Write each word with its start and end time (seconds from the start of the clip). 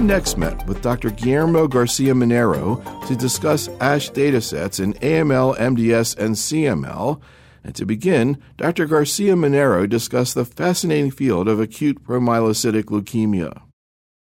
next 0.00 0.38
met 0.38 0.66
with 0.66 0.80
Dr. 0.82 1.10
Guillermo 1.10 1.68
Garcia 1.68 2.14
Manero 2.14 2.80
to 3.06 3.16
discuss 3.16 3.68
ASH 3.80 4.10
datasets 4.10 4.80
in 4.80 4.94
AML, 4.94 5.56
MDS, 5.58 6.16
and 6.16 6.34
CML. 6.34 7.20
And 7.62 7.74
to 7.74 7.84
begin, 7.84 8.38
Dr. 8.56 8.86
Garcia 8.86 9.34
Manero 9.34 9.88
discussed 9.88 10.34
the 10.34 10.44
fascinating 10.44 11.10
field 11.10 11.48
of 11.48 11.60
acute 11.60 12.02
promyelocytic 12.02 12.84
leukemia. 12.84 13.62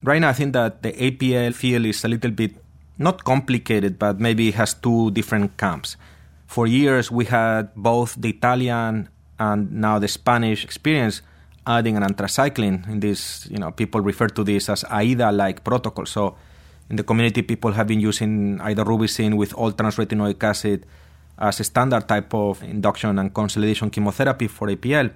Right 0.04 0.20
now, 0.20 0.30
I 0.30 0.34
think 0.34 0.54
that 0.54 0.84
the 0.84 0.94
APL 0.94 1.54
field 1.56 1.86
is 1.86 2.04
a 2.04 2.08
little 2.08 2.32
bit 2.32 2.56
not 2.98 3.24
complicated, 3.24 3.98
but 3.98 4.20
maybe 4.20 4.50
it 4.50 4.56
has 4.56 4.74
two 4.74 5.12
different 5.12 5.58
camps. 5.58 5.98
For 6.46 6.68
years, 6.68 7.10
we 7.10 7.26
had 7.26 7.74
both 7.76 8.16
the 8.16 8.30
Italian 8.30 9.10
and 9.40 9.72
now 9.72 9.98
the 9.98 10.08
Spanish 10.08 10.64
experience 10.64 11.22
adding 11.66 11.98
an 11.98 12.04
anthracycline 12.04 12.88
in 12.90 13.00
this, 13.00 13.48
you 13.50 13.58
know, 13.58 13.72
people 13.72 14.02
refer 14.02 14.28
to 14.28 14.44
this 14.44 14.70
as 14.70 14.84
AIDA-like 14.84 15.64
protocol. 15.64 16.06
So 16.06 16.36
in 16.90 16.98
the 16.98 17.04
community, 17.04 17.42
people 17.42 17.72
have 17.72 17.88
been 17.88 18.00
using 18.00 18.60
idarubicin 18.60 19.36
with 19.38 19.54
all 19.54 19.72
transretinoic 19.72 20.44
acid 20.44 20.86
as 21.38 21.60
a 21.60 21.64
standard 21.64 22.08
type 22.08 22.34
of 22.34 22.62
induction 22.64 23.18
and 23.18 23.34
consolidation 23.34 23.90
chemotherapy 23.90 24.48
for 24.48 24.68
APL. 24.68 25.12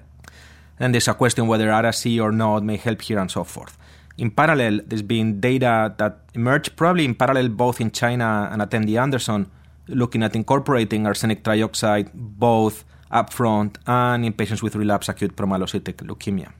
And 0.79 0.93
there's 0.93 1.07
a 1.07 1.13
question 1.13 1.47
whether 1.47 1.69
Ara-C 1.69 2.19
or 2.19 2.31
not 2.31 2.63
may 2.63 2.77
help 2.77 3.01
here 3.01 3.19
and 3.19 3.29
so 3.29 3.43
forth. 3.43 3.77
In 4.17 4.31
parallel, 4.31 4.81
there's 4.85 5.03
been 5.03 5.39
data 5.39 5.93
that 5.97 6.19
emerged 6.33 6.75
probably 6.75 7.05
in 7.05 7.13
parallel 7.13 7.49
both 7.49 7.81
in 7.81 7.91
China 7.91 8.49
and 8.51 8.61
at 8.61 8.71
MD 8.71 8.99
Anderson, 8.99 9.51
looking 9.87 10.23
at 10.23 10.35
incorporating 10.35 11.05
arsenic 11.05 11.43
trioxide 11.43 12.09
both 12.13 12.83
upfront 13.11 13.75
and 13.85 14.25
in 14.25 14.33
patients 14.33 14.63
with 14.63 14.75
relapsed 14.75 15.09
acute 15.09 15.35
promyelocytic 15.35 15.95
leukemia. 16.05 16.51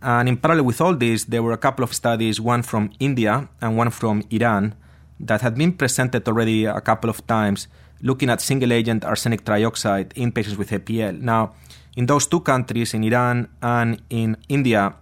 And 0.00 0.28
in 0.28 0.36
parallel 0.36 0.64
with 0.64 0.80
all 0.80 0.94
this, 0.94 1.24
there 1.24 1.42
were 1.42 1.52
a 1.52 1.58
couple 1.58 1.82
of 1.82 1.92
studies, 1.92 2.40
one 2.40 2.62
from 2.62 2.90
India 3.00 3.48
and 3.60 3.76
one 3.76 3.90
from 3.90 4.22
Iran, 4.30 4.74
that 5.20 5.40
had 5.40 5.56
been 5.56 5.72
presented 5.72 6.26
already 6.28 6.64
a 6.64 6.80
couple 6.80 7.10
of 7.10 7.26
times, 7.26 7.66
looking 8.00 8.30
at 8.30 8.40
single 8.40 8.72
agent 8.72 9.04
arsenic 9.04 9.44
trioxide 9.44 10.12
in 10.14 10.30
patients 10.30 10.56
with 10.56 10.70
APL. 10.70 11.20
Now, 11.20 11.54
in 11.96 12.06
those 12.06 12.28
two 12.28 12.40
countries, 12.40 12.94
in 12.94 13.02
Iran 13.02 13.48
and 13.60 14.00
in 14.08 14.36
India, 14.48 14.94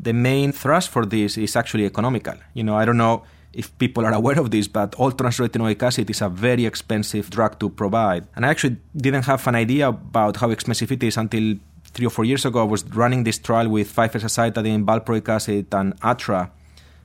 the 0.00 0.14
main 0.14 0.52
thrust 0.52 0.88
for 0.88 1.04
this 1.04 1.36
is 1.36 1.54
actually 1.54 1.84
economical. 1.84 2.34
You 2.54 2.64
know, 2.64 2.76
I 2.76 2.86
don't 2.86 2.96
know 2.96 3.24
if 3.52 3.76
people 3.78 4.04
are 4.06 4.12
aware 4.12 4.38
of 4.38 4.50
this, 4.50 4.68
but 4.68 4.94
all 4.96 5.12
transretinoic 5.12 5.82
acid 5.82 6.08
is 6.10 6.22
a 6.22 6.28
very 6.28 6.64
expensive 6.66 7.30
drug 7.30 7.58
to 7.60 7.68
provide. 7.68 8.26
And 8.34 8.46
I 8.46 8.48
actually 8.48 8.76
didn't 8.96 9.24
have 9.24 9.46
an 9.46 9.54
idea 9.54 9.88
about 9.88 10.36
how 10.36 10.50
expensive 10.50 10.90
it 10.90 11.02
is 11.02 11.16
until 11.16 11.56
three 11.84 12.06
or 12.06 12.10
four 12.10 12.24
years 12.24 12.44
ago. 12.44 12.60
I 12.60 12.64
was 12.64 12.84
running 12.94 13.24
this 13.24 13.38
trial 13.38 13.68
with 13.68 13.94
5-azacitidine, 13.94 14.84
valproic 14.84 15.28
acid, 15.28 15.66
and 15.72 15.94
Atra. 16.02 16.50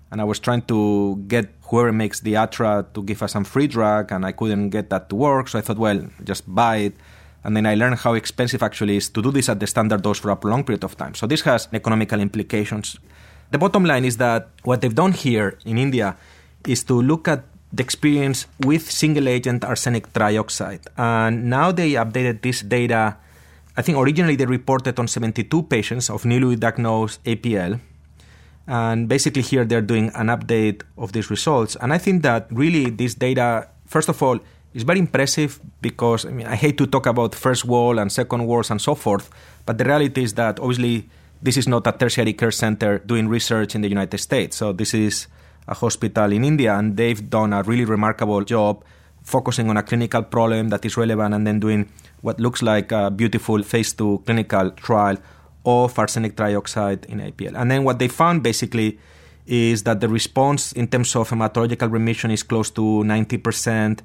And 0.09 0.21
I 0.21 0.23
was 0.23 0.39
trying 0.39 0.61
to 0.63 1.21
get 1.27 1.49
whoever 1.63 1.91
makes 1.91 2.21
the 2.21 2.37
Atra 2.37 2.85
to 2.93 3.03
give 3.03 3.21
us 3.21 3.33
some 3.33 3.43
free 3.43 3.67
drug, 3.67 4.11
and 4.11 4.25
I 4.25 4.31
couldn't 4.31 4.69
get 4.69 4.89
that 4.89 5.09
to 5.09 5.15
work. 5.15 5.49
So 5.49 5.59
I 5.59 5.61
thought, 5.61 5.77
well, 5.77 6.07
just 6.23 6.43
buy 6.53 6.77
it. 6.77 6.95
And 7.43 7.55
then 7.55 7.65
I 7.65 7.75
learned 7.75 7.97
how 7.99 8.13
expensive 8.13 8.63
actually 8.63 8.97
is 8.97 9.09
to 9.09 9.21
do 9.21 9.31
this 9.31 9.49
at 9.49 9.59
the 9.59 9.67
standard 9.67 10.01
dose 10.01 10.19
for 10.19 10.31
a 10.31 10.35
prolonged 10.35 10.65
period 10.65 10.83
of 10.83 10.95
time. 10.95 11.13
So 11.13 11.27
this 11.27 11.41
has 11.41 11.67
economical 11.73 12.19
implications. 12.19 12.97
The 13.51 13.57
bottom 13.57 13.85
line 13.85 14.05
is 14.05 14.17
that 14.17 14.49
what 14.63 14.81
they've 14.81 14.95
done 14.95 15.13
here 15.13 15.57
in 15.65 15.77
India 15.77 16.17
is 16.67 16.83
to 16.85 17.01
look 17.01 17.27
at 17.27 17.43
the 17.71 17.83
experience 17.83 18.47
with 18.63 18.89
single 18.89 19.27
agent 19.27 19.63
arsenic 19.63 20.11
trioxide. 20.13 20.85
And 20.97 21.49
now 21.49 21.71
they 21.71 21.91
updated 21.91 22.41
this 22.41 22.61
data. 22.61 23.17
I 23.75 23.81
think 23.81 23.97
originally 23.97 24.35
they 24.35 24.45
reported 24.45 24.99
on 24.99 25.07
72 25.07 25.63
patients 25.63 26.09
of 26.09 26.25
newly 26.25 26.55
diagnosed 26.55 27.23
APL. 27.23 27.79
And 28.67 29.07
basically, 29.07 29.43
here 29.43 29.63
they're 29.63 29.81
doing 29.81 30.11
an 30.15 30.27
update 30.27 30.81
of 30.97 31.13
these 31.13 31.29
results. 31.29 31.77
And 31.79 31.93
I 31.93 31.97
think 31.97 32.23
that 32.23 32.47
really 32.51 32.89
this 32.89 33.15
data, 33.15 33.69
first 33.85 34.09
of 34.09 34.21
all, 34.21 34.39
is 34.73 34.83
very 34.83 34.99
impressive 34.99 35.59
because 35.81 36.25
I 36.25 36.29
mean, 36.29 36.47
I 36.47 36.55
hate 36.55 36.77
to 36.77 36.85
talk 36.85 37.05
about 37.05 37.33
first 37.33 37.65
world 37.65 37.97
and 37.97 38.11
second 38.11 38.45
worlds 38.45 38.69
and 38.69 38.81
so 38.81 38.93
forth, 38.93 39.29
but 39.65 39.77
the 39.77 39.85
reality 39.85 40.21
is 40.21 40.33
that 40.35 40.59
obviously 40.59 41.09
this 41.41 41.57
is 41.57 41.67
not 41.67 41.87
a 41.87 41.91
tertiary 41.91 42.33
care 42.33 42.51
center 42.51 42.99
doing 42.99 43.27
research 43.27 43.73
in 43.73 43.81
the 43.81 43.89
United 43.89 44.19
States. 44.19 44.57
So 44.57 44.73
this 44.73 44.93
is 44.93 45.27
a 45.67 45.73
hospital 45.73 46.31
in 46.31 46.43
India, 46.43 46.75
and 46.75 46.97
they've 46.97 47.29
done 47.29 47.53
a 47.53 47.63
really 47.63 47.85
remarkable 47.85 48.43
job 48.43 48.83
focusing 49.23 49.69
on 49.69 49.75
a 49.75 49.83
clinical 49.83 50.23
problem 50.23 50.69
that 50.69 50.85
is 50.85 50.95
relevant 50.95 51.33
and 51.33 51.45
then 51.45 51.59
doing 51.59 51.89
what 52.21 52.39
looks 52.39 52.61
like 52.61 52.91
a 52.93 53.11
beautiful 53.11 53.61
phase 53.61 53.91
two 53.91 54.23
clinical 54.25 54.71
trial 54.71 55.17
of 55.65 55.99
arsenic 55.99 56.35
trioxide 56.35 57.05
in 57.05 57.19
APL. 57.19 57.53
And 57.59 57.69
then 57.69 57.83
what 57.83 57.99
they 57.99 58.07
found 58.07 58.41
basically 58.41 58.97
is 59.45 59.83
that 59.83 59.99
the 59.99 60.07
response 60.07 60.71
in 60.71 60.87
terms 60.87 61.15
of 61.15 61.29
hematological 61.29 61.91
remission 61.91 62.31
is 62.31 62.43
close 62.43 62.69
to 62.71 62.81
90%. 62.81 63.99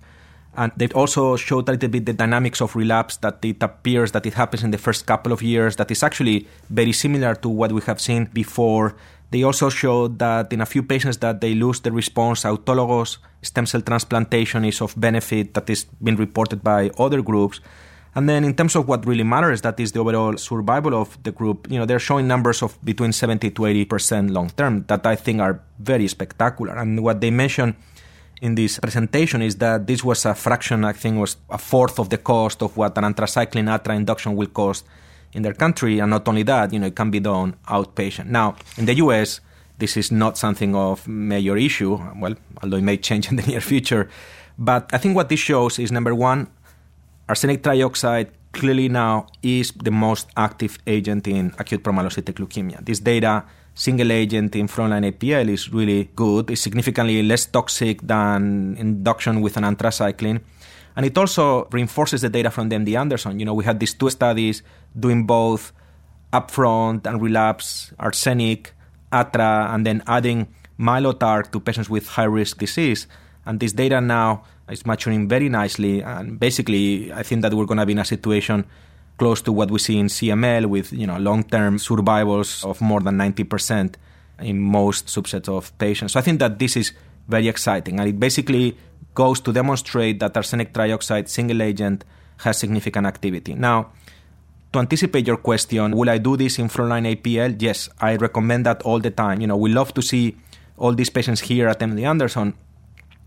And 0.55 0.73
they 0.77 0.89
also 0.89 1.37
showed 1.37 1.69
a 1.69 1.73
little 1.73 1.89
bit 1.89 2.05
the 2.05 2.13
dynamics 2.13 2.61
of 2.61 2.77
relapse 2.77 3.17
that 3.19 3.45
it 3.45 3.63
appears 3.63 4.13
that 4.13 4.27
it 4.27 4.35
happens 4.35 4.63
in 4.65 4.73
the 4.73 4.79
first 4.79 5.07
couple 5.07 5.33
of 5.33 5.41
years, 5.41 5.77
that 5.77 5.91
is 5.91 6.03
actually 6.03 6.47
very 6.69 6.93
similar 6.93 7.35
to 7.37 7.49
what 7.49 7.73
we 7.73 7.81
have 7.83 8.01
seen 8.01 8.29
before 8.33 8.95
they 9.33 9.43
also 9.43 9.71
showed 9.71 10.19
that 10.19 10.53
in 10.53 10.61
a 10.61 10.67
few 10.67 10.83
patients 10.83 11.17
that 11.19 11.41
they 11.41 11.55
lose 11.55 11.81
the 11.81 11.91
response, 11.91 12.45
autologous 12.45 13.17
stem 13.41 13.65
cell 13.65 13.81
transplantation 13.81 14.65
is 14.65 14.83
of 14.83 14.95
benefit 15.01 15.55
that 15.55 15.71
is 15.71 15.85
being 16.05 16.19
reported 16.19 16.63
by 16.63 16.91
other 16.99 17.23
groups. 17.23 17.61
And 18.15 18.29
then 18.29 18.45
in 18.45 18.55
terms 18.55 18.77
of 18.77 18.87
what 18.87 19.07
really 19.07 19.25
matters, 19.25 19.63
that 19.63 19.81
is 19.81 19.93
the 19.93 20.01
overall 20.01 20.37
survival 20.37 20.95
of 20.95 21.17
the 21.23 21.33
group, 21.33 21.67
you 21.71 21.79
know, 21.79 21.87
they're 21.87 21.99
showing 21.99 22.29
numbers 22.29 22.63
of 22.63 22.77
between 22.85 23.13
70 23.13 23.51
to 23.51 23.63
80% 23.63 24.31
long 24.31 24.51
term 24.51 24.85
that 24.89 25.07
I 25.07 25.17
think 25.17 25.41
are 25.41 25.63
very 25.79 26.09
spectacular. 26.09 26.77
And 26.77 27.03
what 27.03 27.23
they 27.23 27.31
mentioned 27.31 27.75
in 28.43 28.55
this 28.55 28.79
presentation 28.81 29.41
is 29.41 29.57
that 29.57 29.87
this 29.87 30.05
was 30.05 30.27
a 30.27 30.35
fraction, 30.35 30.85
I 30.85 30.93
think 30.93 31.17
was 31.17 31.39
a 31.49 31.57
fourth 31.57 31.99
of 31.99 32.11
the 32.11 32.19
cost 32.19 32.63
of 32.63 32.77
what 32.77 32.99
an 32.99 33.05
anthracycline 33.05 33.73
atra 33.73 33.95
induction 33.95 34.37
will 34.37 34.49
cost 34.49 34.85
in 35.33 35.43
their 35.43 35.55
country. 35.55 35.99
And 35.99 36.11
not 36.11 36.29
only 36.29 36.43
that, 36.45 36.73
you 36.73 36.79
know, 36.79 36.87
it 36.87 36.97
can 36.97 37.11
be 37.11 37.21
done 37.21 37.57
outpatient. 37.69 38.27
Now, 38.27 38.57
in 38.77 38.87
the 38.87 38.95
US, 38.95 39.41
this 39.79 39.97
is 39.97 40.13
not 40.13 40.39
something 40.39 40.75
of 40.75 41.07
major 41.09 41.57
issue, 41.57 41.99
well, 42.17 42.35
although 42.63 42.77
it 42.77 42.83
may 42.83 42.97
change 42.97 43.29
in 43.31 43.37
the 43.37 43.43
near 43.43 43.61
future. 43.61 44.09
But 44.59 44.91
I 44.93 44.99
think 44.99 45.17
what 45.17 45.29
this 45.29 45.41
shows 45.41 45.79
is 45.79 45.91
number 45.91 46.15
one, 46.15 46.49
arsenic 47.29 47.63
trioxide 47.63 48.29
clearly 48.53 48.89
now 48.89 49.27
is 49.43 49.73
the 49.73 49.91
most 49.91 50.29
active 50.37 50.79
agent 50.87 51.27
in 51.27 51.55
acute 51.59 51.83
promyelocytic 51.83 52.37
leukemia. 52.37 52.85
This 52.85 53.01
data, 53.01 53.45
single 53.75 54.13
agent 54.13 54.55
in 54.55 54.69
frontline 54.69 55.11
APL, 55.11 55.49
is 55.49 55.73
really 55.73 56.11
good. 56.15 56.51
It's 56.51 56.61
significantly 56.61 57.23
less 57.23 57.47
toxic 57.47 58.03
than 58.03 58.77
induction 58.79 59.41
with 59.41 59.57
an 59.57 59.65
anthracycline. 59.65 60.41
And 60.97 61.07
it 61.07 61.17
also 61.17 61.69
reinforces 61.71 62.21
the 62.21 62.29
data 62.29 62.51
from 62.51 62.71
MD 62.71 62.99
Anderson. 62.99 63.39
You 63.39 63.47
know, 63.47 63.55
we 63.55 63.65
had 63.65 63.81
these 63.81 63.95
two 63.95 64.11
studies 64.11 64.63
doing 64.99 65.25
both 65.25 65.73
upfront 66.33 67.07
and 67.07 67.21
relapse 67.21 67.93
arsenic, 67.99 68.75
ATRA, 69.13 69.69
and 69.73 69.87
then 69.87 70.03
adding 70.07 70.49
Mylotarg 70.79 71.53
to 71.53 71.61
patients 71.61 71.89
with 71.89 72.09
high 72.09 72.25
risk 72.25 72.59
disease. 72.59 73.07
And 73.47 73.61
this 73.61 73.73
data 73.73 74.01
now 74.01 74.45
is 74.69 74.87
maturing 74.87 75.29
very 75.29 75.49
nicely. 75.49 76.03
And 76.03 76.39
basically, 76.39 77.13
I 77.13 77.23
think 77.23 77.43
that 77.43 77.55
we're 77.55 77.67
going 77.67 77.79
to 77.79 77.87
be 77.87 77.93
in 77.93 77.99
a 77.99 78.05
situation 78.05 78.65
close 79.19 79.43
to 79.43 79.53
what 79.53 79.71
we 79.71 79.79
see 79.79 79.99
in 79.99 80.07
CML 80.07 80.67
with 80.67 80.93
you 80.93 81.07
know 81.07 81.19
long-term 81.19 81.79
survivals 81.79 82.65
of 82.65 82.81
more 82.81 83.01
than 83.01 83.17
90% 83.19 83.95
in 84.41 84.59
most 84.59 85.07
subsets 85.07 85.49
of 85.49 85.77
patients. 85.79 86.15
So 86.15 86.21
I 86.21 86.23
think 86.23 86.41
that 86.41 86.59
this 86.59 86.77
is 86.77 86.93
very 87.29 87.49
exciting. 87.49 88.01
And 88.01 88.09
it 88.09 88.19
basically 88.19 88.77
goes 89.15 89.41
to 89.41 89.53
demonstrate 89.53 90.21
that 90.21 90.37
arsenic 90.37 90.73
trioxide 90.73 91.29
single 91.29 91.63
agent 91.63 92.05
has 92.39 92.59
significant 92.59 93.07
activity. 93.07 93.55
Now, 93.55 93.93
to 94.73 94.79
anticipate 94.79 95.27
your 95.27 95.37
question, 95.37 95.97
will 95.97 96.09
I 96.09 96.19
do 96.19 96.37
this 96.37 96.59
in 96.59 96.69
frontline 96.69 97.07
APL? 97.15 97.61
Yes, 97.61 97.91
I 98.01 98.17
recommend 98.17 98.67
that 98.67 98.83
all 98.83 99.01
the 99.01 99.11
time. 99.11 99.41
You 99.41 99.47
know, 99.47 99.57
we 99.57 99.71
love 99.71 99.93
to 99.95 100.03
see 100.03 100.37
all 100.79 100.93
these 100.95 101.11
patients 101.11 101.41
here 101.41 101.69
at 101.69 101.79
MD 101.79 102.07
Anderson, 102.09 102.55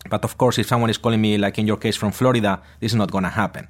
but 0.09 0.23
of 0.23 0.37
course, 0.37 0.57
if 0.57 0.67
someone 0.67 0.89
is 0.89 0.97
calling 0.97 1.21
me, 1.21 1.37
like 1.37 1.57
in 1.59 1.67
your 1.67 1.77
case 1.77 1.95
from 1.95 2.11
Florida, 2.11 2.61
this 2.79 2.91
is 2.91 2.95
not 2.95 3.11
going 3.11 3.23
to 3.23 3.29
happen. 3.29 3.67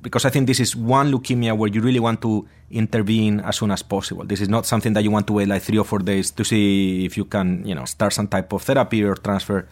Because 0.00 0.24
I 0.24 0.30
think 0.30 0.46
this 0.46 0.60
is 0.60 0.76
one 0.76 1.10
leukemia 1.10 1.56
where 1.56 1.68
you 1.68 1.80
really 1.80 1.98
want 1.98 2.22
to 2.22 2.46
intervene 2.70 3.40
as 3.40 3.56
soon 3.56 3.72
as 3.72 3.82
possible. 3.82 4.24
This 4.24 4.40
is 4.40 4.48
not 4.48 4.64
something 4.64 4.92
that 4.92 5.02
you 5.02 5.10
want 5.10 5.26
to 5.26 5.32
wait 5.32 5.48
like 5.48 5.62
three 5.62 5.78
or 5.78 5.84
four 5.84 5.98
days 5.98 6.30
to 6.30 6.44
see 6.44 7.04
if 7.04 7.16
you 7.16 7.24
can, 7.24 7.66
you 7.66 7.74
know, 7.74 7.84
start 7.84 8.12
some 8.12 8.28
type 8.28 8.52
of 8.52 8.62
therapy 8.62 9.02
or 9.02 9.16
transfer 9.16 9.66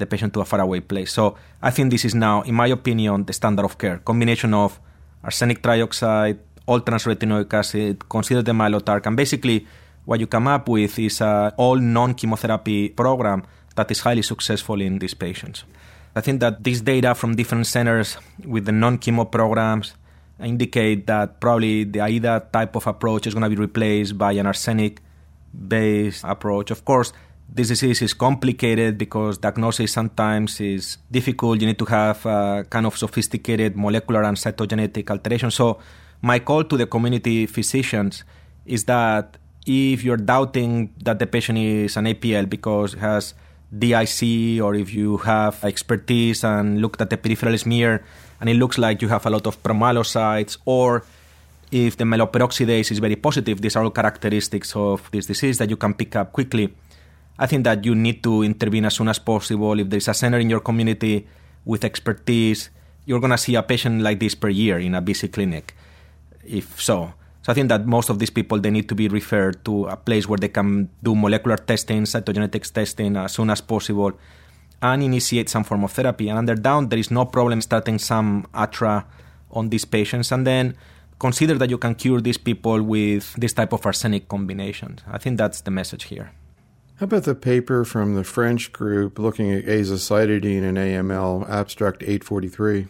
the 0.00 0.06
patient 0.06 0.34
to 0.34 0.40
a 0.40 0.44
faraway 0.44 0.80
place. 0.80 1.12
So 1.12 1.36
I 1.62 1.70
think 1.70 1.92
this 1.92 2.04
is 2.04 2.14
now, 2.14 2.42
in 2.42 2.54
my 2.54 2.66
opinion, 2.66 3.24
the 3.24 3.32
standard 3.32 3.64
of 3.64 3.78
care. 3.78 3.98
Combination 3.98 4.52
of 4.54 4.80
arsenic 5.22 5.62
trioxide, 5.62 6.38
all 6.66 6.80
transretinoic 6.80 7.52
acid, 7.54 8.08
consider 8.08 8.42
the 8.42 8.52
Mylotarg, 8.52 9.06
and 9.06 9.16
basically 9.16 9.66
what 10.04 10.18
you 10.18 10.26
come 10.26 10.48
up 10.48 10.68
with 10.68 10.98
is 10.98 11.20
an 11.20 11.52
all 11.56 11.76
non-chemotherapy 11.76 12.88
program 12.88 13.44
that 13.76 13.90
is 13.90 14.00
highly 14.00 14.22
successful 14.22 14.80
in 14.80 14.98
these 14.98 15.14
patients. 15.14 15.64
I 16.16 16.20
think 16.20 16.40
that 16.40 16.64
this 16.64 16.80
data 16.80 17.14
from 17.14 17.36
different 17.36 17.66
centers 17.66 18.16
with 18.44 18.64
the 18.64 18.72
non-chemo 18.72 19.30
programs 19.30 19.94
indicate 20.40 21.06
that 21.06 21.40
probably 21.40 21.84
the 21.84 22.00
AIDA 22.00 22.48
type 22.52 22.74
of 22.74 22.86
approach 22.86 23.26
is 23.26 23.34
going 23.34 23.44
to 23.44 23.50
be 23.50 23.60
replaced 23.60 24.16
by 24.18 24.32
an 24.32 24.46
arsenic 24.46 25.00
based 25.52 26.24
approach. 26.24 26.70
Of 26.70 26.84
course, 26.84 27.12
this 27.52 27.68
disease 27.68 28.02
is 28.02 28.14
complicated 28.14 28.96
because 28.96 29.38
diagnosis 29.38 29.92
sometimes 29.92 30.60
is 30.60 30.98
difficult. 31.10 31.60
You 31.60 31.66
need 31.66 31.78
to 31.78 31.84
have 31.86 32.24
uh, 32.24 32.62
kind 32.64 32.86
of 32.86 32.96
sophisticated 32.96 33.76
molecular 33.76 34.22
and 34.22 34.36
cytogenetic 34.36 35.10
alteration. 35.10 35.50
So, 35.50 35.78
my 36.22 36.38
call 36.38 36.64
to 36.64 36.76
the 36.76 36.86
community 36.86 37.46
physicians 37.46 38.24
is 38.66 38.84
that 38.84 39.36
if 39.66 40.04
you're 40.04 40.16
doubting 40.16 40.94
that 41.02 41.18
the 41.18 41.26
patient 41.26 41.58
is 41.58 41.96
an 41.96 42.04
APL 42.04 42.48
because 42.48 42.94
it 42.94 43.00
has 43.00 43.34
DIC, 43.76 44.62
or 44.62 44.74
if 44.74 44.92
you 44.92 45.18
have 45.18 45.64
expertise 45.64 46.44
and 46.44 46.80
looked 46.80 47.00
at 47.00 47.10
the 47.10 47.16
peripheral 47.16 47.56
smear 47.56 48.04
and 48.40 48.48
it 48.48 48.54
looks 48.54 48.78
like 48.78 49.02
you 49.02 49.08
have 49.08 49.26
a 49.26 49.30
lot 49.30 49.46
of 49.46 49.62
promyelocytes, 49.62 50.58
or 50.64 51.04
if 51.70 51.96
the 51.96 52.04
myeloperoxidase 52.04 52.90
is 52.90 52.98
very 52.98 53.16
positive, 53.16 53.60
these 53.60 53.76
are 53.76 53.84
all 53.84 53.90
characteristics 53.90 54.74
of 54.74 55.08
this 55.12 55.26
disease 55.26 55.58
that 55.58 55.70
you 55.70 55.76
can 55.76 55.94
pick 55.94 56.16
up 56.16 56.32
quickly. 56.32 56.72
I 57.38 57.46
think 57.46 57.64
that 57.64 57.84
you 57.84 57.94
need 57.94 58.22
to 58.24 58.42
intervene 58.42 58.84
as 58.84 58.94
soon 58.94 59.08
as 59.08 59.18
possible. 59.18 59.78
If 59.78 59.88
there's 59.88 60.08
a 60.08 60.14
center 60.14 60.38
in 60.38 60.50
your 60.50 60.60
community 60.60 61.26
with 61.64 61.84
expertise, 61.84 62.70
you're 63.06 63.20
going 63.20 63.32
to 63.32 63.38
see 63.38 63.54
a 63.54 63.62
patient 63.62 64.02
like 64.02 64.20
this 64.20 64.34
per 64.34 64.48
year 64.48 64.78
in 64.78 64.94
a 64.94 65.00
busy 65.00 65.28
clinic. 65.28 65.74
If 66.44 66.80
so, 66.80 67.12
so 67.42 67.52
I 67.52 67.54
think 67.54 67.68
that 67.68 67.86
most 67.86 68.10
of 68.10 68.18
these 68.18 68.30
people 68.30 68.58
they 68.60 68.70
need 68.70 68.88
to 68.88 68.94
be 68.94 69.08
referred 69.08 69.64
to 69.64 69.86
a 69.86 69.96
place 69.96 70.28
where 70.28 70.38
they 70.38 70.48
can 70.48 70.90
do 71.02 71.14
molecular 71.14 71.56
testing, 71.56 72.04
cytogenetics 72.04 72.72
testing 72.72 73.16
as 73.16 73.32
soon 73.32 73.50
as 73.50 73.60
possible, 73.60 74.12
and 74.82 75.02
initiate 75.02 75.48
some 75.48 75.64
form 75.64 75.84
of 75.84 75.92
therapy. 75.92 76.28
And 76.28 76.38
under 76.38 76.54
down, 76.54 76.88
there 76.88 76.98
is 76.98 77.10
no 77.10 77.24
problem 77.24 77.60
starting 77.60 77.98
some 77.98 78.46
ATRA 78.54 79.06
on 79.50 79.70
these 79.70 79.84
patients, 79.84 80.32
and 80.32 80.46
then 80.46 80.76
consider 81.18 81.54
that 81.54 81.70
you 81.70 81.78
can 81.78 81.94
cure 81.94 82.20
these 82.20 82.38
people 82.38 82.82
with 82.82 83.34
this 83.34 83.52
type 83.52 83.72
of 83.72 83.84
arsenic 83.84 84.28
combinations. 84.28 85.00
I 85.10 85.18
think 85.18 85.38
that's 85.38 85.62
the 85.62 85.70
message 85.70 86.04
here. 86.04 86.32
How 87.00 87.04
about 87.04 87.24
the 87.24 87.34
paper 87.34 87.86
from 87.86 88.14
the 88.14 88.24
French 88.24 88.74
group 88.74 89.18
looking 89.18 89.50
at 89.50 89.64
azacitidine 89.64 90.62
and 90.62 90.76
AML, 90.76 91.48
abstract 91.48 92.02
843? 92.02 92.88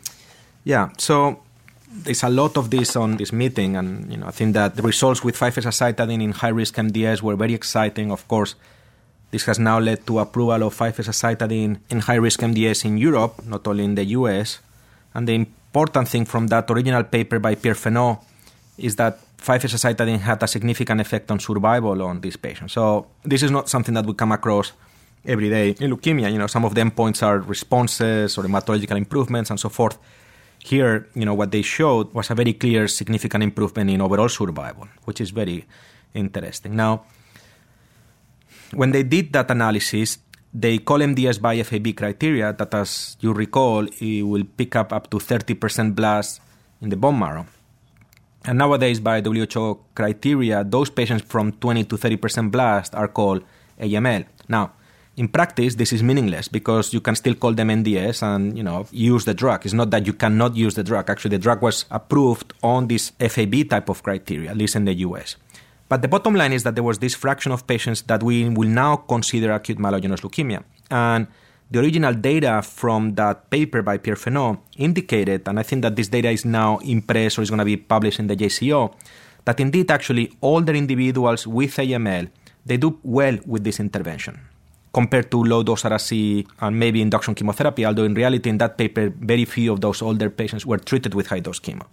Yeah, 0.64 0.88
so 0.98 1.38
there's 1.92 2.24
a 2.24 2.28
lot 2.28 2.56
of 2.56 2.70
this 2.70 2.96
on 2.96 3.18
this 3.18 3.32
meeting, 3.32 3.76
and 3.76 4.10
you 4.10 4.16
know 4.16 4.26
I 4.26 4.32
think 4.32 4.54
that 4.54 4.74
the 4.74 4.82
results 4.82 5.22
with 5.22 5.38
5-azacitidine 5.38 6.20
in 6.24 6.32
high-risk 6.32 6.74
MDS 6.74 7.22
were 7.22 7.36
very 7.36 7.54
exciting. 7.54 8.10
Of 8.10 8.26
course, 8.26 8.56
this 9.30 9.44
has 9.44 9.60
now 9.60 9.78
led 9.78 10.04
to 10.08 10.18
approval 10.18 10.64
of 10.64 10.76
5-azacitidine 10.76 11.78
in 11.88 12.00
high-risk 12.00 12.40
MDS 12.40 12.84
in 12.84 12.98
Europe, 12.98 13.46
not 13.46 13.64
only 13.68 13.84
in 13.84 13.94
the 13.94 14.06
US. 14.18 14.58
And 15.14 15.28
the 15.28 15.34
important 15.34 16.08
thing 16.08 16.24
from 16.24 16.48
that 16.48 16.68
original 16.68 17.04
paper 17.04 17.38
by 17.38 17.54
Pierre 17.54 17.76
Fenaux 17.76 18.18
is 18.76 18.96
that 18.96 19.20
5-azacitidine 19.40 20.20
had 20.20 20.42
a 20.42 20.46
significant 20.46 21.00
effect 21.00 21.30
on 21.30 21.40
survival 21.40 22.02
on 22.02 22.20
these 22.20 22.36
patients. 22.36 22.72
So 22.72 23.06
this 23.24 23.42
is 23.42 23.50
not 23.50 23.68
something 23.68 23.94
that 23.94 24.06
we 24.06 24.14
come 24.14 24.32
across 24.32 24.72
every 25.24 25.48
day 25.48 25.70
in 25.80 25.90
leukemia. 25.90 26.30
You 26.30 26.38
know, 26.38 26.46
some 26.46 26.64
of 26.64 26.74
the 26.74 26.80
endpoints 26.82 27.22
are 27.22 27.38
responses 27.38 28.36
or 28.38 28.44
hematological 28.44 28.96
improvements 28.96 29.50
and 29.50 29.58
so 29.58 29.68
forth. 29.68 29.98
Here, 30.58 31.08
you 31.14 31.24
know, 31.24 31.34
what 31.34 31.50
they 31.52 31.62
showed 31.62 32.12
was 32.12 32.30
a 32.30 32.34
very 32.34 32.52
clear, 32.52 32.86
significant 32.86 33.42
improvement 33.42 33.88
in 33.90 34.00
overall 34.02 34.28
survival, 34.28 34.88
which 35.04 35.20
is 35.20 35.30
very 35.30 35.64
interesting. 36.12 36.76
Now, 36.76 37.04
when 38.72 38.92
they 38.92 39.02
did 39.02 39.32
that 39.32 39.50
analysis, 39.50 40.18
they 40.52 40.78
call 40.78 40.98
MDS 40.98 41.40
by 41.40 41.62
FAB 41.62 41.96
criteria 41.96 42.52
that, 42.52 42.74
as 42.74 43.16
you 43.20 43.32
recall, 43.32 43.86
it 44.00 44.22
will 44.22 44.44
pick 44.44 44.76
up 44.76 44.92
up 44.92 45.08
to 45.10 45.16
30% 45.16 45.94
blast 45.94 46.40
in 46.82 46.90
the 46.90 46.96
bone 46.96 47.18
marrow. 47.18 47.46
And 48.44 48.58
nowadays, 48.58 49.00
by 49.00 49.20
WHO 49.20 49.80
criteria, 49.94 50.64
those 50.64 50.90
patients 50.90 51.22
from 51.22 51.52
20 51.52 51.84
to 51.84 51.96
30% 51.96 52.50
blast 52.50 52.94
are 52.94 53.08
called 53.08 53.44
AML. 53.78 54.24
Now, 54.48 54.72
in 55.16 55.28
practice, 55.28 55.74
this 55.74 55.92
is 55.92 56.02
meaningless 56.02 56.48
because 56.48 56.94
you 56.94 57.00
can 57.00 57.14
still 57.14 57.34
call 57.34 57.52
them 57.52 57.68
MDS 57.68 58.22
and 58.22 58.56
you 58.56 58.62
know 58.62 58.86
use 58.90 59.24
the 59.26 59.34
drug. 59.34 59.66
It's 59.66 59.74
not 59.74 59.90
that 59.90 60.06
you 60.06 60.14
cannot 60.14 60.56
use 60.56 60.74
the 60.74 60.82
drug. 60.82 61.10
Actually, 61.10 61.36
the 61.36 61.38
drug 61.38 61.60
was 61.60 61.84
approved 61.90 62.54
on 62.62 62.88
this 62.88 63.12
FAB 63.20 63.68
type 63.68 63.88
of 63.90 64.02
criteria, 64.02 64.50
at 64.50 64.56
least 64.56 64.76
in 64.76 64.86
the 64.86 64.94
US. 65.06 65.36
But 65.90 66.02
the 66.02 66.08
bottom 66.08 66.34
line 66.34 66.52
is 66.52 66.62
that 66.62 66.76
there 66.76 66.84
was 66.84 67.00
this 67.00 67.14
fraction 67.14 67.52
of 67.52 67.66
patients 67.66 68.02
that 68.02 68.22
we 68.22 68.48
will 68.48 68.68
now 68.68 68.96
consider 68.96 69.52
acute 69.52 69.78
myelogenous 69.78 70.20
leukemia. 70.20 70.62
And 70.90 71.26
the 71.70 71.78
original 71.78 72.14
data 72.14 72.62
from 72.62 73.14
that 73.14 73.48
paper 73.50 73.82
by 73.82 73.96
Pierre 73.98 74.16
Fenaux 74.16 74.58
indicated, 74.76 75.46
and 75.46 75.58
I 75.58 75.62
think 75.62 75.82
that 75.82 75.94
this 75.94 76.08
data 76.08 76.30
is 76.30 76.44
now 76.44 76.78
in 76.78 77.02
press 77.02 77.38
or 77.38 77.42
is 77.42 77.50
going 77.50 77.60
to 77.60 77.64
be 77.64 77.76
published 77.76 78.18
in 78.18 78.26
the 78.26 78.36
JCO, 78.36 78.92
that 79.44 79.60
indeed 79.60 79.90
actually 79.90 80.32
older 80.42 80.74
individuals 80.74 81.46
with 81.46 81.76
AML, 81.76 82.28
they 82.66 82.76
do 82.76 82.98
well 83.02 83.38
with 83.46 83.64
this 83.64 83.78
intervention 83.80 84.40
compared 84.92 85.30
to 85.30 85.42
low 85.42 85.62
dose 85.62 85.84
Ara-C 85.84 86.44
and 86.60 86.78
maybe 86.78 87.00
induction 87.00 87.34
chemotherapy, 87.34 87.86
although 87.86 88.04
in 88.04 88.14
reality, 88.14 88.50
in 88.50 88.58
that 88.58 88.76
paper, 88.76 89.12
very 89.20 89.44
few 89.44 89.72
of 89.72 89.80
those 89.80 90.02
older 90.02 90.28
patients 90.28 90.66
were 90.66 90.78
treated 90.78 91.14
with 91.14 91.28
high 91.28 91.38
dose 91.38 91.60
chemo. 91.60 91.86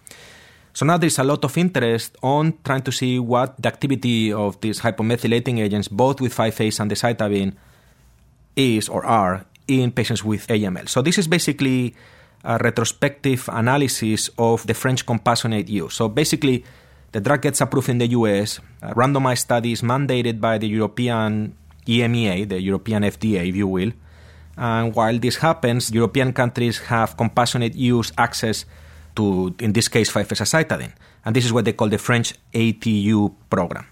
So 0.74 0.86
now 0.86 0.98
there's 0.98 1.20
a 1.20 1.24
lot 1.24 1.46
of 1.46 1.56
interest 1.58 2.18
on 2.24 2.58
trying 2.64 2.82
to 2.82 2.92
see 2.92 3.20
what 3.20 3.62
the 3.62 3.68
activity 3.68 4.34
of 4.34 4.60
these 4.62 4.82
hypomethylating 4.82 5.60
agents, 5.60 5.88
both 5.88 6.20
with 6.20 6.36
5-aza 6.36 6.80
and 6.80 6.92
decitabine, 6.92 7.54
is 8.56 8.90
or 8.90 9.06
are 9.06 9.46
in 9.68 9.92
patients 9.92 10.24
with 10.24 10.48
AML. 10.48 10.90
So 10.90 11.02
this 11.02 11.18
is 11.18 11.28
basically 11.28 11.96
a 12.44 12.58
retrospective 12.58 13.50
analysis 13.52 14.30
of 14.38 14.66
the 14.68 14.74
French 14.74 15.06
compassionate 15.06 15.68
use. 15.68 15.96
So 15.96 16.08
basically, 16.08 16.64
the 17.12 17.20
drug 17.20 17.42
gets 17.42 17.62
approved 17.62 17.90
in 17.90 17.98
the 17.98 18.08
US, 18.08 18.60
uh, 18.82 18.94
randomized 18.94 19.40
studies 19.40 19.82
mandated 19.82 20.40
by 20.40 20.58
the 20.58 20.68
European 20.68 21.56
EMEA, 21.86 22.48
the 22.48 22.62
European 22.62 23.04
FDA, 23.04 23.50
if 23.50 23.56
you 23.56 23.68
will. 23.68 23.92
And 24.58 24.96
while 24.96 25.18
this 25.20 25.38
happens, 25.38 25.92
European 25.92 26.34
countries 26.34 26.80
have 26.90 27.16
compassionate 27.16 27.76
use 27.76 28.12
access 28.18 28.66
to, 29.16 29.54
in 29.60 29.74
this 29.74 29.88
case, 29.88 30.12
5-azacitidine. 30.12 30.94
And 31.26 31.36
this 31.36 31.46
is 31.46 31.54
what 31.54 31.66
they 31.66 31.74
call 31.74 31.90
the 31.90 31.98
French 31.98 32.34
ATU 32.54 33.34
program. 33.50 33.86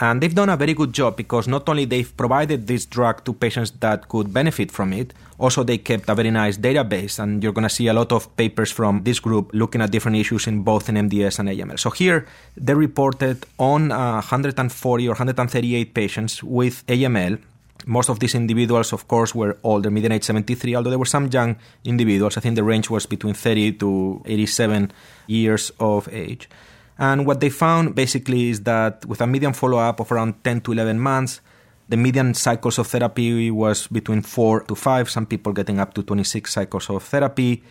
And 0.00 0.20
they've 0.20 0.34
done 0.34 0.48
a 0.48 0.56
very 0.56 0.74
good 0.74 0.92
job 0.92 1.16
because 1.16 1.46
not 1.46 1.68
only 1.68 1.84
they've 1.84 2.16
provided 2.16 2.66
this 2.66 2.84
drug 2.84 3.24
to 3.24 3.32
patients 3.32 3.70
that 3.78 4.08
could 4.08 4.32
benefit 4.32 4.72
from 4.72 4.92
it, 4.92 5.14
also 5.38 5.62
they 5.62 5.78
kept 5.78 6.08
a 6.08 6.14
very 6.16 6.32
nice 6.32 6.58
database. 6.58 7.20
And 7.20 7.42
you're 7.42 7.52
going 7.52 7.68
to 7.68 7.74
see 7.74 7.86
a 7.86 7.92
lot 7.92 8.10
of 8.10 8.34
papers 8.36 8.72
from 8.72 9.04
this 9.04 9.20
group 9.20 9.50
looking 9.52 9.80
at 9.80 9.92
different 9.92 10.16
issues 10.16 10.48
in 10.48 10.62
both 10.62 10.88
in 10.88 10.96
MDS 10.96 11.38
and 11.38 11.48
AML. 11.48 11.78
So 11.78 11.90
here 11.90 12.26
they 12.56 12.74
reported 12.74 13.46
on 13.58 13.92
uh, 13.92 14.14
140 14.14 15.06
or 15.06 15.10
138 15.10 15.94
patients 15.94 16.42
with 16.42 16.84
AML. 16.88 17.38
Most 17.86 18.08
of 18.08 18.18
these 18.18 18.34
individuals, 18.34 18.92
of 18.92 19.06
course, 19.06 19.34
were 19.34 19.58
older, 19.62 19.90
median 19.90 20.12
age 20.12 20.24
73, 20.24 20.74
although 20.74 20.90
there 20.90 20.98
were 20.98 21.04
some 21.04 21.28
young 21.30 21.54
individuals. 21.84 22.36
I 22.36 22.40
think 22.40 22.56
the 22.56 22.64
range 22.64 22.90
was 22.90 23.06
between 23.06 23.34
30 23.34 23.72
to 23.74 24.22
87 24.24 24.90
years 25.28 25.70
of 25.78 26.08
age. 26.10 26.48
And 26.98 27.26
what 27.26 27.40
they 27.40 27.50
found 27.50 27.94
basically 27.94 28.50
is 28.50 28.62
that 28.62 29.04
with 29.06 29.20
a 29.20 29.26
median 29.26 29.52
follow 29.52 29.78
up 29.78 30.00
of 30.00 30.12
around 30.12 30.44
10 30.44 30.60
to 30.62 30.72
11 30.72 30.98
months, 30.98 31.40
the 31.88 31.96
median 31.96 32.34
cycles 32.34 32.78
of 32.78 32.86
therapy 32.86 33.50
was 33.50 33.86
between 33.88 34.22
4 34.22 34.62
to 34.62 34.74
5, 34.74 35.10
some 35.10 35.26
people 35.26 35.52
getting 35.52 35.80
up 35.80 35.94
to 35.94 36.02
26 36.02 36.52
cycles 36.52 36.88
of 36.88 37.02
therapy. 37.02 37.62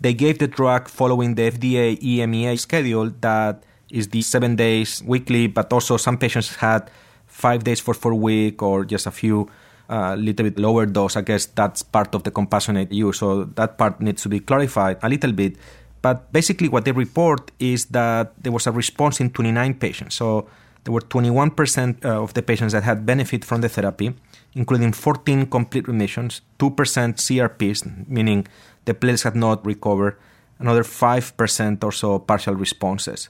They 0.00 0.14
gave 0.14 0.38
the 0.38 0.46
drug 0.46 0.88
following 0.88 1.34
the 1.34 1.50
FDA 1.50 1.98
EMEA 1.98 2.58
schedule 2.58 3.10
that 3.20 3.64
is 3.90 4.08
the 4.08 4.22
seven 4.22 4.56
days 4.56 5.02
weekly, 5.04 5.46
but 5.46 5.72
also 5.72 5.96
some 5.96 6.18
patients 6.18 6.56
had 6.56 6.90
five 7.26 7.64
days 7.64 7.80
for 7.80 7.94
four 7.94 8.14
week 8.14 8.62
or 8.62 8.84
just 8.84 9.06
a 9.06 9.10
few 9.10 9.48
a 9.88 9.94
uh, 9.94 10.16
little 10.16 10.42
bit 10.42 10.58
lower 10.58 10.84
dose. 10.84 11.16
I 11.16 11.22
guess 11.22 11.46
that's 11.46 11.82
part 11.82 12.14
of 12.14 12.24
the 12.24 12.32
compassionate 12.32 12.92
use, 12.92 13.18
so 13.18 13.44
that 13.54 13.78
part 13.78 14.00
needs 14.00 14.22
to 14.22 14.28
be 14.28 14.40
clarified 14.40 14.98
a 15.02 15.08
little 15.08 15.30
bit. 15.30 15.56
But 16.02 16.32
basically, 16.32 16.68
what 16.68 16.84
they 16.84 16.92
report 16.92 17.50
is 17.58 17.86
that 17.86 18.32
there 18.42 18.52
was 18.52 18.66
a 18.66 18.72
response 18.72 19.20
in 19.20 19.30
29 19.30 19.74
patients. 19.74 20.14
So 20.14 20.46
there 20.84 20.92
were 20.92 21.00
21% 21.00 22.04
uh, 22.04 22.22
of 22.22 22.34
the 22.34 22.42
patients 22.42 22.72
that 22.72 22.84
had 22.84 23.04
benefit 23.04 23.44
from 23.44 23.60
the 23.60 23.68
therapy, 23.68 24.14
including 24.54 24.92
14 24.92 25.46
complete 25.46 25.88
remissions, 25.88 26.42
2% 26.60 26.70
CRPs, 27.16 28.08
meaning 28.08 28.46
the 28.84 28.94
platelets 28.94 29.24
had 29.24 29.34
not 29.34 29.66
recovered, 29.66 30.16
another 30.60 30.84
5% 30.84 31.84
or 31.84 31.92
so 31.92 32.18
partial 32.20 32.54
responses. 32.54 33.28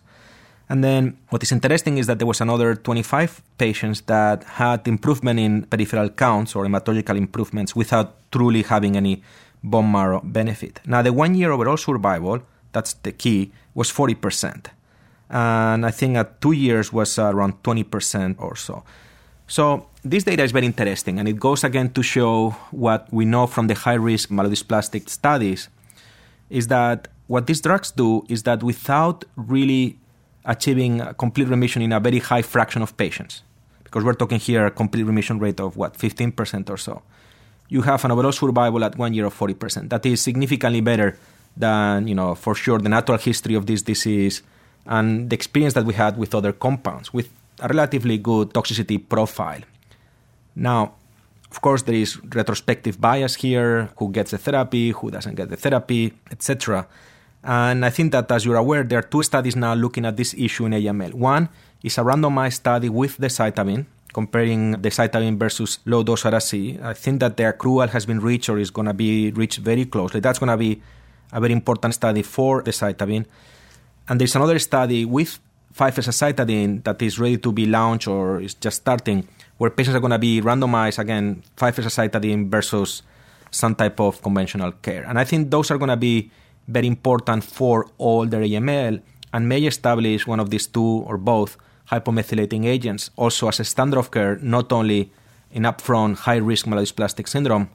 And 0.69 0.83
then 0.83 1.17
what 1.31 1.43
is 1.43 1.53
interesting 1.53 1.99
is 1.99 2.07
that 2.09 2.19
there 2.19 2.27
was 2.27 2.41
another 2.41 2.75
25 2.75 3.41
patients 3.57 4.03
that 4.03 4.45
had 4.45 4.87
improvement 4.87 5.39
in 5.39 5.63
peripheral 5.65 6.11
counts 6.11 6.57
or 6.57 6.67
hematological 6.67 7.17
improvements 7.17 7.75
without 7.75 8.31
truly 8.33 8.63
having 8.63 8.97
any 8.97 9.23
bone 9.63 9.91
marrow 9.91 10.21
benefit. 10.25 10.81
Now, 10.85 11.03
the 11.03 11.13
one 11.13 11.35
year 11.35 11.53
overall 11.53 11.77
survival 11.77 12.43
that's 12.77 12.93
the 13.07 13.13
key, 13.13 13.41
was 13.75 13.91
40%. 13.91 14.67
And 15.31 15.87
I 15.87 15.91
think 15.91 16.17
at 16.17 16.29
two 16.43 16.53
years 16.53 16.93
was 16.93 17.19
around 17.19 17.63
20% 17.63 18.37
or 18.39 18.55
so. 18.55 18.85
So 19.49 19.87
this 20.05 20.25
data 20.25 20.43
is 20.43 20.53
very 20.53 20.67
interesting, 20.67 21.19
and 21.19 21.27
it 21.27 21.39
goes 21.41 21.65
again 21.65 21.89
to 21.97 22.03
show 22.03 22.51
what 22.71 23.09
we 23.19 23.25
know 23.25 23.47
from 23.47 23.67
the 23.71 23.75
high-risk 23.75 24.29
myelodysplastic 24.29 25.09
studies, 25.09 25.71
is 26.51 26.69
that 26.69 27.09
what 27.29 27.47
these 27.47 27.63
drugs 27.63 27.91
do 27.93 28.25
is 28.29 28.43
that 28.43 28.63
without 28.63 29.25
really 29.37 29.99
achieving 30.45 31.01
complete 31.17 31.49
remission 31.49 31.81
in 31.83 31.93
a 31.93 32.01
very 32.01 32.19
high 32.19 32.43
fraction 32.43 32.83
of 32.83 32.97
patients, 32.97 33.43
because 33.85 34.05
we're 34.05 34.21
talking 34.23 34.39
here 34.39 34.67
a 34.67 34.71
complete 34.71 35.05
remission 35.05 35.39
rate 35.39 35.61
of 35.61 35.77
what, 35.77 35.95
15% 35.95 36.69
or 36.69 36.77
so, 36.77 37.03
you 37.69 37.83
have 37.83 38.05
an 38.05 38.11
overall 38.13 38.33
survival 38.33 38.85
at 38.85 38.99
one 38.99 39.15
year 39.15 39.27
of 39.27 39.35
40%. 39.35 39.89
That 39.89 40.05
is 40.05 40.21
significantly 40.21 40.83
better 40.83 41.19
than, 41.57 42.07
you 42.09 42.15
know, 42.15 42.35
for 42.35 42.55
sure 42.55 42.79
the 42.79 42.89
natural 42.89 43.19
history 43.19 43.55
of 43.55 43.67
this 43.67 43.83
disease 43.83 44.43
and 44.87 45.31
the 45.31 45.35
experience 45.35 45.75
that 45.75 45.85
we 45.85 45.95
had 45.95 46.17
with 46.19 46.35
other 46.35 46.53
compounds 46.53 47.13
with 47.13 47.29
a 47.61 47.69
relatively 47.69 48.19
good 48.19 48.51
toxicity 48.51 48.99
profile. 49.09 49.61
Now, 50.55 50.93
of 51.51 51.61
course, 51.61 51.83
there 51.83 51.95
is 51.95 52.23
retrospective 52.35 53.01
bias 53.01 53.37
here 53.37 53.89
who 53.97 54.11
gets 54.11 54.33
the 54.33 54.39
therapy, 54.39 54.91
who 54.91 55.11
doesn't 55.11 55.35
get 55.35 55.49
the 55.49 55.57
therapy, 55.57 56.13
etc. 56.31 56.87
And 57.43 57.85
I 57.85 57.91
think 57.91 58.13
that, 58.13 58.31
as 58.31 58.45
you're 58.45 58.57
aware, 58.57 58.83
there 58.83 58.99
are 58.99 59.03
two 59.03 59.23
studies 59.23 59.57
now 59.57 59.75
looking 59.75 60.05
at 60.05 60.17
this 60.17 60.35
issue 60.35 60.67
in 60.67 60.73
AML. 60.73 61.15
One 61.15 61.49
is 61.83 61.97
a 61.97 62.03
randomized 62.03 62.55
study 62.55 62.89
with 62.89 63.17
the 63.17 63.29
decitabine, 63.29 63.87
comparing 64.13 64.73
the 64.73 64.91
decitabine 64.91 65.39
versus 65.39 65.79
low 65.87 66.03
dose 66.03 66.27
Ara-C. 66.27 66.79
I 66.83 66.93
think 66.95 67.21
that 67.21 67.37
the 67.37 67.45
accrual 67.45 67.89
has 67.89 68.05
been 68.05 68.21
reached 68.21 68.49
or 68.49 68.59
is 68.59 68.71
going 68.71 68.87
to 68.87 68.95
be 68.95 69.31
reached 69.31 69.59
very 69.59 69.85
closely. 69.85 70.21
That's 70.21 70.39
going 70.39 70.51
to 70.51 70.57
be 70.57 70.83
a 71.33 71.41
very 71.41 71.53
important 71.53 71.95
study 71.95 72.23
for 72.23 72.63
the 72.63 72.71
decitabine. 72.71 73.27
And 74.09 74.21
there's 74.21 74.37
another 74.37 74.59
study 74.59 75.05
with 75.05 75.39
5-azacitidine 75.75 76.85
that 76.85 77.03
is 77.03 77.19
ready 77.19 77.37
to 77.39 77.53
be 77.53 77.67
launched 77.67 78.09
or 78.09 78.41
is 78.41 78.55
just 78.55 78.79
starting, 78.79 79.29
where 79.59 79.71
patients 79.71 79.97
are 79.97 80.01
going 80.01 80.13
to 80.13 80.19
be 80.19 80.41
randomized 80.41 80.99
again 80.99 81.43
5-azacitidine 81.57 82.49
versus 82.49 83.03
some 83.51 83.75
type 83.75 84.01
of 84.01 84.23
conventional 84.23 84.73
care. 84.73 85.05
And 85.05 85.19
I 85.19 85.25
think 85.25 85.51
those 85.51 85.71
are 85.71 85.79
going 85.79 85.91
to 85.91 85.97
be 85.97 86.31
very 86.69 86.87
important 86.87 87.45
for 87.45 87.87
all 87.99 88.27
AML 88.27 89.01
and 89.33 89.49
may 89.49 89.61
establish 89.61 90.27
one 90.27 90.41
of 90.41 90.51
these 90.51 90.67
two 90.67 91.05
or 91.07 91.17
both 91.19 91.57
hypomethylating 91.91 92.65
agents 92.65 93.11
also 93.17 93.49
as 93.49 93.61
a 93.61 93.65
standard 93.65 93.99
of 93.99 94.11
care, 94.11 94.37
not 94.43 94.73
only 94.73 95.11
in 95.53 95.63
upfront 95.63 96.17
high 96.17 96.37
risk 96.37 96.67
myelodysplastic 96.67 97.29
syndrome, 97.29 97.69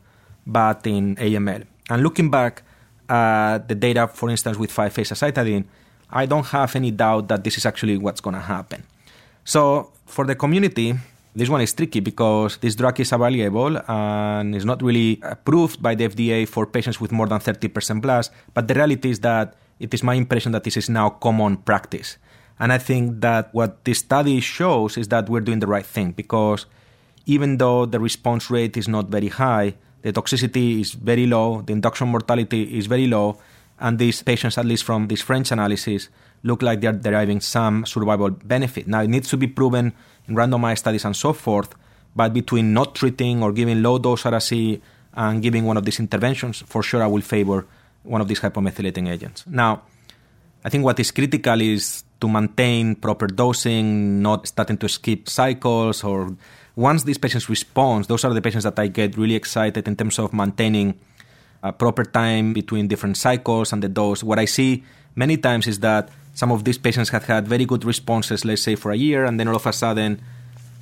but 0.45 0.85
in 0.85 1.15
AML. 1.15 1.65
And 1.89 2.03
looking 2.03 2.29
back 2.29 2.63
at 3.11 3.67
the 3.67 3.75
data, 3.75 4.07
for 4.07 4.29
instance, 4.29 4.57
with 4.57 4.71
5-azacitidine, 4.71 5.65
I 6.09 6.25
don't 6.25 6.47
have 6.47 6.75
any 6.75 6.91
doubt 6.91 7.27
that 7.27 7.43
this 7.43 7.57
is 7.57 7.65
actually 7.65 7.97
what's 7.97 8.21
going 8.21 8.35
to 8.35 8.41
happen. 8.41 8.83
So 9.43 9.91
for 10.05 10.25
the 10.25 10.35
community, 10.35 10.95
this 11.35 11.49
one 11.49 11.61
is 11.61 11.73
tricky 11.73 11.99
because 11.99 12.57
this 12.57 12.75
drug 12.75 12.99
is 12.99 13.11
available 13.11 13.79
and 13.87 14.55
is 14.55 14.65
not 14.65 14.81
really 14.81 15.19
approved 15.23 15.81
by 15.81 15.95
the 15.95 16.07
FDA 16.07 16.47
for 16.47 16.65
patients 16.65 16.99
with 16.99 17.11
more 17.11 17.27
than 17.27 17.39
30% 17.39 18.01
blast. 18.01 18.31
But 18.53 18.67
the 18.67 18.73
reality 18.73 19.09
is 19.09 19.19
that 19.21 19.55
it 19.79 19.93
is 19.93 20.03
my 20.03 20.15
impression 20.15 20.51
that 20.51 20.63
this 20.63 20.77
is 20.77 20.89
now 20.89 21.09
common 21.09 21.57
practice. 21.57 22.17
And 22.59 22.71
I 22.71 22.77
think 22.77 23.21
that 23.21 23.53
what 23.53 23.83
this 23.85 23.99
study 23.99 24.39
shows 24.39 24.97
is 24.97 25.07
that 25.07 25.29
we're 25.29 25.41
doing 25.41 25.59
the 25.59 25.67
right 25.67 25.85
thing 25.85 26.11
because 26.11 26.65
even 27.25 27.57
though 27.57 27.85
the 27.85 27.99
response 27.99 28.51
rate 28.51 28.77
is 28.77 28.87
not 28.87 29.07
very 29.07 29.29
high, 29.29 29.75
the 30.01 30.13
toxicity 30.13 30.81
is 30.81 30.93
very 30.93 31.27
low, 31.27 31.61
the 31.61 31.73
induction 31.73 32.07
mortality 32.09 32.77
is 32.77 32.87
very 32.87 33.07
low, 33.07 33.37
and 33.79 33.97
these 33.97 34.21
patients, 34.23 34.57
at 34.57 34.65
least 34.65 34.83
from 34.83 35.07
this 35.07 35.21
French 35.21 35.51
analysis, 35.51 36.09
look 36.43 36.61
like 36.61 36.81
they're 36.81 36.91
deriving 36.91 37.39
some 37.41 37.85
survival 37.85 38.29
benefit. 38.29 38.87
Now, 38.87 39.01
it 39.01 39.09
needs 39.09 39.29
to 39.29 39.37
be 39.37 39.47
proven 39.47 39.93
in 40.27 40.35
randomized 40.35 40.79
studies 40.79 41.05
and 41.05 41.15
so 41.15 41.33
forth, 41.33 41.73
but 42.15 42.33
between 42.33 42.73
not 42.73 42.95
treating 42.95 43.41
or 43.41 43.51
giving 43.51 43.81
low 43.81 43.97
dose 43.97 44.25
Ara-C 44.25 44.81
and 45.13 45.41
giving 45.41 45.65
one 45.65 45.77
of 45.77 45.85
these 45.85 45.99
interventions, 45.99 46.63
for 46.67 46.83
sure 46.83 47.03
I 47.03 47.07
will 47.07 47.21
favor 47.21 47.65
one 48.03 48.21
of 48.21 48.27
these 48.27 48.39
hypomethylating 48.39 49.09
agents. 49.09 49.45
Now, 49.47 49.83
I 50.63 50.69
think 50.69 50.83
what 50.83 50.99
is 50.99 51.11
critical 51.11 51.59
is 51.61 52.03
to 52.19 52.27
maintain 52.27 52.95
proper 52.95 53.27
dosing, 53.27 54.21
not 54.21 54.47
starting 54.47 54.77
to 54.77 54.87
skip 54.87 55.27
cycles 55.27 56.03
or 56.03 56.35
once 56.81 57.03
these 57.03 57.17
patients 57.17 57.47
respond, 57.47 58.05
those 58.05 58.25
are 58.25 58.33
the 58.33 58.41
patients 58.41 58.63
that 58.63 58.77
I 58.79 58.87
get 58.87 59.15
really 59.15 59.35
excited 59.35 59.87
in 59.87 59.95
terms 59.95 60.17
of 60.17 60.33
maintaining 60.33 60.99
a 61.61 61.71
proper 61.71 62.03
time 62.03 62.53
between 62.53 62.87
different 62.87 63.17
cycles 63.17 63.71
and 63.71 63.83
the 63.83 63.87
dose. 63.87 64.23
What 64.23 64.39
I 64.39 64.45
see 64.45 64.83
many 65.15 65.37
times 65.37 65.67
is 65.67 65.79
that 65.81 66.09
some 66.33 66.51
of 66.51 66.63
these 66.63 66.79
patients 66.79 67.09
have 67.09 67.25
had 67.25 67.47
very 67.47 67.65
good 67.65 67.85
responses, 67.85 68.43
let's 68.43 68.63
say 68.63 68.75
for 68.75 68.91
a 68.91 68.95
year, 68.95 69.25
and 69.25 69.39
then 69.39 69.47
all 69.47 69.55
of 69.55 69.67
a 69.67 69.73
sudden, 69.73 70.19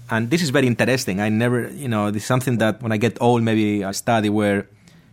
and 0.09 0.29
this 0.29 0.41
is 0.41 0.51
very 0.51 0.67
interesting. 0.67 1.19
I 1.19 1.27
never, 1.27 1.69
you 1.69 1.89
know, 1.89 2.11
this 2.11 2.23
is 2.23 2.27
something 2.27 2.57
that 2.59 2.81
when 2.81 2.93
I 2.93 2.97
get 2.97 3.17
old, 3.21 3.43
maybe 3.43 3.83
I 3.83 3.91
study 3.91 4.29
where 4.29 4.67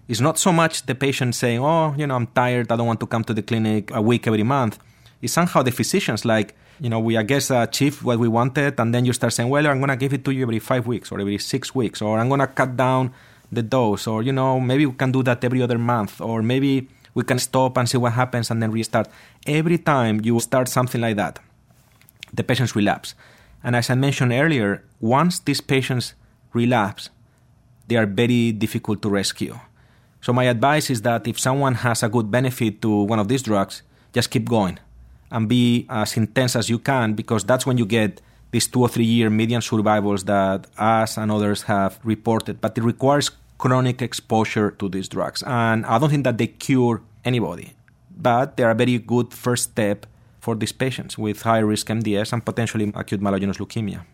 it's 0.09 0.21
not 0.21 0.38
so 0.38 0.52
much 0.52 0.87
the 0.87 0.95
patient 0.95 1.35
saying, 1.35 1.61
oh, 1.61 1.95
you 1.99 2.07
know, 2.07 2.14
I'm 2.14 2.28
tired, 2.28 2.71
I 2.71 2.76
don't 2.76 2.87
want 2.87 3.00
to 3.00 3.07
come 3.07 3.25
to 3.25 3.35
the 3.35 3.43
clinic 3.43 3.90
a 3.93 4.00
week 4.00 4.28
every 4.28 4.45
month. 4.45 4.78
It's 5.21 5.33
somehow 5.33 5.62
the 5.62 5.73
physicians 5.73 6.25
like, 6.25 6.55
you 6.80 6.90
know, 6.90 7.00
we, 7.00 7.16
I 7.16 7.23
guess, 7.23 7.50
uh, 7.50 7.66
achieved 7.68 8.02
what 8.02 8.18
we 8.18 8.28
wanted, 8.28 8.78
and 8.78 8.95
then 8.95 9.04
you 9.04 9.12
start 9.12 9.33
saying, 9.33 9.49
well, 9.49 9.66
I'm 9.66 9.78
going 9.78 9.88
to 9.88 9.97
give 9.97 10.12
it 10.12 10.25
to 10.25 10.30
you 10.30 10.42
every 10.42 10.59
five 10.59 10.87
weeks 10.87 11.11
or 11.11 11.21
every 11.21 11.38
six 11.38 11.75
weeks, 11.75 12.02
or 12.02 12.18
I'm 12.18 12.28
going 12.28 12.40
to 12.40 12.47
cut 12.47 12.76
down 12.76 13.12
the 13.50 13.62
dose, 13.62 14.06
or, 14.06 14.23
you 14.23 14.33
know, 14.33 14.61
maybe 14.61 14.87
we 14.87 14.95
can 14.95 15.12
do 15.12 15.23
that 15.23 15.42
every 15.45 15.62
other 15.62 15.78
month, 15.78 16.21
or 16.21 16.42
maybe 16.42 16.88
we 17.14 17.25
can 17.25 17.38
stop 17.38 17.76
and 17.78 17.88
see 17.88 17.97
what 17.97 18.12
happens 18.12 18.50
and 18.50 18.62
then 18.62 18.71
restart. 18.71 19.09
Every 19.47 19.78
time 19.78 20.21
you 20.23 20.38
start 20.40 20.68
something 20.68 21.00
like 21.00 21.16
that, 21.16 21.38
the 22.33 22.42
patients 22.42 22.76
relapse. 22.76 23.14
And 23.62 23.75
as 23.75 23.88
I 23.88 23.95
mentioned 23.95 24.33
earlier, 24.33 24.85
once 25.00 25.38
these 25.38 25.61
patients 25.61 26.14
relapse, 26.52 27.09
they 27.88 27.97
are 27.97 28.06
very 28.06 28.52
difficult 28.52 29.00
to 29.02 29.09
rescue. 29.09 29.59
So 30.21 30.33
my 30.33 30.45
advice 30.45 30.90
is 30.90 31.02
that 31.02 31.26
if 31.26 31.38
someone 31.38 31.75
has 31.76 32.02
a 32.02 32.09
good 32.09 32.30
benefit 32.30 32.83
to 32.83 32.90
one 32.90 33.18
of 33.18 33.28
these 33.28 33.42
drugs, 33.42 33.83
just 34.12 34.30
keep 34.30 34.49
going 34.49 34.78
and 35.30 35.49
be 35.49 35.87
as 35.88 36.16
intense 36.16 36.56
as 36.56 36.68
you 36.68 36.78
can 36.78 37.14
because 37.14 37.45
that's 37.45 37.66
when 37.66 37.78
you 37.78 37.87
get 37.87 38.21
these 38.50 38.66
two 38.66 38.80
or 38.80 38.88
three 38.88 39.04
year 39.04 39.28
median 39.30 39.61
survivals 39.61 40.25
that 40.25 40.66
us 40.78 41.16
and 41.16 41.30
others 41.30 41.62
have 41.62 41.99
reported. 42.04 42.61
But 42.61 42.78
it 42.78 42.85
requires 42.85 43.30
chronic 43.59 44.02
exposure 44.02 44.71
to 44.73 44.88
these 44.88 45.09
drugs. 45.09 45.42
And 45.47 45.85
I 45.87 45.99
don't 45.99 46.11
think 46.11 46.25
that 46.25 46.38
they 46.38 46.49
cure 46.49 47.02
anybody, 47.25 47.73
but 48.16 48.56
they're 48.56 48.71
a 48.71 48.75
very 48.75 48.99
good 48.99 49.33
first 49.33 49.71
step 49.71 50.06
for 50.40 50.54
these 50.54 50.73
patients 50.73 51.18
with 51.18 51.42
high 51.42 51.59
risk 51.59 51.88
MDS 51.88 52.33
and 52.33 52.45
potentially 52.45 52.92
acute 52.95 53.21
myelogenous 53.21 53.59
leukemia. 53.59 54.04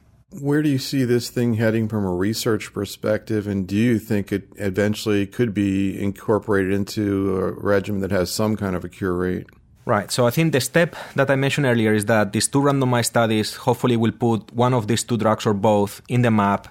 Where 0.41 0.63
do 0.63 0.71
you 0.71 0.79
see 0.79 1.05
this 1.05 1.29
thing 1.29 1.55
heading 1.55 1.89
from 1.89 2.07
a 2.07 2.15
research 2.15 2.73
perspective? 2.73 3.47
And 3.47 3.67
do 3.67 3.77
you 3.77 3.99
think 3.99 4.33
it 4.33 4.49
eventually 4.57 5.27
could 5.27 5.53
be 5.53 6.01
incorporated 6.03 6.73
into 6.73 7.37
a 7.37 7.53
regimen 7.53 8.01
that 8.01 8.11
has 8.11 8.31
some 8.31 8.57
kind 8.57 8.75
of 8.75 8.83
a 8.83 8.89
cure 8.89 9.15
rate? 9.15 9.47
Right. 9.85 10.11
So 10.13 10.27
I 10.27 10.31
think 10.31 10.53
the 10.53 10.61
step 10.61 10.95
that 11.17 11.29
I 11.29 11.35
mentioned 11.35 11.67
earlier 11.67 11.93
is 11.93 12.07
that 12.07 12.33
these 12.33 12.47
two 12.47 12.61
randomized 12.61 13.07
studies 13.07 13.57
hopefully 13.57 13.97
will 13.97 14.13
put 14.13 14.53
one 14.53 14.75
of 14.75 14.87
these 14.87 15.03
two 15.03 15.17
drugs 15.17 15.45
or 15.45 15.55
both 15.55 16.01
in 16.09 16.23
the 16.23 16.31
map 16.31 16.69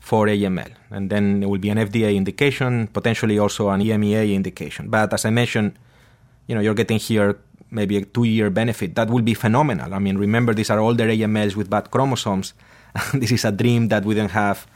for 0.00 0.26
AML. 0.26 0.72
And 0.90 1.08
then 1.08 1.42
it 1.42 1.46
will 1.46 1.58
be 1.58 1.68
an 1.68 1.78
FDA 1.78 2.16
indication, 2.16 2.88
potentially 2.88 3.38
also 3.38 3.68
an 3.68 3.80
EMEA 3.80 4.34
indication. 4.34 4.88
But 4.88 5.12
as 5.12 5.24
I 5.24 5.30
mentioned, 5.30 5.78
you 6.48 6.54
know, 6.54 6.60
you're 6.60 6.74
getting 6.74 6.98
here 6.98 7.38
maybe 7.70 7.98
a 7.98 8.04
two-year 8.04 8.50
benefit. 8.50 8.94
That 8.94 9.08
will 9.10 9.22
be 9.22 9.34
phenomenal. 9.34 9.94
I 9.94 9.98
mean, 9.98 10.18
remember 10.18 10.54
these 10.54 10.70
are 10.70 10.80
older 10.80 11.06
AMLs 11.06 11.54
with 11.54 11.70
bad 11.70 11.90
chromosomes. 11.90 12.54
this 13.14 13.30
is 13.30 13.44
a 13.44 13.52
dream 13.52 13.88
that 13.88 14.04
we 14.04 14.14
don't 14.14 14.30
have. 14.30 14.66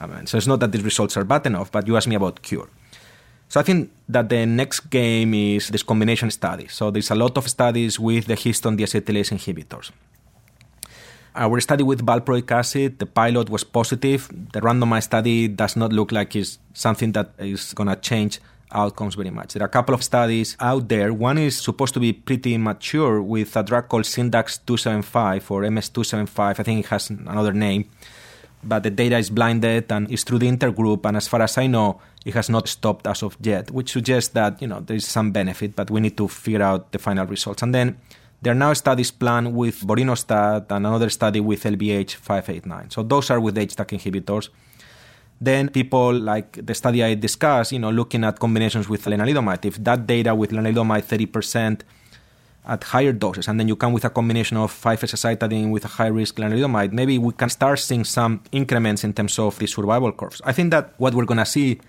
I 0.00 0.06
mean, 0.06 0.26
so 0.26 0.36
it's 0.36 0.46
not 0.46 0.60
that 0.60 0.72
these 0.72 0.82
results 0.82 1.16
are 1.16 1.24
bad 1.24 1.46
enough, 1.46 1.70
but 1.70 1.86
you 1.86 1.96
asked 1.96 2.08
me 2.08 2.16
about 2.16 2.42
cure. 2.42 2.68
So 3.54 3.60
I 3.60 3.62
think 3.62 3.92
that 4.08 4.28
the 4.30 4.46
next 4.46 4.90
game 4.90 5.32
is 5.32 5.68
this 5.68 5.84
combination 5.84 6.28
study. 6.32 6.66
So 6.66 6.90
there's 6.90 7.12
a 7.12 7.14
lot 7.14 7.38
of 7.38 7.48
studies 7.48 8.00
with 8.00 8.26
the 8.26 8.34
histone 8.34 8.76
deacetylase 8.76 9.30
inhibitors. 9.30 9.92
Our 11.36 11.60
study 11.60 11.84
with 11.84 12.04
valproic 12.04 12.50
acid, 12.50 12.98
the 12.98 13.06
pilot 13.06 13.48
was 13.48 13.62
positive. 13.62 14.26
The 14.52 14.60
randomized 14.60 15.04
study 15.04 15.46
does 15.46 15.76
not 15.76 15.92
look 15.92 16.10
like 16.10 16.34
it's 16.34 16.58
something 16.72 17.12
that 17.12 17.30
is 17.38 17.72
going 17.74 17.86
to 17.86 17.94
change 17.94 18.40
outcomes 18.72 19.14
very 19.14 19.30
much. 19.30 19.52
There 19.52 19.62
are 19.62 19.66
a 19.66 19.76
couple 19.78 19.94
of 19.94 20.02
studies 20.02 20.56
out 20.58 20.88
there. 20.88 21.12
One 21.12 21.38
is 21.38 21.56
supposed 21.56 21.94
to 21.94 22.00
be 22.00 22.12
pretty 22.12 22.58
mature 22.58 23.22
with 23.22 23.56
a 23.56 23.62
drug 23.62 23.86
called 23.88 24.02
Syndax 24.02 24.58
275 24.66 25.48
or 25.52 25.62
MS275. 25.62 26.58
I 26.58 26.62
think 26.64 26.86
it 26.86 26.88
has 26.88 27.08
another 27.08 27.52
name. 27.52 27.88
But 28.64 28.82
the 28.82 28.90
data 28.90 29.18
is 29.18 29.30
blinded 29.30 29.92
and 29.92 30.10
it's 30.10 30.24
through 30.24 30.38
the 30.40 30.50
intergroup. 30.50 31.06
And 31.06 31.16
as 31.16 31.28
far 31.28 31.42
as 31.42 31.56
I 31.56 31.68
know, 31.68 32.00
it 32.24 32.34
has 32.34 32.48
not 32.48 32.68
stopped 32.68 33.06
as 33.06 33.22
of 33.22 33.36
yet, 33.40 33.70
which 33.70 33.92
suggests 33.92 34.32
that 34.32 34.60
you 34.60 34.68
know 34.68 34.80
there 34.80 34.96
is 34.96 35.06
some 35.06 35.30
benefit, 35.30 35.76
but 35.76 35.90
we 35.90 36.00
need 36.00 36.16
to 36.16 36.28
figure 36.28 36.62
out 36.62 36.92
the 36.92 36.98
final 36.98 37.26
results. 37.26 37.62
And 37.62 37.74
then 37.74 37.98
there 38.42 38.52
are 38.52 38.56
now 38.56 38.72
studies 38.72 39.10
planned 39.10 39.54
with 39.54 39.80
vorinostat 39.80 40.70
and 40.70 40.86
another 40.86 41.10
study 41.10 41.40
with 41.40 41.62
LBH589. 41.64 42.92
So 42.92 43.02
those 43.02 43.30
are 43.30 43.40
with 43.40 43.56
HDAC 43.56 43.98
inhibitors. 43.98 44.48
Then 45.40 45.68
people 45.68 46.12
like 46.12 46.64
the 46.64 46.74
study 46.74 47.02
I 47.02 47.14
discussed, 47.14 47.72
you 47.72 47.78
know, 47.78 47.90
looking 47.90 48.24
at 48.24 48.38
combinations 48.38 48.88
with 48.88 49.04
lenalidomide. 49.04 49.64
If 49.64 49.82
that 49.84 50.06
data 50.06 50.34
with 50.34 50.50
lenalidomide 50.50 51.04
30% 51.04 51.80
at 52.66 52.84
higher 52.84 53.12
doses, 53.12 53.48
and 53.48 53.58
then 53.60 53.68
you 53.68 53.76
come 53.76 53.92
with 53.92 54.04
a 54.04 54.10
combination 54.10 54.56
of 54.56 54.72
5-azacitidine 54.72 55.70
with 55.70 55.84
a 55.84 55.88
high 55.88 56.06
risk 56.06 56.36
lenalidomide, 56.36 56.92
maybe 56.92 57.18
we 57.18 57.32
can 57.32 57.50
start 57.50 57.78
seeing 57.78 58.04
some 58.04 58.42
increments 58.52 59.04
in 59.04 59.12
terms 59.12 59.38
of 59.38 59.58
the 59.58 59.66
survival 59.66 60.12
curves. 60.12 60.40
I 60.44 60.52
think 60.52 60.70
that 60.70 60.94
what 60.98 61.14
we're 61.14 61.26
going 61.26 61.38
to 61.38 61.46
see 61.46 61.80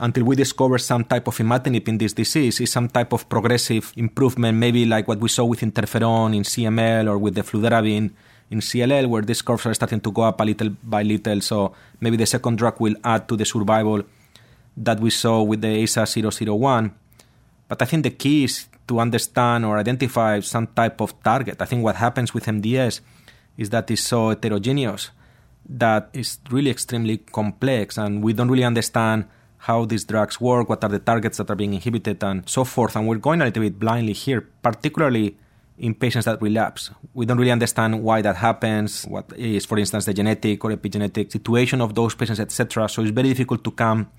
until 0.00 0.24
we 0.24 0.36
discover 0.36 0.78
some 0.78 1.04
type 1.04 1.26
of 1.26 1.36
imatinib 1.38 1.88
in 1.88 1.98
this 1.98 2.12
disease 2.12 2.60
is 2.60 2.70
some 2.70 2.88
type 2.88 3.12
of 3.12 3.28
progressive 3.28 3.92
improvement, 3.96 4.56
maybe 4.56 4.84
like 4.84 5.08
what 5.08 5.18
we 5.18 5.28
saw 5.28 5.44
with 5.44 5.60
interferon 5.60 6.34
in 6.36 6.42
CML 6.42 7.08
or 7.08 7.18
with 7.18 7.34
the 7.34 7.42
fludarabine 7.42 8.10
in 8.50 8.60
CLL, 8.60 9.08
where 9.08 9.22
these 9.22 9.42
curves 9.42 9.66
are 9.66 9.74
starting 9.74 10.00
to 10.00 10.12
go 10.12 10.22
up 10.22 10.40
a 10.40 10.44
little 10.44 10.70
by 10.82 11.02
little. 11.02 11.40
So 11.40 11.74
maybe 12.00 12.16
the 12.16 12.26
second 12.26 12.58
drug 12.58 12.80
will 12.80 12.94
add 13.04 13.28
to 13.28 13.36
the 13.36 13.44
survival 13.44 14.02
that 14.76 15.00
we 15.00 15.10
saw 15.10 15.42
with 15.42 15.60
the 15.60 15.82
AZA 15.82 16.06
001. 16.06 16.94
But 17.66 17.82
I 17.82 17.84
think 17.84 18.04
the 18.04 18.10
key 18.10 18.44
is 18.44 18.66
to 18.86 19.00
understand 19.00 19.66
or 19.66 19.78
identify 19.78 20.40
some 20.40 20.68
type 20.68 21.00
of 21.00 21.20
target. 21.22 21.60
I 21.60 21.66
think 21.66 21.82
what 21.82 21.96
happens 21.96 22.32
with 22.32 22.46
MDS 22.46 23.00
is 23.58 23.70
that 23.70 23.90
it's 23.90 24.02
so 24.02 24.30
heterogeneous 24.30 25.10
that 25.68 26.08
it's 26.14 26.38
really 26.50 26.70
extremely 26.70 27.18
complex, 27.18 27.98
and 27.98 28.22
we 28.22 28.32
don't 28.32 28.48
really 28.48 28.64
understand 28.64 29.26
how 29.58 29.84
these 29.84 30.04
drugs 30.04 30.40
work, 30.40 30.68
what 30.68 30.82
are 30.84 30.88
the 30.88 30.98
targets 30.98 31.38
that 31.38 31.50
are 31.50 31.56
being 31.56 31.74
inhibited, 31.74 32.22
and 32.22 32.48
so 32.48 32.64
forth. 32.64 32.96
And 32.96 33.06
we're 33.06 33.16
going 33.16 33.42
a 33.42 33.44
little 33.44 33.62
bit 33.62 33.78
blindly 33.78 34.12
here, 34.12 34.40
particularly 34.62 35.36
in 35.78 35.94
patients 35.94 36.24
that 36.24 36.40
relapse. 36.42 36.90
We 37.14 37.26
don't 37.26 37.38
really 37.38 37.52
understand 37.52 38.02
why 38.02 38.22
that 38.22 38.36
happens, 38.36 39.04
what 39.04 39.32
is, 39.36 39.64
for 39.64 39.78
instance, 39.78 40.06
the 40.06 40.14
genetic 40.14 40.64
or 40.64 40.70
epigenetic 40.70 41.30
situation 41.30 41.80
of 41.80 41.94
those 41.94 42.14
patients, 42.14 42.40
etc. 42.40 42.88
So 42.88 43.02
it's 43.02 43.10
very 43.10 43.28
difficult 43.28 43.62
to 43.64 43.70
come 43.70 44.10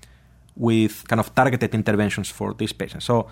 with 0.56 1.06
kind 1.08 1.20
of 1.20 1.34
targeted 1.34 1.74
interventions 1.74 2.28
for 2.30 2.54
these 2.54 2.72
patients. 2.72 3.04
So 3.04 3.28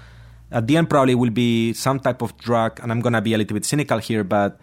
at 0.50 0.66
the 0.66 0.76
end, 0.76 0.88
probably 0.88 1.14
will 1.14 1.30
be 1.30 1.72
some 1.74 2.00
type 2.00 2.22
of 2.22 2.36
drug, 2.38 2.80
and 2.82 2.90
I'm 2.90 3.00
going 3.00 3.12
to 3.12 3.20
be 3.20 3.34
a 3.34 3.38
little 3.38 3.54
bit 3.54 3.64
cynical 3.64 3.98
here, 3.98 4.24
but 4.24 4.58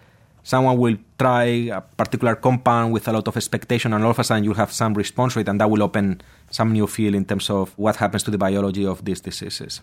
someone 0.45 0.77
will 0.77 0.95
try 1.17 1.73
a 1.73 1.81
particular 1.81 2.35
compound 2.35 2.93
with 2.93 3.07
a 3.09 3.11
lot 3.11 3.27
of 3.27 3.35
expectation, 3.35 3.91
and 3.91 4.03
all 4.05 4.11
of 4.11 4.19
a 4.19 4.23
sudden 4.23 4.43
you'll 4.45 4.53
have 4.53 4.71
some 4.71 4.93
response 4.93 5.35
rate, 5.35 5.49
and 5.49 5.59
that 5.59 5.69
will 5.69 5.83
open 5.83 6.21
some 6.51 6.71
new 6.71 6.87
field 6.87 7.15
in 7.15 7.25
terms 7.25 7.49
of 7.49 7.73
what 7.77 7.97
happens 7.97 8.23
to 8.23 8.31
the 8.31 8.37
biology 8.37 8.85
of 8.85 9.03
these 9.03 9.19
diseases. 9.19 9.81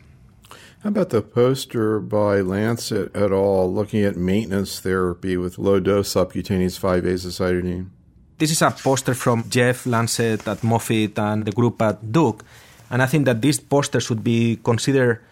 How 0.83 0.88
about 0.88 1.11
the 1.11 1.23
poster 1.23 2.00
by 2.00 2.40
Lancet 2.40 3.11
et 3.14 3.31
al. 3.31 3.73
looking 3.73 4.02
at 4.04 4.16
maintenance 4.16 4.81
therapy 4.81 5.37
with 5.37 5.59
low 5.59 5.81
dose 5.81 6.11
subcutaneous 6.11 6.76
5 6.76 7.04
azacitidine? 7.04 7.90
This 8.38 8.50
is 8.50 8.62
a 8.62 8.71
poster 8.71 9.14
from 9.14 9.45
Jeff 9.49 9.87
Lancet 9.87 10.47
at 10.49 10.62
Moffitt 10.64 11.19
and 11.19 11.45
the 11.45 11.52
group 11.52 11.81
at 11.83 12.11
Duke. 12.11 12.45
And 12.90 13.02
I 13.02 13.07
think 13.07 13.26
that 13.26 13.40
this 13.40 13.61
poster 13.61 14.00
should 14.00 14.23
be 14.25 14.59
considered 14.62 15.23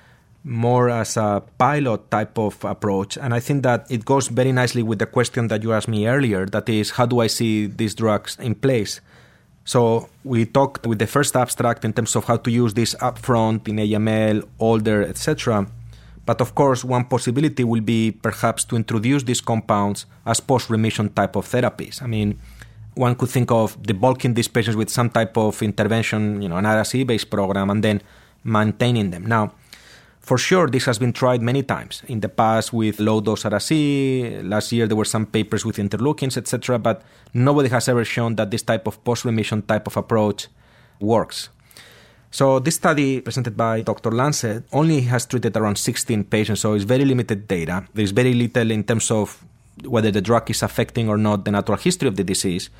more 0.42 0.88
as 0.88 1.16
a 1.16 1.42
pilot 1.58 2.10
type 2.10 2.38
of 2.38 2.64
approach. 2.64 3.18
And 3.18 3.34
I 3.34 3.40
think 3.40 3.62
that 3.62 3.86
it 3.90 4.04
goes 4.04 4.28
very 4.28 4.52
nicely 4.52 4.82
with 4.82 4.98
the 4.98 5.06
question 5.06 5.48
that 5.48 5.62
you 5.62 5.72
asked 5.72 5.88
me 5.88 6.06
earlier 6.06 6.46
that 6.46 6.68
is, 6.68 6.92
how 6.92 7.06
do 7.06 7.20
I 7.20 7.26
see 7.26 7.66
these 7.66 7.94
drugs 7.94 8.38
in 8.40 8.54
place? 8.54 9.00
So 9.64 10.08
we 10.24 10.46
talked 10.46 10.86
with 10.86 10.98
the 10.98 11.06
first 11.06 11.36
abstract 11.36 11.84
in 11.84 11.92
terms 11.92 12.16
of 12.16 12.24
how 12.24 12.38
to 12.38 12.50
use 12.50 12.74
this 12.74 12.94
upfront 12.96 13.68
in 13.68 13.76
AML, 13.76 14.48
older, 14.58 15.02
etc. 15.02 15.66
But 16.24 16.40
of 16.40 16.54
course, 16.54 16.84
one 16.84 17.04
possibility 17.04 17.64
will 17.64 17.82
be 17.82 18.10
perhaps 18.10 18.64
to 18.64 18.76
introduce 18.76 19.24
these 19.24 19.40
compounds 19.40 20.06
as 20.24 20.40
post-remission 20.40 21.10
type 21.10 21.36
of 21.36 21.46
therapies. 21.46 22.02
I 22.02 22.06
mean, 22.06 22.38
one 22.94 23.14
could 23.14 23.28
think 23.28 23.50
of 23.50 23.80
debulking 23.82 24.34
these 24.34 24.48
patients 24.48 24.76
with 24.76 24.90
some 24.90 25.10
type 25.10 25.36
of 25.36 25.62
intervention, 25.62 26.42
you 26.42 26.48
know, 26.48 26.56
an 26.56 26.66
Ara-C-based 26.66 27.30
program, 27.30 27.70
and 27.70 27.84
then 27.84 28.02
maintaining 28.42 29.10
them. 29.10 29.26
Now, 29.26 29.52
for 30.30 30.38
sure, 30.38 30.68
this 30.68 30.84
has 30.84 30.96
been 30.96 31.12
tried 31.12 31.42
many 31.42 31.60
times 31.64 32.04
in 32.06 32.20
the 32.20 32.28
past 32.28 32.72
with 32.72 33.00
low 33.00 33.20
dose 33.20 33.44
Ara-C. 33.44 34.42
Last 34.44 34.70
year, 34.70 34.86
there 34.86 34.96
were 34.96 35.04
some 35.04 35.26
papers 35.26 35.66
with 35.66 35.78
interleukins, 35.78 36.36
etc. 36.36 36.78
But 36.78 37.02
nobody 37.34 37.68
has 37.70 37.88
ever 37.88 38.04
shown 38.04 38.36
that 38.36 38.52
this 38.52 38.62
type 38.62 38.86
of 38.86 39.02
post 39.02 39.24
remission 39.24 39.60
type 39.62 39.88
of 39.88 39.96
approach 39.96 40.46
works. 41.00 41.48
So 42.30 42.60
this 42.60 42.76
study 42.76 43.20
presented 43.20 43.56
by 43.56 43.80
Dr. 43.80 44.12
Lancet 44.12 44.62
only 44.72 45.00
has 45.10 45.26
treated 45.26 45.56
around 45.56 45.78
16 45.78 46.22
patients, 46.22 46.60
so 46.60 46.74
it's 46.74 46.84
very 46.84 47.04
limited 47.04 47.48
data. 47.48 47.82
There's 47.92 48.12
very 48.12 48.34
little 48.34 48.70
in 48.70 48.84
terms 48.84 49.10
of 49.10 49.44
whether 49.84 50.12
the 50.12 50.20
drug 50.20 50.48
is 50.48 50.62
affecting 50.62 51.08
or 51.08 51.18
not 51.18 51.44
the 51.44 51.50
natural 51.50 51.76
history 51.76 52.06
of 52.06 52.14
the 52.14 52.22
disease. 52.22 52.70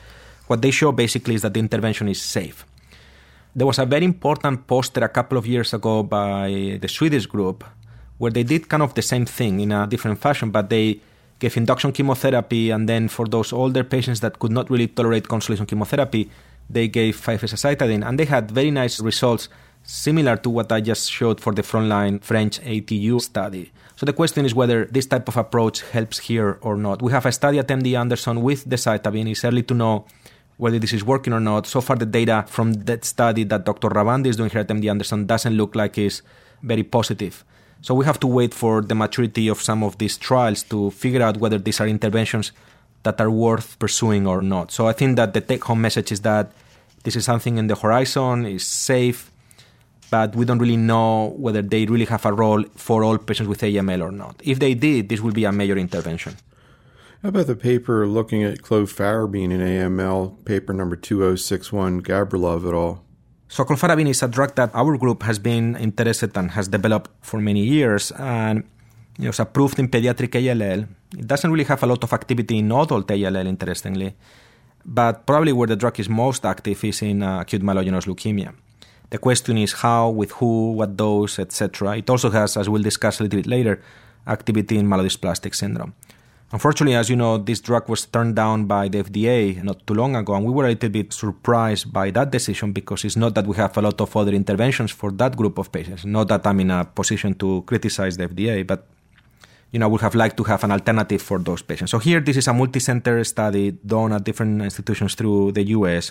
What 0.47 0.63
they 0.63 0.71
show 0.71 0.93
basically 0.93 1.35
is 1.35 1.43
that 1.43 1.55
the 1.55 1.59
intervention 1.59 2.07
is 2.07 2.23
safe. 2.23 2.65
There 3.55 3.67
was 3.67 3.79
a 3.81 3.87
very 3.87 4.05
important 4.05 4.67
poster 4.69 5.03
a 5.03 5.09
couple 5.09 5.37
of 5.37 5.47
years 5.47 5.75
ago 5.75 6.05
by 6.05 6.79
the 6.81 6.89
Swedish 6.89 7.27
group 7.27 7.65
where 8.19 8.31
they 8.31 8.45
did 8.45 8.69
kind 8.69 8.83
of 8.83 8.95
the 8.95 9.03
same 9.03 9.27
thing 9.27 9.61
in 9.61 9.73
a 9.73 9.87
different 9.87 10.21
fashion, 10.21 10.51
but 10.51 10.71
they 10.71 11.01
gave 11.41 11.57
induction 11.57 11.91
chemotherapy, 11.91 12.71
and 12.71 12.89
then 12.89 13.09
for 13.09 13.27
those 13.27 13.53
older 13.53 13.83
patients 13.83 14.21
that 14.21 14.39
could 14.39 14.53
not 14.53 14.71
really 14.71 14.87
tolerate 14.87 15.27
consolidation 15.27 15.67
chemotherapy, 15.67 16.31
they 16.69 16.87
gave 16.87 17.17
5-azacitidine, 17.17 18.07
and 18.07 18.19
they 18.19 18.27
had 18.27 18.51
very 18.51 18.71
nice 18.71 19.01
results 19.01 19.49
similar 19.83 20.37
to 20.37 20.51
what 20.51 20.71
I 20.71 20.81
just 20.81 21.11
showed 21.11 21.41
for 21.41 21.53
the 21.53 21.63
frontline 21.63 22.23
French 22.23 22.61
ATU 22.61 23.21
study. 23.21 23.73
So 23.97 24.07
the 24.07 24.13
question 24.13 24.45
is 24.45 24.55
whether 24.55 24.85
this 24.85 25.07
type 25.07 25.27
of 25.27 25.37
approach 25.37 25.83
helps 25.91 26.19
here 26.19 26.59
or 26.61 26.77
not. 26.77 27.03
We 27.03 27.11
have 27.13 27.27
a 27.27 27.33
study 27.33 27.59
at 27.59 27.69
MD 27.69 27.99
Anderson 27.99 28.43
with 28.43 28.69
decitabine. 28.69 29.31
It's 29.31 29.45
early 29.45 29.63
to 29.65 29.75
know 29.75 30.05
whether 30.61 30.79
this 30.79 30.93
is 30.93 31.03
working 31.03 31.33
or 31.33 31.41
not. 31.41 31.67
So 31.67 31.81
far, 31.81 31.97
the 31.97 32.05
data 32.05 32.45
from 32.47 32.75
that 32.85 33.05
study 33.05 33.45
that 33.45 33.65
Dr. 33.65 33.89
Ravandi 33.89 34.27
is 34.27 34.37
doing 34.37 34.51
here 34.51 34.61
at 34.61 34.69
MD 34.69 34.91
Anderson 34.91 35.25
doesn't 35.25 35.57
look 35.57 35.75
like 35.75 35.97
it's 35.97 36.21
very 36.63 36.83
positive. 36.83 37.45
So 37.81 37.95
we 37.95 38.05
have 38.05 38.21
to 38.21 38.27
wait 38.27 38.53
for 38.53 38.83
the 38.83 38.95
maturity 38.95 39.49
of 39.49 39.63
some 39.63 39.83
of 39.83 39.97
these 39.97 40.19
trials 40.19 40.63
to 40.65 40.91
figure 40.91 41.23
out 41.23 41.39
whether 41.39 41.57
these 41.57 41.81
are 41.81 41.89
interventions 41.89 42.53
that 43.05 43.19
are 43.23 43.31
worth 43.31 43.79
pursuing 43.79 44.27
or 44.27 44.43
not. 44.43 44.71
So 44.71 44.87
I 44.87 44.93
think 44.93 45.17
that 45.17 45.33
the 45.33 45.41
take 45.41 45.65
home 45.65 45.81
message 45.81 46.13
is 46.13 46.21
that 46.21 46.53
this 47.05 47.17
is 47.17 47.25
something 47.25 47.57
in 47.57 47.67
the 47.69 47.75
horizon, 47.75 48.45
is 48.45 48.67
safe, 48.67 49.31
but 50.11 50.37
we 50.37 50.45
don't 50.45 50.59
really 50.59 50.77
know 50.77 51.35
whether 51.39 51.63
they 51.63 51.87
really 51.87 52.05
have 52.05 52.27
a 52.27 52.33
role 52.35 52.63
for 52.77 53.03
all 53.03 53.17
patients 53.17 53.49
with 53.49 53.63
AML 53.63 54.03
or 54.03 54.13
not. 54.13 54.39
If 54.45 54.59
they 54.59 54.75
did, 54.75 55.09
this 55.09 55.23
will 55.23 55.33
be 55.33 55.45
a 55.45 55.53
major 55.53 55.79
intervention. 55.79 56.37
How 57.23 57.29
about 57.29 57.49
the 57.49 57.55
paper 57.55 58.07
looking 58.07 58.43
at 58.45 58.63
clofarabine 58.63 59.53
in 59.53 59.61
AML, 59.61 60.43
paper 60.47 60.73
number 60.73 60.97
2061, 60.97 62.01
Gabrilov 62.01 62.67
et 62.67 62.73
al.? 62.73 63.05
So 63.47 63.63
clofarabine 63.65 64.09
is 64.09 64.23
a 64.23 64.29
drug 64.29 64.55
that 64.55 64.71
our 64.73 64.97
group 64.97 65.23
has 65.25 65.39
been 65.39 65.77
interested 65.77 66.35
and 66.35 66.51
has 66.53 66.69
developed 66.69 67.11
for 67.21 67.39
many 67.39 67.63
years, 67.63 68.11
and 68.13 68.65
it 69.21 69.27
was 69.27 69.39
approved 69.39 69.79
in 69.79 69.89
pediatric 69.89 70.33
ALL. 70.35 70.87
It 71.13 71.27
doesn't 71.27 71.53
really 71.53 71.65
have 71.65 71.83
a 71.83 71.87
lot 71.87 72.03
of 72.03 72.11
activity 72.15 72.57
in 72.57 72.73
adult 72.73 73.11
ALL, 73.11 73.37
interestingly, 73.37 74.15
but 74.87 75.27
probably 75.27 75.53
where 75.53 75.69
the 75.69 75.77
drug 75.77 76.01
is 76.01 76.09
most 76.09 76.47
active 76.47 76.83
is 76.85 77.03
in 77.03 77.23
uh, 77.23 77.41
acute 77.41 77.61
myelogenous 77.61 78.07
leukemia. 78.07 78.55
The 79.11 79.19
question 79.19 79.59
is 79.59 79.75
how, 79.75 80.09
with 80.09 80.33
who, 80.33 80.73
what 80.73 80.97
dose, 80.97 81.39
etc. 81.39 81.99
It 81.99 82.09
also 82.09 82.31
has, 82.31 82.57
as 82.57 82.71
we'll 82.71 82.81
discuss 82.81 83.21
a 83.21 83.25
little 83.25 83.41
bit 83.41 83.47
later, 83.47 83.83
activity 84.27 84.79
in 84.79 84.87
myelodysplastic 84.87 85.55
syndrome. 85.55 85.93
Unfortunately, 86.53 86.97
as 86.97 87.09
you 87.09 87.15
know, 87.15 87.39
this 87.39 87.61
drug 87.61 87.89
was 87.89 88.07
turned 88.07 88.35
down 88.35 88.65
by 88.67 88.89
the 88.89 89.05
FDA 89.05 89.63
not 89.63 89.87
too 89.87 89.95
long 89.95 90.17
ago, 90.17 90.35
and 90.35 90.45
we 90.45 90.51
were 90.51 90.65
a 90.65 90.71
little 90.71 90.89
bit 90.89 91.13
surprised 91.13 91.93
by 91.93 92.11
that 92.11 92.33
decision 92.33 92.73
because 92.73 93.05
it's 93.05 93.17
not 93.17 93.37
that 93.37 93.47
we 93.47 93.55
have 93.57 93.77
a 93.77 93.81
lot 93.83 94.01
of 94.01 94.17
other 94.17 94.33
interventions 94.33 94.91
for 94.91 95.13
that 95.13 95.37
group 95.37 95.59
of 95.59 95.71
patients. 95.71 96.05
Not 96.05 96.27
that 96.27 96.45
I'm 96.45 96.59
in 96.59 96.73
a 96.73 96.85
position 96.85 97.35
to 97.35 97.63
criticize 97.63 98.17
the 98.17 98.27
FDA, 98.27 98.67
but 98.67 98.85
you 99.71 99.79
know, 99.79 99.87
I 99.87 99.89
would 99.89 100.01
have 100.01 100.17
liked 100.17 100.37
to 100.39 100.43
have 100.45 100.65
an 100.65 100.73
alternative 100.73 101.23
for 101.23 101.39
those 101.39 101.63
patients. 101.63 101.93
So 101.93 102.01
here, 102.01 102.19
this 102.19 102.37
is 102.37 102.49
a 102.49 102.53
multi-center 102.53 103.23
study 103.23 103.71
done 103.87 104.13
at 104.13 104.25
different 104.25 104.61
institutions 104.61 105.15
through 105.15 105.53
the 105.53 105.63
US. 105.79 106.11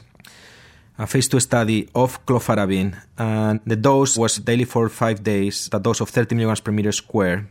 A 0.97 1.05
phase 1.05 1.27
two 1.27 1.41
study 1.41 1.89
of 1.93 2.25
clofarabine, 2.25 2.95
and 3.17 3.59
the 3.65 3.75
dose 3.75 4.15
was 4.17 4.37
daily 4.37 4.63
for 4.63 4.87
five 4.87 5.21
days, 5.21 5.69
a 5.73 5.79
dose 5.81 5.99
of 5.99 6.09
30 6.09 6.35
milligrams 6.35 6.61
per 6.61 6.71
meter 6.71 6.93
square 6.93 7.49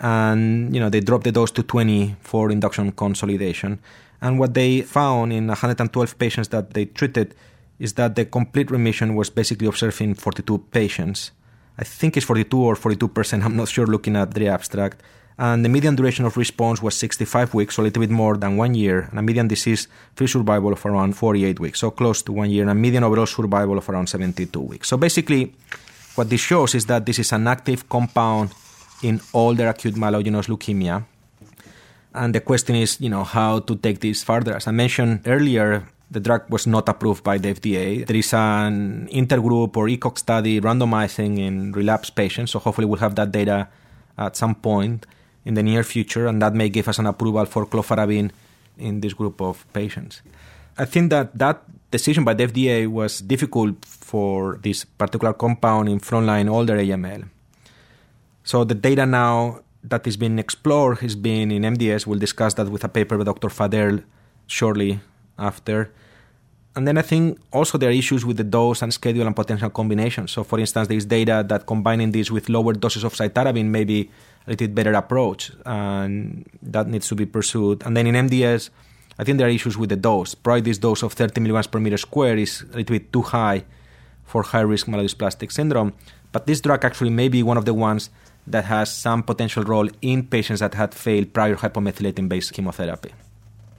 and 0.00 0.74
you 0.74 0.80
know 0.80 0.88
they 0.88 1.00
dropped 1.00 1.24
the 1.24 1.32
dose 1.32 1.50
to 1.52 1.62
20 1.62 2.16
for 2.20 2.50
induction 2.50 2.92
consolidation. 2.92 3.78
And 4.20 4.38
what 4.38 4.54
they 4.54 4.82
found 4.82 5.32
in 5.32 5.46
112 5.46 6.18
patients 6.18 6.48
that 6.48 6.74
they 6.74 6.86
treated 6.86 7.34
is 7.78 7.92
that 7.94 8.16
the 8.16 8.24
complete 8.24 8.70
remission 8.70 9.14
was 9.14 9.30
basically 9.30 9.68
observed 9.68 10.00
in 10.00 10.14
42 10.14 10.58
patients. 10.72 11.30
I 11.78 11.84
think 11.84 12.16
it's 12.16 12.26
42 12.26 12.58
or 12.58 12.74
42 12.74 13.08
percent. 13.08 13.44
I'm 13.44 13.56
not 13.56 13.68
sure 13.68 13.86
looking 13.86 14.16
at 14.16 14.34
the 14.34 14.48
abstract. 14.48 15.02
And 15.40 15.64
the 15.64 15.68
median 15.68 15.94
duration 15.94 16.24
of 16.24 16.36
response 16.36 16.82
was 16.82 16.96
65 16.96 17.54
weeks, 17.54 17.76
so 17.76 17.82
a 17.82 17.84
little 17.84 18.00
bit 18.00 18.10
more 18.10 18.36
than 18.36 18.56
one 18.56 18.74
year, 18.74 19.06
and 19.08 19.20
a 19.20 19.22
median 19.22 19.46
disease-free 19.46 20.26
survival 20.26 20.72
of 20.72 20.84
around 20.84 21.12
48 21.16 21.60
weeks, 21.60 21.78
so 21.78 21.92
close 21.92 22.22
to 22.22 22.32
one 22.32 22.50
year, 22.50 22.62
and 22.62 22.70
a 22.72 22.74
median 22.74 23.04
overall 23.04 23.24
survival 23.24 23.78
of 23.78 23.88
around 23.88 24.08
72 24.08 24.58
weeks. 24.58 24.88
So 24.88 24.96
basically, 24.96 25.54
what 26.16 26.28
this 26.28 26.40
shows 26.40 26.74
is 26.74 26.86
that 26.86 27.06
this 27.06 27.20
is 27.20 27.30
an 27.30 27.46
active 27.46 27.88
compound 27.88 28.50
in 29.02 29.20
older 29.32 29.68
acute 29.68 29.94
myelogenous 29.94 30.48
leukemia. 30.48 31.04
And 32.14 32.34
the 32.34 32.40
question 32.40 32.74
is, 32.74 33.00
you 33.00 33.08
know, 33.08 33.24
how 33.24 33.60
to 33.60 33.76
take 33.76 34.00
this 34.00 34.22
further. 34.22 34.56
As 34.56 34.66
I 34.66 34.72
mentioned 34.72 35.20
earlier, 35.26 35.86
the 36.10 36.20
drug 36.20 36.48
was 36.48 36.66
not 36.66 36.88
approved 36.88 37.22
by 37.22 37.38
the 37.38 37.54
FDA. 37.54 38.06
There 38.06 38.16
is 38.16 38.32
an 38.32 39.08
intergroup 39.12 39.76
or 39.76 39.86
ECOG 39.86 40.18
study 40.18 40.60
randomizing 40.60 41.38
in 41.38 41.72
relapse 41.72 42.10
patients, 42.10 42.52
so 42.52 42.58
hopefully 42.58 42.86
we'll 42.86 43.00
have 43.00 43.14
that 43.16 43.30
data 43.30 43.68
at 44.16 44.36
some 44.36 44.54
point 44.54 45.06
in 45.44 45.54
the 45.54 45.62
near 45.62 45.84
future, 45.84 46.26
and 46.26 46.42
that 46.42 46.54
may 46.54 46.68
give 46.68 46.88
us 46.88 46.98
an 46.98 47.06
approval 47.06 47.44
for 47.44 47.66
clofarabine 47.66 48.30
in 48.78 49.00
this 49.00 49.12
group 49.12 49.40
of 49.40 49.70
patients. 49.72 50.22
I 50.76 50.84
think 50.86 51.10
that 51.10 51.36
that 51.38 51.62
decision 51.90 52.24
by 52.24 52.34
the 52.34 52.46
FDA 52.46 52.86
was 52.86 53.20
difficult 53.20 53.84
for 53.84 54.58
this 54.62 54.84
particular 54.84 55.34
compound 55.34 55.88
in 55.88 56.00
frontline 56.00 56.50
older 56.50 56.76
AML 56.76 57.28
so 58.48 58.64
the 58.64 58.74
data 58.74 59.04
now 59.04 59.60
that 59.84 60.06
is 60.06 60.16
being 60.16 60.38
explored 60.38 61.00
has 61.04 61.14
been 61.14 61.50
in 61.50 61.62
MDS. 61.74 62.06
We'll 62.06 62.18
discuss 62.18 62.54
that 62.54 62.70
with 62.70 62.82
a 62.82 62.88
paper 62.88 63.18
by 63.18 63.24
Dr. 63.24 63.48
Faderl 63.48 64.02
shortly 64.46 65.00
after. 65.38 65.92
And 66.74 66.88
then 66.88 66.96
I 66.96 67.02
think 67.02 67.38
also 67.52 67.76
there 67.76 67.90
are 67.90 67.92
issues 67.92 68.24
with 68.24 68.38
the 68.38 68.44
dose 68.44 68.80
and 68.80 68.94
schedule 68.94 69.26
and 69.26 69.36
potential 69.36 69.68
combinations. 69.68 70.30
So, 70.30 70.44
for 70.44 70.58
instance, 70.58 70.88
there 70.88 70.96
is 70.96 71.04
data 71.04 71.44
that 71.46 71.66
combining 71.66 72.12
this 72.12 72.30
with 72.30 72.48
lower 72.48 72.72
doses 72.72 73.04
of 73.04 73.12
cytarabine 73.12 73.66
may 73.66 73.84
be 73.84 74.08
a 74.46 74.50
little 74.50 74.68
better 74.68 74.94
approach, 74.94 75.52
and 75.66 76.48
that 76.62 76.88
needs 76.88 77.06
to 77.08 77.14
be 77.14 77.26
pursued. 77.26 77.82
And 77.84 77.94
then 77.94 78.06
in 78.06 78.14
MDS, 78.28 78.70
I 79.18 79.24
think 79.24 79.36
there 79.36 79.48
are 79.48 79.50
issues 79.50 79.76
with 79.76 79.90
the 79.90 79.96
dose. 79.96 80.34
Probably 80.34 80.62
this 80.62 80.78
dose 80.78 81.02
of 81.02 81.12
30 81.12 81.42
milligrams 81.42 81.66
per 81.66 81.80
meter 81.80 81.98
square 81.98 82.38
is 82.38 82.62
a 82.72 82.78
little 82.78 82.96
bit 82.96 83.12
too 83.12 83.22
high 83.22 83.64
for 84.24 84.42
high 84.42 84.60
risk 84.60 84.86
myelodysplastic 84.86 85.52
syndrome. 85.52 85.92
But 86.32 86.46
this 86.46 86.62
drug 86.62 86.84
actually 86.84 87.10
may 87.10 87.28
be 87.28 87.42
one 87.42 87.58
of 87.58 87.66
the 87.66 87.74
ones 87.74 88.08
that 88.52 88.64
has 88.64 88.92
some 88.92 89.22
potential 89.22 89.64
role 89.64 89.88
in 90.02 90.26
patients 90.26 90.60
that 90.60 90.74
had 90.74 90.94
failed 90.94 91.32
prior 91.32 91.56
hypomethylating 91.56 92.28
based 92.28 92.52
chemotherapy. 92.52 93.12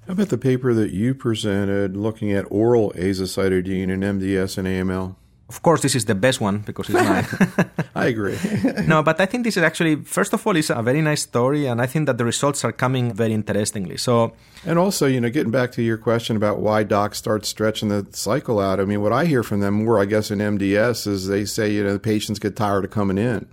How 0.07 0.13
about 0.13 0.29
the 0.29 0.37
paper 0.39 0.73
that 0.73 0.91
you 0.91 1.13
presented 1.13 1.95
looking 1.95 2.31
at 2.31 2.45
oral 2.49 2.91
azacitidine 2.95 3.89
in 3.89 3.99
MDS 4.01 4.57
and 4.57 4.67
AML? 4.67 5.15
Of 5.49 5.63
course, 5.63 5.81
this 5.81 5.95
is 5.95 6.05
the 6.05 6.13
best 6.13 6.39
one 6.39 6.59
because 6.59 6.89
it's 6.89 7.03
mine. 7.03 7.69
I 7.95 8.05
agree. 8.05 8.37
no, 8.87 9.01
but 9.01 9.19
I 9.19 9.25
think 9.25 9.43
this 9.43 9.57
is 9.57 9.63
actually, 9.63 9.95
first 9.95 10.31
of 10.31 10.45
all, 10.45 10.55
it's 10.55 10.69
a 10.69 10.81
very 10.83 11.01
nice 11.01 11.23
story, 11.23 11.65
and 11.65 11.81
I 11.81 11.87
think 11.87 12.05
that 12.05 12.19
the 12.19 12.25
results 12.25 12.63
are 12.63 12.71
coming 12.71 13.13
very 13.13 13.33
interestingly. 13.33 13.97
So, 13.97 14.33
and 14.63 14.77
also, 14.77 15.07
you 15.07 15.19
know, 15.19 15.31
getting 15.31 15.51
back 15.51 15.71
to 15.71 15.81
your 15.81 15.97
question 15.97 16.35
about 16.35 16.59
why 16.59 16.83
docs 16.83 17.17
start 17.17 17.47
stretching 17.47 17.89
the 17.89 18.07
cycle 18.11 18.59
out. 18.59 18.79
I 18.79 18.85
mean, 18.85 19.01
what 19.01 19.11
I 19.11 19.25
hear 19.25 19.41
from 19.41 19.59
them 19.59 19.73
more, 19.73 19.99
I 19.99 20.05
guess, 20.05 20.29
in 20.29 20.37
MDS 20.37 21.07
is 21.07 21.27
they 21.27 21.45
say, 21.45 21.71
you 21.71 21.83
know, 21.83 21.93
the 21.93 21.99
patients 21.99 22.37
get 22.37 22.55
tired 22.55 22.85
of 22.85 22.91
coming 22.91 23.17
in. 23.17 23.47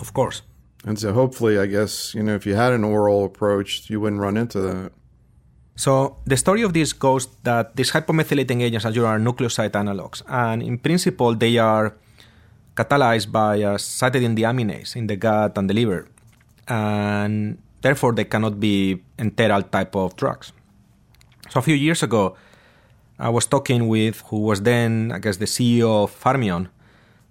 Of 0.00 0.12
course. 0.12 0.42
And 0.88 0.98
so, 0.98 1.12
hopefully, 1.12 1.58
I 1.58 1.66
guess, 1.66 2.14
you 2.14 2.22
know, 2.22 2.34
if 2.34 2.46
you 2.46 2.54
had 2.54 2.72
an 2.72 2.82
oral 2.82 3.26
approach, 3.26 3.90
you 3.90 4.00
wouldn't 4.00 4.22
run 4.22 4.38
into 4.38 4.58
that. 4.62 4.92
So 5.76 6.16
the 6.24 6.36
story 6.36 6.62
of 6.62 6.72
this 6.72 6.94
goes 6.94 7.28
that 7.44 7.76
these 7.76 7.92
hypomethylating 7.92 8.62
agents, 8.62 8.86
as 8.86 8.96
you 8.96 9.04
are 9.04 9.18
nucleoside 9.18 9.72
analogs, 9.72 10.22
and 10.26 10.62
in 10.62 10.78
principle 10.78 11.34
they 11.34 11.58
are 11.58 11.94
catalyzed 12.74 13.30
by 13.30 13.56
a 13.56 13.76
cytidine 13.76 14.34
deaminase 14.34 14.96
in 14.96 15.06
the 15.06 15.16
gut 15.16 15.58
and 15.58 15.68
the 15.68 15.74
liver, 15.74 16.08
and 16.66 17.58
therefore 17.82 18.12
they 18.12 18.24
cannot 18.24 18.58
be 18.58 19.02
enteral 19.18 19.70
type 19.70 19.94
of 19.94 20.16
drugs. 20.16 20.52
So 21.50 21.60
a 21.60 21.62
few 21.62 21.76
years 21.76 22.02
ago, 22.02 22.34
I 23.18 23.28
was 23.28 23.46
talking 23.46 23.88
with 23.88 24.22
who 24.28 24.40
was 24.40 24.62
then, 24.62 25.12
I 25.12 25.18
guess, 25.18 25.36
the 25.36 25.46
CEO 25.46 26.04
of 26.04 26.10
Pharmion, 26.10 26.70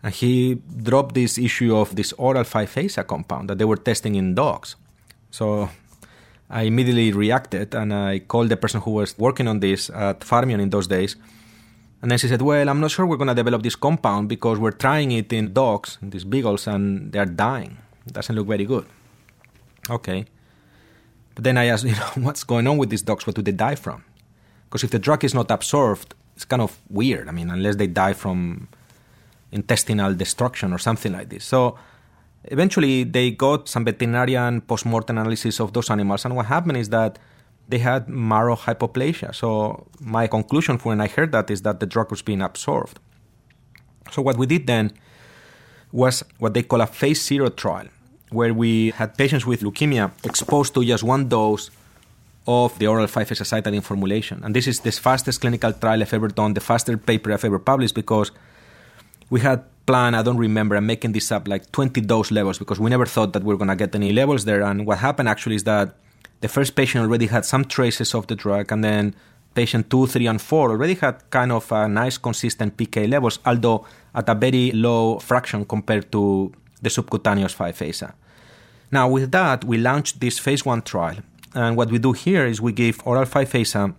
and 0.07 0.15
he 0.15 0.55
dropped 0.89 1.15
this 1.15 1.37
issue 1.37 1.75
of 1.75 1.93
this 1.97 2.13
oral 2.13 2.45
5-aza 2.45 3.05
compound 3.05 3.49
that 3.49 3.57
they 3.57 3.65
were 3.65 3.75
testing 3.75 4.15
in 4.15 4.35
dogs. 4.35 4.77
So 5.31 5.69
I 6.49 6.61
immediately 6.61 7.11
reacted 7.11 7.75
and 7.75 7.93
I 7.93 8.19
called 8.19 8.47
the 8.47 8.55
person 8.55 8.79
who 8.79 8.91
was 8.91 9.17
working 9.17 9.49
on 9.49 9.59
this 9.59 9.89
at 9.89 10.21
Pharmion 10.21 10.61
in 10.61 10.69
those 10.69 10.87
days. 10.87 11.17
And 12.01 12.09
then 12.09 12.17
she 12.19 12.29
said, 12.29 12.41
Well, 12.41 12.69
I'm 12.69 12.79
not 12.79 12.91
sure 12.91 13.05
we're 13.05 13.17
going 13.17 13.35
to 13.35 13.35
develop 13.35 13.63
this 13.63 13.75
compound 13.75 14.29
because 14.29 14.57
we're 14.59 14.79
trying 14.85 15.11
it 15.11 15.33
in 15.33 15.51
dogs, 15.51 15.97
these 16.01 16.23
beagles, 16.23 16.67
and 16.67 17.11
they're 17.11 17.25
dying. 17.25 17.77
It 18.05 18.13
doesn't 18.13 18.33
look 18.33 18.47
very 18.47 18.63
good. 18.63 18.85
Okay. 19.89 20.23
But 21.35 21.43
then 21.43 21.57
I 21.57 21.65
asked, 21.65 21.83
you 21.83 21.91
know, 21.91 22.11
what's 22.27 22.45
going 22.45 22.65
on 22.65 22.77
with 22.77 22.91
these 22.91 23.01
dogs? 23.01 23.27
What 23.27 23.35
do 23.35 23.41
they 23.41 23.51
die 23.51 23.75
from? 23.75 24.05
Because 24.69 24.85
if 24.85 24.91
the 24.91 24.99
drug 24.99 25.25
is 25.25 25.33
not 25.33 25.51
absorbed, 25.51 26.15
it's 26.33 26.45
kind 26.45 26.61
of 26.61 26.79
weird. 26.89 27.27
I 27.27 27.33
mean, 27.33 27.49
unless 27.49 27.75
they 27.75 27.87
die 27.87 28.13
from 28.13 28.69
intestinal 29.51 30.13
destruction 30.13 30.73
or 30.73 30.77
something 30.77 31.13
like 31.13 31.29
this. 31.29 31.45
So 31.45 31.77
Eventually, 32.49 33.03
they 33.03 33.31
got 33.31 33.67
some 33.67 33.83
veterinarian 33.83 34.61
post-mortem 34.61 35.17
analysis 35.17 35.59
of 35.59 35.73
those 35.73 35.89
animals, 35.89 36.23
and 36.25 36.35
what 36.35 36.45
happened 36.45 36.77
is 36.77 36.89
that 36.89 37.19
they 37.67 37.79
had 37.79 38.07
marrow 38.07 38.55
hypoplasia. 38.55 39.35
So 39.35 39.87
my 39.99 40.27
conclusion 40.27 40.77
when 40.77 41.01
I 41.01 41.07
heard 41.07 41.33
that 41.33 41.51
is 41.51 41.63
that 41.63 41.81
the 41.81 41.85
drug 41.85 42.09
was 42.09 42.21
being 42.21 42.41
absorbed. 42.41 42.99
So 44.11 44.21
what 44.21 44.37
we 44.37 44.45
did 44.45 44.67
then 44.67 44.93
was 45.91 46.23
what 46.37 46.53
they 46.53 46.63
call 46.63 46.79
a 46.79 46.87
phase 46.87 47.21
zero 47.25 47.49
trial, 47.49 47.87
where 48.29 48.53
we 48.53 48.91
had 48.91 49.17
patients 49.17 49.45
with 49.45 49.61
leukemia 49.61 50.11
exposed 50.23 50.73
to 50.75 50.85
just 50.85 51.03
one 51.03 51.27
dose 51.27 51.69
of 52.47 52.79
the 52.79 52.87
oral 52.87 53.07
5-azacitidine 53.07 53.83
formulation. 53.83 54.41
And 54.45 54.55
this 54.55 54.67
is 54.67 54.79
the 54.79 54.91
fastest 54.93 55.41
clinical 55.41 55.73
trial 55.73 56.01
I've 56.01 56.13
ever 56.13 56.29
done, 56.29 56.53
the 56.53 56.61
fastest 56.61 57.05
paper 57.05 57.33
I've 57.33 57.43
ever 57.43 57.59
published 57.59 57.95
because 57.95 58.31
we 59.29 59.39
had 59.41 59.63
plan, 59.87 60.13
I 60.13 60.21
don't 60.21 60.37
remember, 60.37 60.75
I'm 60.75 60.85
making 60.85 61.13
this 61.13 61.31
up, 61.31 61.47
like 61.47 61.71
20 61.71 62.01
dose 62.01 62.29
levels 62.29 62.59
because 62.59 62.79
we 62.79 62.89
never 62.89 63.05
thought 63.05 63.33
that 63.33 63.43
we 63.43 63.53
were 63.53 63.57
going 63.57 63.69
to 63.69 63.75
get 63.75 63.95
any 63.95 64.11
levels 64.11 64.45
there. 64.45 64.61
And 64.61 64.85
what 64.85 64.99
happened 64.99 65.29
actually 65.29 65.55
is 65.55 65.63
that 65.63 65.95
the 66.41 66.47
first 66.47 66.75
patient 66.75 67.03
already 67.03 67.27
had 67.27 67.45
some 67.45 67.65
traces 67.65 68.13
of 68.13 68.27
the 68.27 68.35
drug, 68.35 68.71
and 68.71 68.83
then 68.83 69.15
patient 69.55 69.89
two, 69.89 70.05
three, 70.05 70.27
and 70.27 70.39
four 70.39 70.69
already 70.69 70.93
had 70.93 71.27
kind 71.31 71.51
of 71.51 71.71
a 71.71 71.87
nice 71.87 72.17
consistent 72.17 72.77
PK 72.77 73.09
levels, 73.09 73.39
although 73.45 73.85
at 74.13 74.29
a 74.29 74.35
very 74.35 74.71
low 74.71 75.17
fraction 75.19 75.65
compared 75.65 76.11
to 76.11 76.51
the 76.81 76.89
subcutaneous 76.89 77.55
5-aza. 77.55 78.13
Now, 78.91 79.09
with 79.09 79.31
that, 79.31 79.63
we 79.63 79.77
launched 79.77 80.19
this 80.19 80.37
phase 80.37 80.63
one 80.63 80.83
trial. 80.83 81.17
And 81.55 81.75
what 81.75 81.89
we 81.89 81.97
do 81.97 82.11
here 82.11 82.45
is 82.45 82.61
we 82.61 82.71
give 82.71 83.01
oral 83.05 83.25
5-aza 83.25 83.95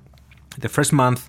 the 0.58 0.68
first 0.68 0.92
month 0.92 1.28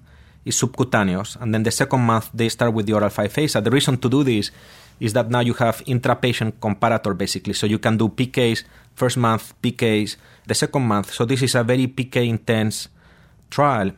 is 0.50 0.58
subcutaneous, 0.58 1.38
and 1.40 1.54
then 1.54 1.64
the 1.64 1.72
second 1.72 2.02
month 2.02 2.30
they 2.34 2.50
start 2.50 2.74
with 2.74 2.86
the 2.86 2.94
oral 2.94 3.10
5-aza. 3.10 3.64
The 3.64 3.72
reason 3.72 3.98
to 4.02 4.10
do 4.10 4.24
this 4.24 4.52
is 5.00 5.14
that 5.14 5.30
now 5.30 5.40
you 5.40 5.54
have 5.54 5.82
intra-patient 5.86 6.60
comparator 6.60 7.16
basically, 7.16 7.54
so 7.54 7.66
you 7.66 7.80
can 7.80 7.96
do 7.96 8.10
PKs 8.10 8.66
first 8.96 9.16
month, 9.18 9.54
PKs 9.62 10.18
the 10.46 10.56
second 10.56 10.84
month. 10.84 11.14
So 11.14 11.24
this 11.24 11.42
is 11.42 11.56
a 11.56 11.64
very 11.64 11.88
PK 11.88 12.28
intense 12.28 12.90
trial, 13.50 13.92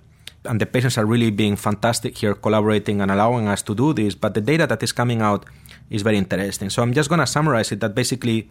and 0.45 0.61
the 0.61 0.65
patients 0.65 0.97
are 0.97 1.05
really 1.05 1.31
being 1.31 1.55
fantastic 1.55 2.17
here, 2.17 2.35
collaborating 2.35 3.01
and 3.01 3.09
allowing 3.09 3.47
us 3.47 3.61
to 3.63 3.73
do 3.73 3.93
this. 3.93 4.13
But 4.13 4.33
the 4.33 4.41
data 4.41 4.67
that 4.67 4.83
is 4.83 4.91
coming 4.91 5.21
out 5.21 5.45
is 5.89 6.01
very 6.03 6.17
interesting. 6.17 6.69
So 6.69 6.81
I'm 6.81 6.93
just 6.93 7.09
going 7.09 7.19
to 7.19 7.27
summarize 7.27 7.71
it 7.71 7.79
that 7.79 7.95
basically 7.95 8.49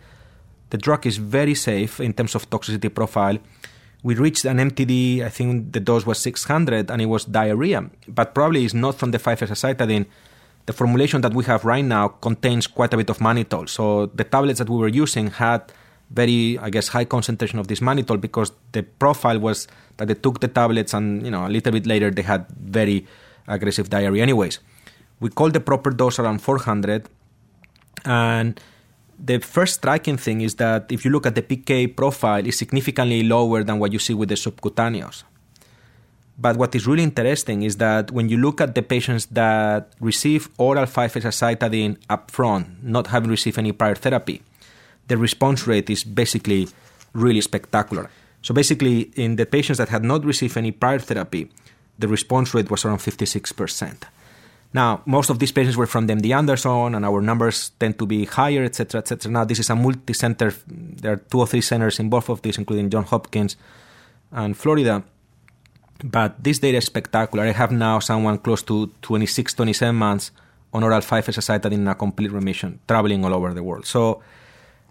the 0.71 0.79
drug 0.79 1.07
is 1.07 1.19
very 1.19 1.55
safe 1.55 2.01
in 2.01 2.13
terms 2.13 2.35
of 2.35 2.49
toxicity 2.51 2.95
profile 2.95 3.39
we 4.03 4.15
reached 4.15 4.45
an 4.45 4.59
MTD, 4.59 5.23
I 5.23 5.29
think 5.29 5.73
the 5.73 5.81
dose 5.81 6.07
was 6.07 6.19
600 6.19 6.91
and 6.91 7.03
it 7.03 7.07
was 7.07 7.25
diarrhea, 7.25 7.91
but 8.09 8.35
probably 8.35 8.65
it's 8.65 8.75
not 8.75 8.95
from 8.95 9.11
the 9.11 9.19
5-azacitidine. 9.19 10.07
The 10.67 10.73
formulation 10.73 11.21
that 11.23 11.35
we 11.35 11.45
have 11.45 11.65
right 11.65 11.85
now 11.85 12.09
contains 12.09 12.67
quite 12.67 12.95
a 12.95 12.97
bit 12.97 13.11
of 13.11 13.19
mannitol. 13.19 13.69
So 13.69 14.07
the 14.07 14.25
tablets 14.25 14.59
that 14.59 14.69
we 14.69 14.77
were 14.77 14.89
using 14.89 15.31
had 15.31 15.73
very, 16.11 16.59
I 16.59 16.71
guess, 16.71 16.89
high 16.89 17.05
concentration 17.05 17.59
of 17.59 17.69
this 17.69 17.81
mannitol 17.81 18.21
because 18.21 18.53
the 18.73 18.83
profile 18.83 19.39
was 19.39 19.69
that 19.97 20.09
they 20.09 20.15
took 20.15 20.41
the 20.41 20.49
tablets 20.49 20.95
and, 20.95 21.25
you 21.25 21.31
know, 21.31 21.47
a 21.47 21.49
little 21.49 21.73
bit 21.73 21.87
later 21.87 22.11
they 22.11 22.23
had 22.23 22.47
very 22.49 23.07
aggressive 23.47 23.91
diarrhea. 23.91 24.23
Anyways, 24.23 24.61
we 25.21 25.29
called 25.29 25.53
the 25.53 25.61
proper 25.61 25.91
dose 25.91 26.19
around 26.19 26.41
400 26.41 27.09
and 28.05 28.61
the 29.23 29.39
first 29.39 29.75
striking 29.75 30.17
thing 30.17 30.41
is 30.41 30.55
that 30.57 30.91
if 30.91 31.05
you 31.05 31.11
look 31.11 31.27
at 31.27 31.35
the 31.35 31.43
PK 31.43 31.95
profile, 31.95 32.47
is 32.47 32.57
significantly 32.57 33.23
lower 33.23 33.63
than 33.63 33.79
what 33.79 33.93
you 33.93 33.99
see 33.99 34.15
with 34.15 34.29
the 34.31 34.37
subcutaneous. 34.37 35.25
But 36.39 36.57
what 36.57 36.75
is 36.75 36.87
really 36.87 37.03
interesting 37.03 37.63
is 37.63 37.77
that 37.77 38.11
when 38.11 38.31
you 38.31 38.39
look 38.39 38.63
at 38.63 38.75
the 38.75 38.83
patients 38.83 39.27
that 39.27 39.93
receive 40.01 40.49
oral 40.57 40.87
5-azacitidine 40.87 41.99
upfront, 42.09 42.83
not 42.83 43.09
having 43.09 43.29
received 43.31 43.59
any 43.59 43.73
prior 43.73 43.95
therapy, 43.95 44.41
the 45.09 45.19
response 45.19 45.67
rate 45.67 45.91
is 45.91 46.03
basically 46.03 46.69
really 47.13 47.43
spectacular. 47.43 48.09
So 48.41 48.55
basically, 48.55 49.11
in 49.17 49.37
the 49.37 49.45
patients 49.45 49.77
that 49.77 49.91
had 49.91 50.03
not 50.03 50.25
received 50.25 50.57
any 50.57 50.73
prior 50.73 50.99
therapy, 50.99 51.51
the 51.99 52.09
response 52.09 52.55
rate 52.55 52.71
was 52.71 52.87
around 52.87 52.99
56%. 53.01 54.05
Now, 54.73 55.03
most 55.05 55.31
of 55.31 55.41
these 55.41 55.51
patients 55.51 55.77
were 55.77 55.87
from 55.87 56.07
the 56.07 56.15
MD 56.15 56.37
Anderson, 56.37 56.95
and 56.95 57.05
our 57.05 57.21
numbers 57.21 57.71
tend 57.81 57.99
to 57.99 58.07
be 58.07 58.25
higher, 58.25 58.63
etc., 58.63 59.01
etc. 59.01 59.31
Now, 59.31 59.45
this 59.45 59.59
is 59.59 59.69
a 59.69 59.75
multi-center. 59.75 60.55
There 60.69 61.13
are 61.15 61.17
two 61.17 61.41
or 61.41 61.47
three 61.47 61.61
centers 61.61 61.99
in 61.99 62.09
both 62.09 62.29
of 62.29 62.43
these, 62.43 62.57
including 62.57 62.89
Johns 62.89 63.09
Hopkins 63.11 63.57
and 64.31 64.57
Florida. 64.57 65.03
But 66.05 66.43
this 66.43 66.61
data 66.61 66.79
is 66.79 66.85
spectacular. 66.85 67.45
I 67.45 67.53
have 67.53 67.73
now 67.73 67.99
someone 67.99 68.39
close 68.39 68.63
to 68.65 68.93
26, 69.03 69.55
27 69.55 69.95
months 69.95 70.31
on 70.73 70.85
oral 70.85 71.01
5-azacitidine 71.01 71.73
in 71.73 71.89
a 71.89 71.97
complete 71.97 72.31
remission, 72.31 72.79
traveling 72.87 73.25
all 73.25 73.35
over 73.35 73.53
the 73.53 73.65
world. 73.65 73.87
So 73.87 74.23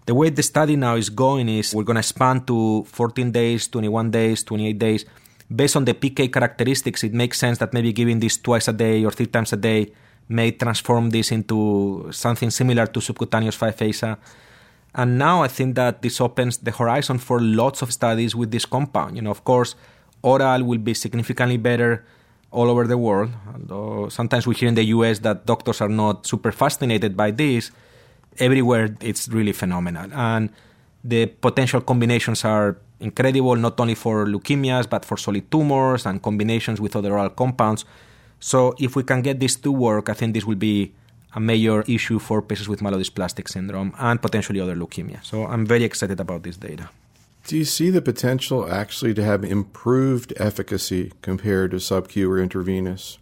the 0.04 0.14
way 0.14 0.28
the 0.28 0.42
study 0.42 0.76
now 0.76 0.96
is 0.96 1.08
going 1.08 1.48
is 1.48 1.74
we're 1.74 1.84
going 1.84 1.96
to 1.96 2.00
expand 2.00 2.46
to 2.48 2.84
14 2.84 3.32
days, 3.32 3.66
21 3.68 4.10
days, 4.10 4.44
28 4.44 4.78
days– 4.78 5.06
based 5.54 5.76
on 5.76 5.84
the 5.84 5.94
PK 5.94 6.32
characteristics, 6.32 7.04
it 7.04 7.12
makes 7.12 7.38
sense 7.38 7.58
that 7.58 7.72
maybe 7.72 7.92
giving 7.92 8.20
this 8.20 8.38
twice 8.38 8.68
a 8.68 8.72
day 8.72 9.04
or 9.04 9.10
three 9.10 9.26
times 9.26 9.52
a 9.52 9.56
day 9.56 9.92
may 10.28 10.52
transform 10.52 11.10
this 11.10 11.32
into 11.32 12.08
something 12.12 12.50
similar 12.50 12.86
to 12.86 13.00
subcutaneous 13.00 13.56
5-aza. 13.58 14.16
And 14.94 15.18
now 15.18 15.42
I 15.42 15.48
think 15.48 15.74
that 15.74 16.02
this 16.02 16.20
opens 16.20 16.58
the 16.58 16.70
horizon 16.70 17.18
for 17.18 17.40
lots 17.40 17.82
of 17.82 17.92
studies 17.92 18.34
with 18.34 18.50
this 18.50 18.64
compound. 18.64 19.16
You 19.16 19.22
know, 19.22 19.30
of 19.30 19.44
course, 19.44 19.74
oral 20.22 20.62
will 20.64 20.78
be 20.78 20.94
significantly 20.94 21.56
better 21.56 22.04
all 22.52 22.70
over 22.70 22.86
the 22.86 22.98
world. 22.98 23.30
Although 23.52 24.08
sometimes 24.08 24.46
we 24.46 24.54
hear 24.54 24.68
in 24.68 24.74
the 24.74 24.84
US 24.84 25.20
that 25.20 25.46
doctors 25.46 25.80
are 25.80 25.88
not 25.88 26.26
super 26.26 26.52
fascinated 26.52 27.16
by 27.16 27.30
this, 27.30 27.70
everywhere 28.38 28.96
it's 29.00 29.28
really 29.28 29.52
phenomenal. 29.52 30.12
And 30.12 30.50
The 31.02 31.26
potential 31.26 31.80
combinations 31.80 32.44
are 32.44 32.76
incredible, 33.00 33.56
not 33.56 33.78
only 33.80 33.94
for 33.94 34.26
leukemias, 34.26 34.88
but 34.88 35.04
for 35.04 35.16
solid 35.16 35.50
tumors 35.50 36.06
and 36.06 36.22
combinations 36.22 36.80
with 36.80 36.96
other 36.96 37.12
oral 37.12 37.30
compounds. 37.30 37.84
So, 38.38 38.74
if 38.78 38.96
we 38.96 39.02
can 39.02 39.22
get 39.22 39.40
this 39.40 39.56
to 39.56 39.72
work, 39.72 40.08
I 40.08 40.14
think 40.14 40.34
this 40.34 40.44
will 40.44 40.56
be 40.56 40.92
a 41.34 41.40
major 41.40 41.82
issue 41.82 42.18
for 42.18 42.42
patients 42.42 42.68
with 42.68 42.80
myelodysplastic 42.80 43.48
syndrome 43.48 43.94
and 43.98 44.20
potentially 44.20 44.60
other 44.60 44.74
leukemia. 44.74 45.24
So, 45.24 45.46
I'm 45.46 45.66
very 45.66 45.84
excited 45.84 46.20
about 46.20 46.42
this 46.42 46.56
data. 46.56 46.88
Do 47.46 47.56
you 47.56 47.64
see 47.64 47.90
the 47.90 48.02
potential 48.02 48.70
actually 48.70 49.14
to 49.14 49.24
have 49.24 49.44
improved 49.44 50.32
efficacy 50.36 51.12
compared 51.22 51.70
to 51.72 51.78
subcu 51.78 52.28
or 52.28 52.38
intravenous? 52.38 53.18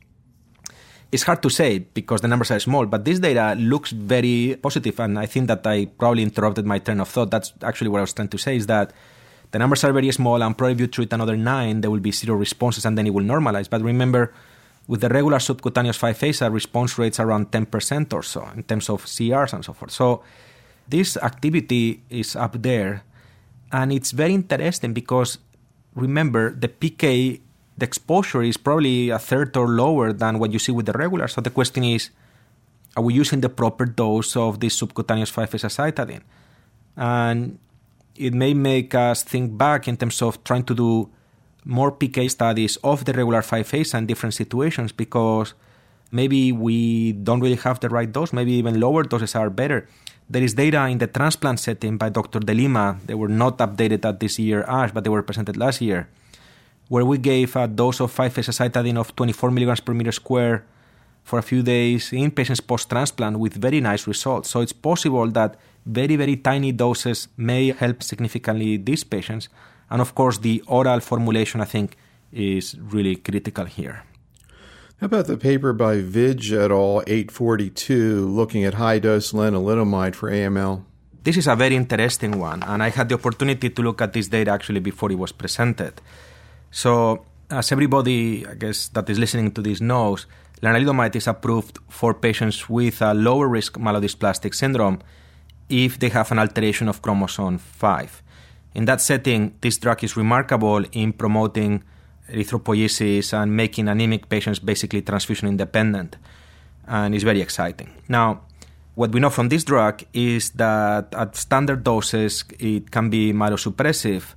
It's 1.11 1.23
hard 1.23 1.43
to 1.43 1.49
say 1.49 1.79
because 1.79 2.21
the 2.21 2.29
numbers 2.29 2.51
are 2.51 2.61
small, 2.61 2.85
but 2.85 3.05
this 3.05 3.19
data 3.19 3.55
looks 3.57 3.93
very 3.93 4.59
positive, 4.61 5.01
and 5.01 5.19
I 5.19 5.25
think 5.25 5.47
that 5.49 5.67
I 5.67 5.87
probably 5.87 6.23
interrupted 6.23 6.67
my 6.67 6.79
train 6.81 7.01
of 7.01 7.09
thought. 7.09 7.31
That's 7.31 7.55
actually 7.63 7.89
what 7.89 7.99
I 7.99 8.01
was 8.03 8.13
trying 8.13 8.29
to 8.29 8.39
say 8.39 8.57
is 8.57 8.67
that 8.67 8.93
the 9.51 9.59
numbers 9.59 9.85
are 9.85 9.93
very 9.93 10.11
small, 10.13 10.43
and 10.43 10.57
probably 10.57 10.75
if 10.75 10.81
you 10.81 10.87
treat 10.87 11.13
another 11.13 11.37
nine, 11.37 11.81
there 11.81 11.91
will 11.91 12.01
be 12.01 12.13
zero 12.13 12.37
responses, 12.37 12.85
and 12.85 12.99
then 12.99 13.07
it 13.07 13.15
will 13.15 13.25
normalize. 13.25 13.69
But 13.69 13.83
remember, 13.83 14.33
with 14.87 15.01
the 15.01 15.09
regular 15.09 15.39
subcutaneous 15.39 15.99
5-aza, 15.99 16.53
response 16.53 16.99
rates 16.99 17.21
around 17.21 17.51
10% 17.51 18.13
or 18.13 18.23
so 18.23 18.49
in 18.57 18.63
terms 18.63 18.89
of 18.89 19.05
CRs 19.05 19.53
and 19.53 19.65
so 19.65 19.73
forth. 19.73 19.91
So 19.91 20.23
this 20.89 21.17
activity 21.19 22.03
is 22.09 22.37
up 22.37 22.63
there, 22.63 23.05
and 23.71 23.93
it's 23.93 24.13
very 24.13 24.35
interesting 24.35 24.95
because 24.95 25.39
remember 25.95 26.55
the 26.55 26.69
PK, 26.69 27.41
the 27.77 27.85
exposure 27.85 28.43
is 28.43 28.57
probably 28.57 29.11
a 29.11 29.19
third 29.19 29.57
or 29.57 29.69
lower 29.69 30.13
than 30.13 30.39
what 30.39 30.53
you 30.53 30.59
see 30.59 30.73
with 30.73 30.87
the 30.87 30.93
regular. 30.93 31.29
So 31.29 31.41
the 31.41 31.51
question 31.51 31.85
is, 31.85 32.11
are 32.97 33.03
we 33.03 33.15
using 33.15 33.43
the 33.43 33.49
proper 33.49 33.85
dose 33.85 34.37
of 34.37 34.61
this 34.61 34.75
subcutaneous 34.75 35.31
5-azacitidine? 35.31 36.23
And 36.97 37.59
it 38.19 38.35
may 38.35 38.55
make 38.55 38.95
us 38.95 39.23
think 39.23 39.57
back 39.57 39.89
in 39.89 39.97
terms 39.97 40.21
of 40.23 40.43
trying 40.45 40.65
to 40.65 40.75
do 40.75 41.09
more 41.65 41.93
PK 41.93 42.31
studies 42.31 42.77
of 42.83 43.05
the 43.05 43.13
regular 43.13 43.43
5-aza 43.43 43.95
and 43.95 44.09
different 44.09 44.35
situations 44.35 44.93
because 44.93 45.55
maybe 46.11 46.53
we 46.53 47.13
don't 47.13 47.41
really 47.41 47.57
have 47.57 47.81
the 47.81 47.89
right 47.89 48.11
dose. 48.11 48.33
Maybe 48.33 48.53
even 48.53 48.81
lower 48.81 49.03
doses 49.03 49.35
are 49.35 49.51
better. 49.51 49.87
There 50.31 50.43
is 50.43 50.55
data 50.55 50.87
in 50.87 50.99
the 50.99 51.07
transplant 51.07 51.61
setting 51.61 51.97
by 51.97 52.09
Dr. 52.11 52.41
De 52.41 52.55
Lima. 52.55 52.99
They 53.07 53.15
were 53.15 53.29
not 53.29 53.59
updated 53.59 54.05
at 54.05 54.21
this 54.21 54.39
year 54.39 54.65
ASH, 54.69 54.93
but 54.93 55.05
they 55.05 55.11
were 55.11 55.23
presented 55.23 55.57
last 55.57 55.81
year, 55.81 56.09
where 56.89 57.05
we 57.05 57.19
gave 57.19 57.57
a 57.57 57.67
dose 57.67 58.01
of 58.01 58.15
5-azacitidine 58.15 58.99
of 58.99 59.15
24 59.17 59.51
milligrams 59.51 59.81
per 59.81 59.95
meter 59.95 60.13
square 60.13 60.65
for 61.25 61.39
a 61.39 61.43
few 61.43 61.63
days 61.63 62.13
in 62.13 62.31
patients 62.31 62.61
post-transplant 62.61 63.39
with 63.39 63.55
very 63.55 63.81
nice 63.81 64.07
results. 64.07 64.49
So 64.49 64.61
it's 64.61 64.73
possible 64.73 65.29
that 65.31 65.57
very, 65.89 66.17
very 66.17 66.37
tiny 66.37 66.71
doses 66.73 67.29
may 67.37 67.73
help 67.73 68.03
significantly 68.03 68.77
these 68.77 69.05
patients. 69.05 69.49
And 69.91 70.01
of 70.01 70.15
course, 70.15 70.39
the 70.39 70.63
oral 70.67 71.01
formulation, 71.01 71.61
I 71.61 71.65
think, 71.65 71.97
is 72.31 72.77
really 72.79 73.17
critical 73.17 73.65
here. 73.65 74.05
How 75.01 75.07
about 75.07 75.27
the 75.27 75.37
paper 75.37 75.73
by 75.73 76.03
Vij 76.03 76.53
et 76.53 76.71
al. 76.71 77.03
842 77.07 78.27
looking 78.27 78.65
at 78.65 78.75
high 78.75 78.99
dose 78.99 79.33
lenalidomide 79.33 80.15
for 80.15 80.31
AML? 80.31 80.83
This 81.23 81.37
is 81.37 81.47
a 81.47 81.57
very 81.57 81.77
interesting 81.77 82.39
one, 82.39 82.63
and 82.63 82.83
I 82.83 82.91
had 82.91 83.09
the 83.09 83.15
opportunity 83.15 83.71
to 83.71 83.83
look 83.83 84.03
at 84.03 84.13
this 84.13 84.29
data 84.29 84.51
actually 84.51 84.81
before 84.81 85.11
it 85.13 85.19
was 85.19 85.33
presented. 85.33 86.01
So, 86.71 87.25
as 87.51 87.71
everybody, 87.73 88.47
I 88.47 88.55
guess, 88.55 88.89
that 88.89 89.09
is 89.09 89.19
listening 89.19 89.53
to 89.53 89.63
this 89.63 89.81
knows, 89.81 90.27
lenalidomide 90.63 91.17
is 91.17 91.27
approved 91.27 91.79
for 91.89 92.13
patients 92.13 92.69
with 92.69 93.01
a 93.01 93.15
lower 93.15 93.47
risk 93.47 93.79
myelodysplastic 93.79 94.55
syndrome 94.55 95.01
if 95.69 95.99
they 95.99 96.09
have 96.09 96.33
an 96.33 96.39
alteration 96.39 96.89
of 96.89 97.03
chromosome 97.03 97.59
5. 97.59 98.23
In 98.75 98.85
that 98.85 99.01
setting, 99.01 99.55
this 99.61 99.79
drug 99.79 100.05
is 100.05 100.17
remarkable 100.17 100.85
in 100.93 101.13
promoting 101.13 101.83
erythropoiesis 102.31 103.33
and 103.33 103.57
making 103.57 103.89
anemic 103.89 104.29
patients 104.29 104.59
basically 104.59 105.03
transfusion 105.03 105.49
independent, 105.49 106.17
and 106.87 107.15
it's 107.15 107.25
very 107.25 107.41
exciting. 107.41 107.91
Now, 108.09 108.43
what 108.95 109.13
we 109.13 109.21
know 109.21 109.31
from 109.31 109.49
this 109.49 109.65
drug 109.65 110.03
is 110.13 110.51
that 110.51 111.15
at 111.15 111.37
standard 111.37 111.85
doses 111.85 112.45
it 112.59 112.91
can 112.91 113.11
be 113.11 113.33
myelosuppressive, 113.33 114.35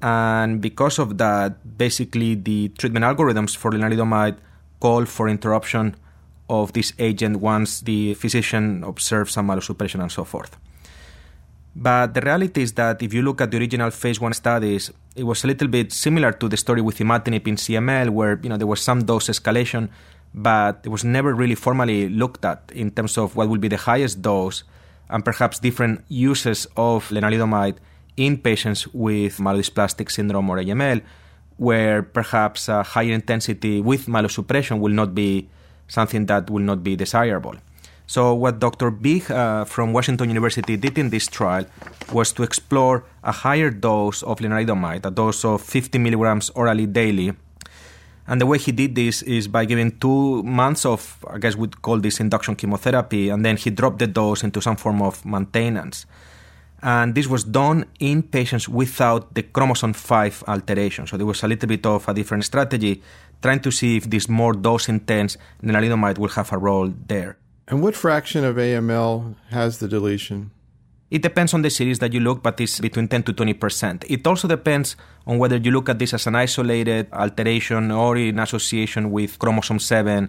and 0.00 0.60
because 0.60 0.98
of 0.98 1.18
that, 1.18 1.76
basically 1.78 2.34
the 2.34 2.68
treatment 2.68 3.04
algorithms 3.04 3.56
for 3.56 3.70
lenalidomide 3.70 4.36
call 4.80 5.04
for 5.06 5.28
interruption 5.28 5.96
of 6.48 6.72
this 6.74 6.92
agent 6.98 7.40
once 7.40 7.80
the 7.80 8.14
physician 8.14 8.84
observes 8.84 9.32
some 9.32 9.48
myelosuppression 9.48 10.00
and 10.00 10.12
so 10.12 10.24
forth. 10.24 10.56
But 11.76 12.14
the 12.14 12.20
reality 12.20 12.62
is 12.62 12.72
that 12.74 13.02
if 13.02 13.12
you 13.12 13.22
look 13.22 13.40
at 13.40 13.50
the 13.50 13.58
original 13.58 13.90
phase 13.90 14.20
one 14.20 14.32
studies, 14.32 14.92
it 15.16 15.24
was 15.24 15.42
a 15.42 15.48
little 15.48 15.66
bit 15.66 15.92
similar 15.92 16.30
to 16.32 16.48
the 16.48 16.56
story 16.56 16.80
with 16.80 16.98
imatinib 16.98 17.48
in 17.48 17.56
CML, 17.56 18.10
where 18.10 18.38
you 18.42 18.48
know 18.48 18.56
there 18.56 18.66
was 18.66 18.80
some 18.80 19.04
dose 19.04 19.28
escalation, 19.28 19.88
but 20.32 20.80
it 20.84 20.88
was 20.88 21.04
never 21.04 21.34
really 21.34 21.56
formally 21.56 22.08
looked 22.08 22.44
at 22.44 22.70
in 22.74 22.92
terms 22.92 23.18
of 23.18 23.34
what 23.34 23.48
will 23.48 23.58
be 23.58 23.68
the 23.68 23.76
highest 23.76 24.22
dose, 24.22 24.62
and 25.10 25.24
perhaps 25.24 25.58
different 25.58 26.04
uses 26.08 26.66
of 26.76 27.08
lenalidomide 27.08 27.76
in 28.16 28.38
patients 28.38 28.86
with 28.94 29.38
myelodysplastic 29.38 30.12
syndrome 30.12 30.48
or 30.48 30.58
AML, 30.58 31.02
where 31.56 32.02
perhaps 32.02 32.68
a 32.68 32.84
higher 32.84 33.12
intensity 33.12 33.80
with 33.80 34.06
myelosuppression 34.06 34.78
will 34.78 34.92
not 34.92 35.12
be 35.12 35.48
something 35.88 36.26
that 36.26 36.48
will 36.50 36.62
not 36.62 36.84
be 36.84 36.94
desirable. 36.94 37.56
So, 38.06 38.34
what 38.34 38.60
Dr. 38.60 38.90
Vij 38.90 39.30
uh, 39.30 39.64
from 39.64 39.92
Washington 39.92 40.28
University 40.28 40.76
did 40.76 40.98
in 40.98 41.08
this 41.08 41.26
trial 41.26 41.64
was 42.12 42.32
to 42.32 42.42
explore 42.42 43.04
a 43.22 43.32
higher 43.32 43.70
dose 43.70 44.22
of 44.22 44.40
lenalidomide, 44.40 45.06
a 45.06 45.10
dose 45.10 45.44
of 45.44 45.62
50 45.62 45.98
milligrams 45.98 46.50
orally 46.50 46.86
daily. 46.86 47.32
And 48.26 48.40
the 48.40 48.46
way 48.46 48.58
he 48.58 48.72
did 48.72 48.94
this 48.94 49.22
is 49.22 49.48
by 49.48 49.64
giving 49.64 49.98
two 49.98 50.42
months 50.42 50.84
of, 50.86 51.24
I 51.28 51.38
guess 51.38 51.56
we'd 51.56 51.80
call 51.82 51.98
this 51.98 52.20
induction 52.20 52.56
chemotherapy, 52.56 53.30
and 53.30 53.44
then 53.44 53.56
he 53.56 53.70
dropped 53.70 53.98
the 53.98 54.06
dose 54.06 54.44
into 54.44 54.60
some 54.60 54.76
form 54.76 55.02
of 55.02 55.24
maintenance. 55.24 56.06
And 56.82 57.14
this 57.14 57.26
was 57.26 57.44
done 57.44 57.86
in 58.00 58.22
patients 58.22 58.68
without 58.68 59.34
the 59.34 59.42
chromosome 59.42 59.94
5 59.94 60.44
alteration. 60.46 61.06
So 61.06 61.16
there 61.16 61.26
was 61.26 61.42
a 61.42 61.48
little 61.48 61.66
bit 61.66 61.86
of 61.86 62.06
a 62.06 62.12
different 62.12 62.44
strategy, 62.44 63.02
trying 63.40 63.60
to 63.60 63.70
see 63.70 63.96
if 63.96 64.10
this 64.10 64.28
more 64.28 64.52
dose 64.52 64.90
intense 64.90 65.38
lenalidomide 65.62 66.18
will 66.18 66.28
have 66.28 66.52
a 66.52 66.58
role 66.58 66.92
there. 67.06 67.38
And 67.66 67.82
what 67.82 67.96
fraction 67.96 68.44
of 68.44 68.56
AML 68.56 69.36
has 69.48 69.78
the 69.78 69.88
deletion? 69.88 70.50
It 71.10 71.22
depends 71.22 71.54
on 71.54 71.62
the 71.62 71.70
series 71.70 71.98
that 72.00 72.12
you 72.12 72.20
look, 72.20 72.42
but 72.42 72.60
it's 72.60 72.80
between 72.80 73.08
10 73.08 73.22
to 73.24 73.32
20%. 73.32 74.04
It 74.08 74.26
also 74.26 74.48
depends 74.48 74.96
on 75.26 75.38
whether 75.38 75.56
you 75.56 75.70
look 75.70 75.88
at 75.88 75.98
this 75.98 76.12
as 76.12 76.26
an 76.26 76.34
isolated 76.34 77.06
alteration 77.12 77.90
or 77.90 78.16
in 78.16 78.38
association 78.38 79.10
with 79.10 79.38
chromosome 79.38 79.78
7 79.78 80.28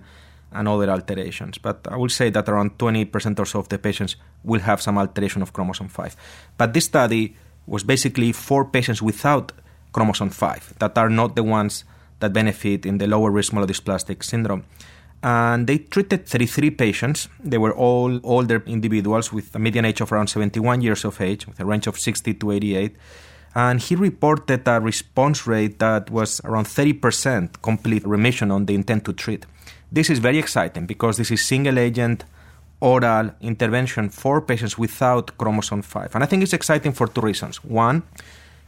and 0.52 0.68
other 0.68 0.90
alterations. 0.90 1.58
But 1.58 1.86
I 1.90 1.98
will 1.98 2.10
say 2.10 2.30
that 2.30 2.48
around 2.48 2.78
20% 2.78 3.40
or 3.40 3.46
so 3.46 3.60
of 3.60 3.70
the 3.70 3.80
patients 3.80 4.16
will 4.44 4.62
have 4.62 4.82
some 4.82 4.98
alteration 4.98 5.42
of 5.42 5.52
chromosome 5.52 5.90
5. 5.90 6.16
But 6.58 6.74
this 6.74 6.86
study 6.86 7.36
was 7.68 7.84
basically 7.84 8.32
for 8.32 8.64
patients 8.64 9.02
without 9.02 9.52
chromosome 9.92 10.30
5 10.30 10.76
that 10.80 10.98
are 10.98 11.10
not 11.10 11.36
the 11.36 11.44
ones 11.44 11.84
that 12.20 12.32
benefit 12.32 12.86
in 12.86 12.98
the 12.98 13.08
lower 13.08 13.32
risk 13.32 13.52
myelodysplastic 13.52 14.24
syndrome 14.24 14.64
and 15.26 15.66
they 15.66 15.80
treated 15.80 16.28
33 16.28 16.70
patients. 16.70 17.28
They 17.44 17.58
were 17.58 17.74
all 17.74 18.20
older 18.24 18.62
individuals 18.68 19.34
with 19.34 19.56
a 19.56 19.60
median 19.60 19.84
age 19.84 20.00
of 20.00 20.12
around 20.12 20.28
71 20.28 20.82
years 20.82 21.04
of 21.04 21.20
age, 21.20 21.48
with 21.48 21.60
a 21.60 21.66
range 21.66 21.88
of 21.88 21.98
60 21.98 22.36
to 22.36 22.52
88. 22.52 22.96
And 23.56 23.82
he 23.82 23.96
reported 23.96 24.68
a 24.68 24.80
response 24.80 25.48
rate 25.48 25.80
that 25.80 26.12
was 26.12 26.42
around 26.44 26.66
30% 26.66 27.60
complete 27.64 28.06
remission 28.06 28.52
on 28.52 28.68
the 28.68 28.76
intent 28.76 29.04
to 29.06 29.14
treat. 29.14 29.48
This 29.92 30.12
is 30.12 30.20
very 30.20 30.38
exciting 30.38 30.86
because 30.86 31.18
this 31.18 31.32
is 31.32 31.44
single 31.44 31.80
agent 31.80 32.24
oral 32.80 33.32
intervention 33.42 34.10
for 34.10 34.42
patients 34.42 34.78
without 34.78 35.36
chromosome 35.40 35.82
5. 35.82 36.14
And 36.14 36.24
I 36.24 36.28
think 36.28 36.44
it's 36.44 36.54
exciting 36.54 36.92
for 36.92 37.08
two 37.08 37.22
reasons. 37.22 37.64
One, 37.64 38.04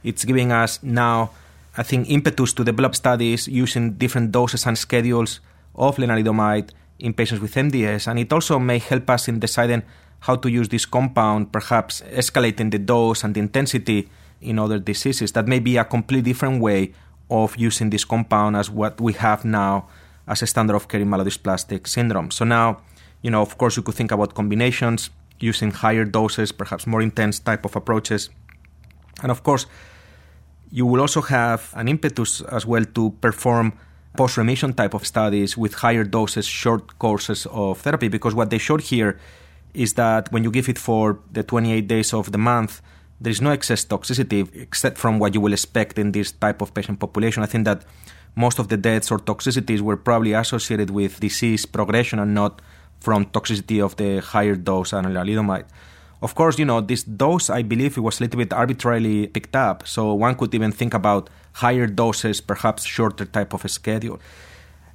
it's 0.03 0.25
giving 0.25 0.51
us 0.51 0.81
now, 0.81 1.29
I 1.77 1.83
think, 1.83 2.09
impetus 2.09 2.53
to 2.53 2.63
develop 2.63 2.95
studies 2.95 3.47
using 3.47 3.93
different 3.93 4.31
doses 4.31 4.65
and 4.65 4.75
schedules 4.75 5.39
of 5.77 5.97
lenalidomide 5.97 6.69
in 6.99 7.13
patients 7.13 7.41
with 7.41 7.53
MDS, 7.53 8.07
and 8.07 8.19
it 8.19 8.33
also 8.33 8.59
may 8.59 8.79
help 8.79 9.09
us 9.09 9.27
in 9.27 9.39
deciding 9.39 9.83
how 10.21 10.35
to 10.35 10.49
use 10.49 10.69
this 10.69 10.85
compound, 10.85 11.51
perhaps 11.51 12.01
escalating 12.11 12.71
the 12.71 12.79
dose 12.79 13.23
and 13.23 13.35
the 13.35 13.39
intensity 13.39 14.09
in 14.41 14.59
other 14.59 14.79
diseases. 14.79 15.31
That 15.33 15.47
may 15.47 15.59
be 15.59 15.77
a 15.77 15.85
completely 15.85 16.31
different 16.31 16.61
way 16.61 16.93
of 17.29 17.55
using 17.57 17.89
this 17.89 18.05
compound 18.05 18.55
as 18.55 18.69
what 18.69 18.99
we 18.99 19.13
have 19.13 19.45
now 19.45 19.87
as 20.27 20.41
a 20.41 20.47
standard 20.47 20.75
of 20.75 20.87
care 20.87 21.01
in 21.01 21.07
myelodysplastic 21.07 21.87
syndrome. 21.87 22.31
So 22.31 22.45
now, 22.45 22.81
you 23.21 23.31
know, 23.31 23.41
of 23.41 23.57
course, 23.57 23.77
you 23.77 23.83
could 23.83 23.95
think 23.95 24.11
about 24.11 24.33
combinations 24.33 25.09
using 25.39 25.71
higher 25.71 26.05
doses, 26.05 26.51
perhaps 26.51 26.87
more 26.87 27.01
intense 27.01 27.39
type 27.39 27.65
of 27.65 27.75
approaches. 27.75 28.29
And 29.21 29.31
of 29.31 29.43
course, 29.43 29.67
you 30.71 30.85
will 30.85 31.01
also 31.01 31.21
have 31.21 31.71
an 31.75 31.87
impetus 31.87 32.41
as 32.41 32.65
well 32.65 32.83
to 32.83 33.11
perform 33.21 33.73
post 34.17 34.37
remission 34.37 34.73
type 34.73 34.93
of 34.93 35.05
studies 35.05 35.57
with 35.57 35.73
higher 35.75 36.03
doses, 36.03 36.45
short 36.45 36.99
courses 36.99 37.45
of 37.51 37.79
therapy, 37.79 38.07
because 38.09 38.33
what 38.35 38.49
they 38.49 38.57
showed 38.57 38.81
here 38.81 39.19
is 39.73 39.93
that 39.93 40.31
when 40.31 40.43
you 40.43 40.51
give 40.51 40.67
it 40.67 40.77
for 40.77 41.19
the 41.31 41.43
28 41.43 41.87
days 41.87 42.13
of 42.13 42.31
the 42.31 42.37
month, 42.37 42.81
there 43.21 43.31
is 43.31 43.41
no 43.41 43.51
excess 43.51 43.85
toxicity 43.85 44.41
except 44.55 44.97
from 44.97 45.19
what 45.19 45.33
you 45.33 45.41
will 45.41 45.53
expect 45.53 45.97
in 45.97 46.11
this 46.11 46.31
type 46.31 46.61
of 46.61 46.73
patient 46.73 46.99
population. 46.99 47.43
I 47.43 47.47
think 47.47 47.65
that 47.65 47.85
most 48.35 48.59
of 48.59 48.67
the 48.67 48.77
deaths 48.77 49.11
or 49.11 49.19
toxicities 49.19 49.81
were 49.81 49.97
probably 49.97 50.33
associated 50.33 50.89
with 50.89 51.19
disease 51.19 51.65
progression 51.65 52.19
and 52.19 52.33
not 52.33 52.61
from 52.99 53.25
toxicity 53.25 53.83
of 53.83 53.95
the 53.95 54.19
higher 54.19 54.55
dose 54.55 54.91
lenalidomide. 54.91 55.65
Of 56.21 56.33
course, 56.33 56.57
you 56.57 56.65
know, 56.65 56.81
this 56.81 57.03
dose, 57.03 57.49
I 57.49 57.61
believe 57.61 57.97
it 57.97 58.01
was 58.01 58.19
a 58.19 58.23
little 58.23 58.39
bit 58.39 58.51
arbitrarily 58.51 59.27
picked 59.27 59.55
up. 59.55 59.87
So 59.87 60.13
one 60.13 60.35
could 60.35 60.53
even 60.55 60.71
think 60.71 60.93
about 60.93 61.29
higher 61.53 61.85
doses, 61.85 62.41
perhaps 62.41 62.85
shorter 62.85 63.25
type 63.25 63.53
of 63.53 63.69
schedule. 63.69 64.19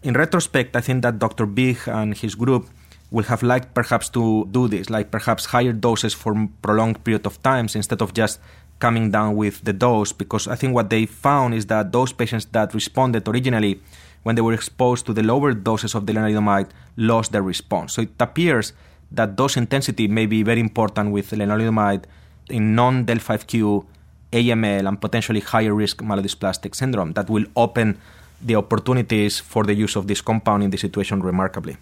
In 0.02 0.14
retrospect, 0.14 0.74
I 0.74 0.80
think 0.80 1.02
that 1.02 1.20
Dr. 1.20 1.46
Vij 1.46 1.86
and 1.86 2.16
his 2.16 2.34
group 2.34 2.68
will 3.12 3.24
have 3.24 3.42
liked 3.42 3.74
perhaps 3.74 4.08
to 4.08 4.48
do 4.50 4.66
this, 4.66 4.90
like 4.90 5.10
perhaps 5.12 5.46
higher 5.46 5.72
doses 5.72 6.14
for 6.14 6.48
prolonged 6.60 7.04
period 7.04 7.26
of 7.26 7.40
times 7.42 7.76
instead 7.76 8.02
of 8.02 8.14
just 8.14 8.40
coming 8.80 9.12
down 9.12 9.36
with 9.36 9.62
the 9.62 9.72
dose, 9.72 10.12
because 10.12 10.48
I 10.48 10.56
think 10.56 10.74
what 10.74 10.90
they 10.90 11.06
found 11.06 11.54
is 11.54 11.66
that 11.66 11.92
those 11.92 12.12
patients 12.12 12.46
that 12.46 12.74
responded 12.74 13.28
originally 13.28 13.80
when 14.24 14.34
they 14.34 14.42
were 14.42 14.54
exposed 14.54 15.06
to 15.06 15.12
the 15.12 15.22
lower 15.22 15.52
doses 15.52 15.94
of 15.94 16.06
the 16.06 16.12
lenalidomide 16.12 16.70
lost 16.96 17.30
their 17.30 17.42
response. 17.42 17.92
So 17.92 18.02
it 18.02 18.10
appears 18.18 18.72
that 19.14 19.36
dose 19.36 19.56
intensity 19.56 20.08
may 20.08 20.26
be 20.26 20.42
very 20.42 20.60
important 20.60 21.12
with 21.12 21.30
lenalidomide 21.30 22.04
in 22.48 22.74
non-del 22.74 23.18
5q 23.18 23.84
AML 24.32 24.88
and 24.88 25.00
potentially 25.00 25.40
higher 25.40 25.74
risk 25.74 26.02
myelodysplastic 26.02 26.74
syndrome 26.74 27.12
that 27.12 27.28
will 27.28 27.44
open 27.56 27.98
the 28.40 28.56
opportunities 28.56 29.38
for 29.38 29.64
the 29.64 29.74
use 29.74 29.94
of 29.94 30.06
this 30.06 30.20
compound 30.20 30.62
in 30.62 30.70
this 30.70 30.80
situation 30.80 31.22
remarkably. 31.22 31.76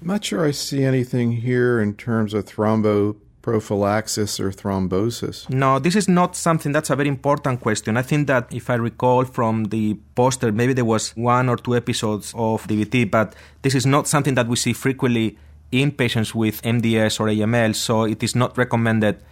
I'm 0.00 0.08
not 0.08 0.24
sure 0.24 0.46
I 0.46 0.52
see 0.52 0.84
anything 0.84 1.32
here 1.32 1.80
in 1.80 1.94
terms 1.94 2.32
of 2.34 2.44
thromboprophylaxis 2.46 4.38
or 4.40 4.50
thrombosis. 4.50 5.48
No, 5.50 5.78
this 5.78 5.96
is 5.96 6.08
not 6.08 6.36
something 6.36 6.72
that's 6.72 6.90
a 6.90 6.96
very 6.96 7.08
important 7.08 7.60
question. 7.60 7.96
I 7.96 8.02
think 8.02 8.26
that 8.28 8.52
if 8.52 8.70
I 8.70 8.74
recall 8.74 9.24
from 9.24 9.64
the 9.64 9.96
poster, 10.14 10.52
maybe 10.52 10.74
there 10.74 10.84
was 10.84 11.10
one 11.16 11.48
or 11.48 11.56
two 11.56 11.74
episodes 11.76 12.32
of 12.36 12.66
DVT, 12.66 13.10
but 13.10 13.34
this 13.62 13.74
is 13.74 13.84
not 13.84 14.06
something 14.06 14.34
that 14.34 14.48
we 14.48 14.56
see 14.56 14.72
frequently 14.72 15.36
in 15.72 15.90
patients 15.92 16.34
with 16.34 16.62
MDS 16.62 17.20
or 17.20 17.26
AML, 17.26 17.74
so 17.74 18.04
it 18.04 18.22
is 18.22 18.34
not 18.34 18.56
recommended 18.56 19.22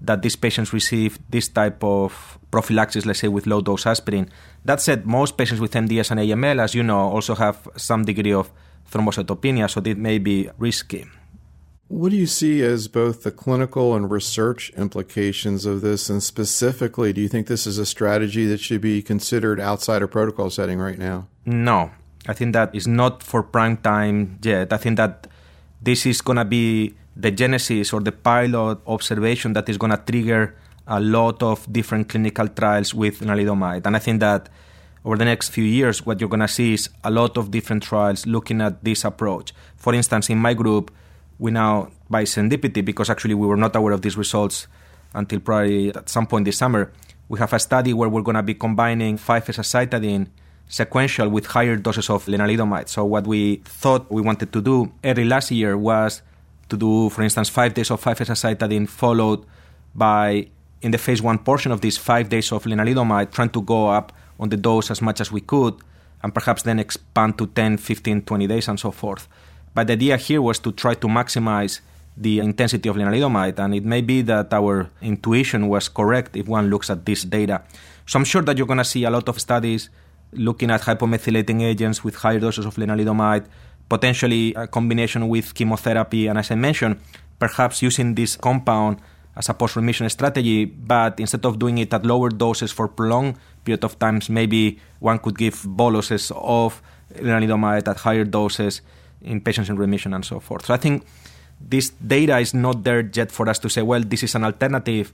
that 0.00 0.22
these 0.22 0.36
patients 0.36 0.72
receive 0.72 1.18
this 1.30 1.48
type 1.48 1.82
of 1.82 2.38
prophylaxis, 2.50 3.06
let's 3.06 3.20
say 3.20 3.28
with 3.28 3.46
low 3.46 3.60
dose 3.60 3.86
aspirin. 3.86 4.28
That 4.64 4.80
said, 4.80 5.06
most 5.06 5.36
patients 5.36 5.60
with 5.60 5.72
MDS 5.72 6.10
and 6.10 6.20
AML, 6.20 6.60
as 6.62 6.74
you 6.74 6.82
know, 6.82 6.98
also 6.98 7.34
have 7.34 7.68
some 7.76 8.04
degree 8.04 8.32
of 8.32 8.50
thrombocytopenia, 8.90 9.70
so 9.70 9.80
it 9.84 9.98
may 9.98 10.18
be 10.18 10.50
risky. 10.58 11.06
What 11.88 12.10
do 12.10 12.16
you 12.16 12.26
see 12.26 12.62
as 12.62 12.88
both 12.88 13.22
the 13.22 13.30
clinical 13.30 13.94
and 13.94 14.10
research 14.10 14.70
implications 14.76 15.66
of 15.66 15.82
this? 15.82 16.10
And 16.10 16.20
specifically, 16.20 17.12
do 17.12 17.20
you 17.20 17.28
think 17.28 17.46
this 17.46 17.66
is 17.66 17.78
a 17.78 17.86
strategy 17.86 18.44
that 18.46 18.58
should 18.58 18.80
be 18.80 19.02
considered 19.02 19.60
outside 19.60 20.02
a 20.02 20.08
protocol 20.08 20.50
setting 20.50 20.80
right 20.80 20.98
now? 20.98 21.28
No, 21.44 21.92
I 22.26 22.32
think 22.32 22.54
that 22.54 22.74
is 22.74 22.88
not 22.88 23.22
for 23.22 23.42
prime 23.42 23.76
time 23.76 24.40
yet. 24.42 24.72
I 24.72 24.78
think 24.78 24.96
that 24.96 25.28
this 25.80 26.06
is 26.06 26.20
going 26.20 26.36
to 26.36 26.44
be 26.44 26.94
the 27.16 27.30
genesis 27.30 27.92
or 27.92 28.00
the 28.00 28.12
pilot 28.12 28.78
observation 28.86 29.52
that 29.54 29.68
is 29.68 29.78
going 29.78 29.90
to 29.90 29.96
trigger 29.96 30.56
a 30.86 31.00
lot 31.00 31.42
of 31.42 31.70
different 31.72 32.08
clinical 32.08 32.46
trials 32.48 32.94
with 32.94 33.20
lenalidomide. 33.20 33.86
And 33.86 33.96
I 33.96 33.98
think 33.98 34.20
that 34.20 34.48
over 35.04 35.16
the 35.16 35.24
next 35.24 35.50
few 35.50 35.64
years, 35.64 36.04
what 36.04 36.20
you're 36.20 36.28
going 36.28 36.40
to 36.40 36.48
see 36.48 36.74
is 36.74 36.88
a 37.04 37.10
lot 37.10 37.36
of 37.36 37.50
different 37.50 37.82
trials 37.82 38.26
looking 38.26 38.60
at 38.60 38.82
this 38.84 39.04
approach. 39.04 39.52
For 39.76 39.94
instance, 39.94 40.28
in 40.30 40.38
my 40.38 40.54
group, 40.54 40.90
we 41.38 41.50
now, 41.50 41.90
by 42.10 42.24
serendipity, 42.24 42.84
because 42.84 43.08
actually 43.10 43.34
we 43.34 43.46
were 43.46 43.56
not 43.56 43.76
aware 43.76 43.92
of 43.92 44.02
these 44.02 44.16
results 44.16 44.66
until 45.14 45.40
probably 45.40 45.94
at 45.94 46.08
some 46.08 46.26
point 46.26 46.44
this 46.44 46.58
summer, 46.58 46.92
we 47.28 47.38
have 47.38 47.52
a 47.52 47.58
study 47.58 47.92
where 47.92 48.08
we're 48.08 48.22
going 48.22 48.36
to 48.36 48.42
be 48.42 48.54
combining 48.54 49.16
5-azacitidine 49.16 50.28
sequential 50.68 51.28
with 51.28 51.46
higher 51.46 51.76
doses 51.76 52.10
of 52.10 52.24
lenalidomide. 52.26 52.88
So 52.88 53.04
what 53.04 53.26
we 53.26 53.56
thought 53.64 54.10
we 54.10 54.20
wanted 54.22 54.52
to 54.52 54.60
do 54.60 54.92
early 55.04 55.24
last 55.24 55.50
year 55.50 55.76
was 55.76 56.22
to 56.68 56.76
do, 56.76 57.08
for 57.10 57.22
instance, 57.22 57.48
five 57.48 57.74
days 57.74 57.90
of 57.90 58.02
5-azacitidine 58.02 58.88
followed 58.88 59.44
by, 59.94 60.48
in 60.82 60.90
the 60.90 60.98
phase 60.98 61.22
one 61.22 61.38
portion 61.38 61.72
of 61.72 61.80
this, 61.80 61.96
five 61.96 62.28
days 62.28 62.50
of 62.52 62.64
lenalidomide, 62.64 63.30
trying 63.30 63.50
to 63.50 63.62
go 63.62 63.88
up 63.88 64.12
on 64.40 64.48
the 64.48 64.56
dose 64.56 64.90
as 64.90 65.00
much 65.00 65.20
as 65.20 65.30
we 65.30 65.40
could 65.40 65.74
and 66.22 66.34
perhaps 66.34 66.62
then 66.62 66.78
expand 66.78 67.38
to 67.38 67.46
10, 67.46 67.76
15, 67.76 68.22
20 68.22 68.46
days 68.46 68.68
and 68.68 68.80
so 68.80 68.90
forth. 68.90 69.28
But 69.74 69.86
the 69.86 69.92
idea 69.92 70.16
here 70.16 70.42
was 70.42 70.58
to 70.60 70.72
try 70.72 70.94
to 70.94 71.06
maximize 71.06 71.80
the 72.16 72.40
intensity 72.40 72.88
of 72.88 72.96
lenalidomide, 72.96 73.58
and 73.58 73.74
it 73.74 73.84
may 73.84 74.00
be 74.00 74.22
that 74.22 74.52
our 74.52 74.90
intuition 75.02 75.68
was 75.68 75.88
correct 75.88 76.34
if 76.34 76.48
one 76.48 76.70
looks 76.70 76.88
at 76.88 77.04
this 77.04 77.24
data. 77.24 77.62
So 78.06 78.18
I'm 78.18 78.24
sure 78.24 78.40
that 78.42 78.56
you're 78.56 78.66
going 78.66 78.78
to 78.78 78.84
see 78.84 79.04
a 79.04 79.10
lot 79.10 79.28
of 79.28 79.38
studies 79.38 79.90
looking 80.36 80.70
at 80.70 80.82
hypomethylating 80.82 81.62
agents 81.62 82.04
with 82.04 82.16
higher 82.16 82.40
doses 82.40 82.66
of 82.66 82.76
lenalidomide, 82.76 83.46
potentially 83.88 84.54
a 84.54 84.66
combination 84.66 85.28
with 85.28 85.54
chemotherapy, 85.54 86.26
and 86.26 86.38
as 86.38 86.50
I 86.50 86.54
mentioned, 86.54 87.00
perhaps 87.38 87.82
using 87.82 88.14
this 88.14 88.36
compound 88.36 88.98
as 89.36 89.48
a 89.48 89.54
post-remission 89.54 90.08
strategy, 90.08 90.64
but 90.64 91.20
instead 91.20 91.44
of 91.44 91.58
doing 91.58 91.78
it 91.78 91.92
at 91.92 92.06
lower 92.06 92.30
doses 92.30 92.72
for 92.72 92.88
prolonged 92.88 93.36
period 93.64 93.84
of 93.84 93.98
times, 93.98 94.30
maybe 94.30 94.78
one 95.00 95.18
could 95.18 95.36
give 95.36 95.62
boluses 95.66 96.32
of 96.34 96.80
lenalidomide 97.14 97.86
at 97.86 97.98
higher 97.98 98.24
doses 98.24 98.80
in 99.20 99.40
patients 99.40 99.68
in 99.68 99.76
remission 99.76 100.14
and 100.14 100.24
so 100.24 100.40
forth. 100.40 100.64
So 100.64 100.74
I 100.74 100.78
think 100.78 101.04
this 101.60 101.90
data 101.90 102.38
is 102.38 102.54
not 102.54 102.84
there 102.84 103.00
yet 103.12 103.30
for 103.30 103.48
us 103.48 103.58
to 103.60 103.68
say, 103.68 103.82
well, 103.82 104.00
this 104.00 104.22
is 104.22 104.34
an 104.34 104.44
alternative 104.44 105.12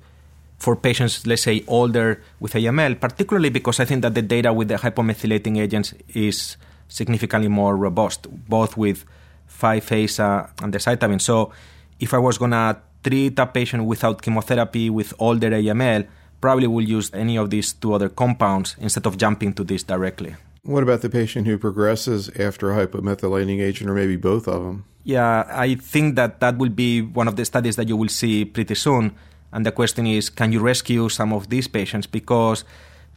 for 0.63 0.77
patients, 0.77 1.27
let's 1.27 1.43
say, 1.43 1.65
older 1.67 2.23
with 2.39 2.53
AML, 2.53 3.01
particularly 3.01 3.51
because 3.51 3.81
I 3.81 3.85
think 3.85 4.03
that 4.03 4.15
the 4.15 4.23
data 4.23 4.53
with 4.53 4.69
the 4.69 4.77
hypomethylating 4.77 5.59
agents 5.59 5.93
is 6.15 6.57
significantly 6.87 7.49
more 7.49 7.77
robust, 7.77 8.29
both 8.49 8.77
with 8.77 9.05
5-aza 9.51 10.51
and 10.63 10.73
the 10.73 10.79
decitabine. 10.79 11.21
So 11.21 11.53
if 11.99 12.15
I 12.15 12.19
was 12.19 12.39
going 12.39 12.53
to 12.53 12.79
treat 13.03 13.37
a 13.41 13.47
patient 13.47 13.87
without 13.87 14.23
chemotherapy 14.23 14.89
with 14.89 15.13
older 15.19 15.51
AML, 15.51 16.07
probably 16.41 16.69
will 16.69 16.89
use 16.89 17.11
any 17.13 17.37
of 17.37 17.51
these 17.51 17.73
two 17.73 17.93
other 17.95 18.09
compounds 18.09 18.77
instead 18.79 19.05
of 19.07 19.19
jumping 19.19 19.53
to 19.55 19.65
this 19.65 19.83
directly. 19.83 20.37
What 20.63 20.85
about 20.85 21.03
the 21.03 21.11
patient 21.11 21.49
who 21.49 21.59
progresses 21.59 22.31
after 22.39 22.71
a 22.71 22.87
hypomethylating 22.87 23.61
agent 23.61 23.91
or 23.91 23.95
maybe 23.95 24.15
both 24.15 24.47
of 24.47 24.63
them? 24.63 24.85
Yeah, 25.03 25.43
I 25.51 25.75
think 25.75 26.15
that 26.15 26.39
that 26.39 26.59
will 26.59 26.71
be 26.71 27.03
one 27.03 27.27
of 27.27 27.35
the 27.35 27.45
studies 27.45 27.75
that 27.75 27.89
you 27.89 27.97
will 27.97 28.09
see 28.09 28.45
pretty 28.45 28.77
soon. 28.77 29.17
And 29.53 29.67
the 29.67 29.73
question 29.73 30.07
is 30.07 30.31
can 30.31 30.53
you 30.53 30.61
rescue 30.61 31.09
some 31.09 31.33
of 31.33 31.49
these 31.51 31.69
patients? 31.69 32.07
Because 32.07 32.65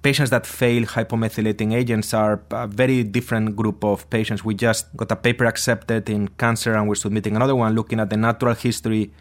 patients 0.01 0.29
that 0.29 0.45
fail 0.45 0.83
hypomethylating 0.83 1.73
agents 1.73 2.13
are 2.13 2.39
a 2.51 2.67
very 2.67 3.03
different 3.03 3.55
group 3.55 3.83
of 3.83 4.07
patients. 4.09 4.43
We 4.45 4.53
just 4.53 4.95
got 4.95 5.11
a 5.11 5.15
paper 5.15 5.45
accepted 5.45 6.09
in 6.09 6.27
cancer 6.37 6.73
and 6.73 6.87
we're 6.87 6.95
submitting 6.95 7.35
another 7.35 7.55
one 7.55 7.73
looking 7.73 7.99
at 7.99 8.09
the 8.09 8.17
natural 8.17 8.53
history 8.53 9.11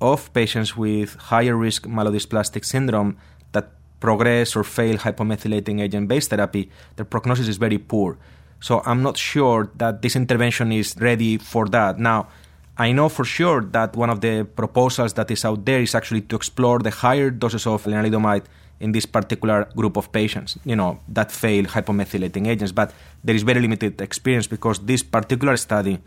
of 0.00 0.30
patients 0.34 0.76
with 0.76 1.14
higher 1.32 1.56
risk 1.56 1.86
myelodysplastic 1.86 2.64
syndrome 2.64 3.16
that 3.52 3.70
progress 4.00 4.54
or 4.54 4.62
fail 4.62 4.98
hypomethylating 4.98 5.80
agent 5.80 6.08
based 6.08 6.28
therapy, 6.30 6.70
their 6.96 7.06
prognosis 7.06 7.48
is 7.48 7.56
very 7.56 7.78
poor. 7.78 8.18
So 8.60 8.82
I'm 8.84 9.02
not 9.02 9.16
sure 9.16 9.70
that 9.76 10.02
this 10.02 10.16
intervention 10.16 10.72
is 10.72 10.96
ready 10.98 11.38
for 11.38 11.66
that. 11.68 11.98
Now, 11.98 12.28
I 12.78 12.92
know 12.92 13.08
for 13.08 13.24
sure 13.24 13.62
that 13.72 13.96
one 13.96 14.10
of 14.10 14.20
the 14.20 14.44
proposals 14.44 15.14
that 15.14 15.30
is 15.30 15.44
out 15.44 15.64
there 15.64 15.80
is 15.80 15.94
actually 15.94 16.22
to 16.22 16.36
explore 16.36 16.78
the 16.78 16.90
higher 16.90 17.30
doses 17.30 17.66
of 17.66 17.84
lenalidomide 17.84 18.44
in 18.80 18.92
this 18.92 19.06
particular 19.06 19.66
group 19.74 19.96
of 19.96 20.12
patients, 20.12 20.58
you 20.64 20.76
know, 20.76 21.00
that 21.08 21.32
fail 21.32 21.64
hypomethylating 21.64 22.46
agents. 22.46 22.72
But 22.72 22.92
there 23.24 23.34
is 23.34 23.42
very 23.42 23.60
limited 23.60 24.00
experience 24.00 24.46
because 24.46 24.78
this 24.80 25.02
particular 25.02 25.56
study 25.56 25.98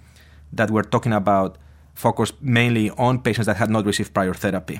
that 0.53 0.69
we're 0.69 0.83
talking 0.83 1.13
about 1.13 1.57
focused 1.95 2.35
mainly 2.41 2.91
on 2.91 3.21
patients 3.21 3.47
that 3.47 3.57
had 3.57 3.69
not 3.69 3.85
received 3.85 4.13
prior 4.13 4.33
therapy. 4.33 4.79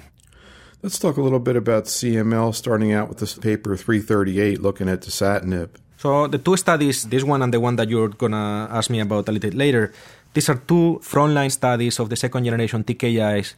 Let's 0.84 1.00
talk 1.00 1.18
a 1.18 1.22
little 1.22 1.40
bit 1.40 1.58
about 1.58 1.86
CML, 1.86 2.54
starting 2.56 2.94
out 2.94 3.10
with 3.10 3.18
this 3.18 3.34
paper 3.34 3.76
338, 3.76 4.62
looking 4.62 4.88
at 4.88 5.02
dasatinib. 5.02 5.70
So 5.98 6.28
the 6.28 6.38
two 6.38 6.56
studies, 6.56 7.04
this 7.04 7.26
one 7.26 7.42
and 7.42 7.54
the 7.54 7.60
one 7.60 7.76
that 7.76 7.90
you're 7.90 8.08
gonna 8.08 8.70
ask 8.72 8.90
me 8.90 9.02
about 9.02 9.28
a 9.28 9.32
little 9.34 9.50
bit 9.50 9.54
later, 9.54 9.92
these 10.34 10.50
are 10.50 10.56
two 10.56 11.00
frontline 11.04 11.52
studies 11.52 12.00
of 12.00 12.10
the 12.10 12.16
second 12.16 12.46
generation 12.46 12.84
TKIs 12.84 13.56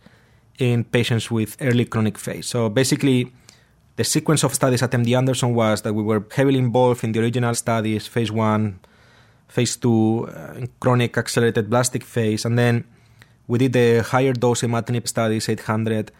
in 0.59 0.84
patients 0.84 1.30
with 1.32 1.57
early 1.61 1.86
chronic 1.86 2.17
phase. 2.17 2.47
So 2.47 2.69
basically, 2.69 3.32
the 3.95 4.03
sequence 4.03 4.43
of 4.43 4.53
studies 4.53 4.82
at 4.84 4.91
MD 4.91 5.17
Anderson 5.17 5.53
was 5.53 5.82
that 5.82 5.93
we 5.93 6.03
were 6.03 6.24
heavily 6.32 6.59
involved 6.59 7.03
in 7.03 7.11
the 7.11 7.19
original 7.19 7.53
studies, 7.55 8.07
phase 8.07 8.32
one, 8.32 8.80
phase 9.47 9.76
two, 9.76 10.28
uh, 10.28 10.65
chronic 10.80 11.17
accelerated 11.17 11.69
blastic 11.69 12.03
phase, 12.03 12.45
and 12.45 12.57
then 12.57 12.86
we 13.47 13.57
did 13.59 13.74
the 13.74 14.01
higher 14.01 14.34
dose 14.34 14.61
imatinib 14.61 15.07
studies, 15.07 15.49
800, 15.49 16.11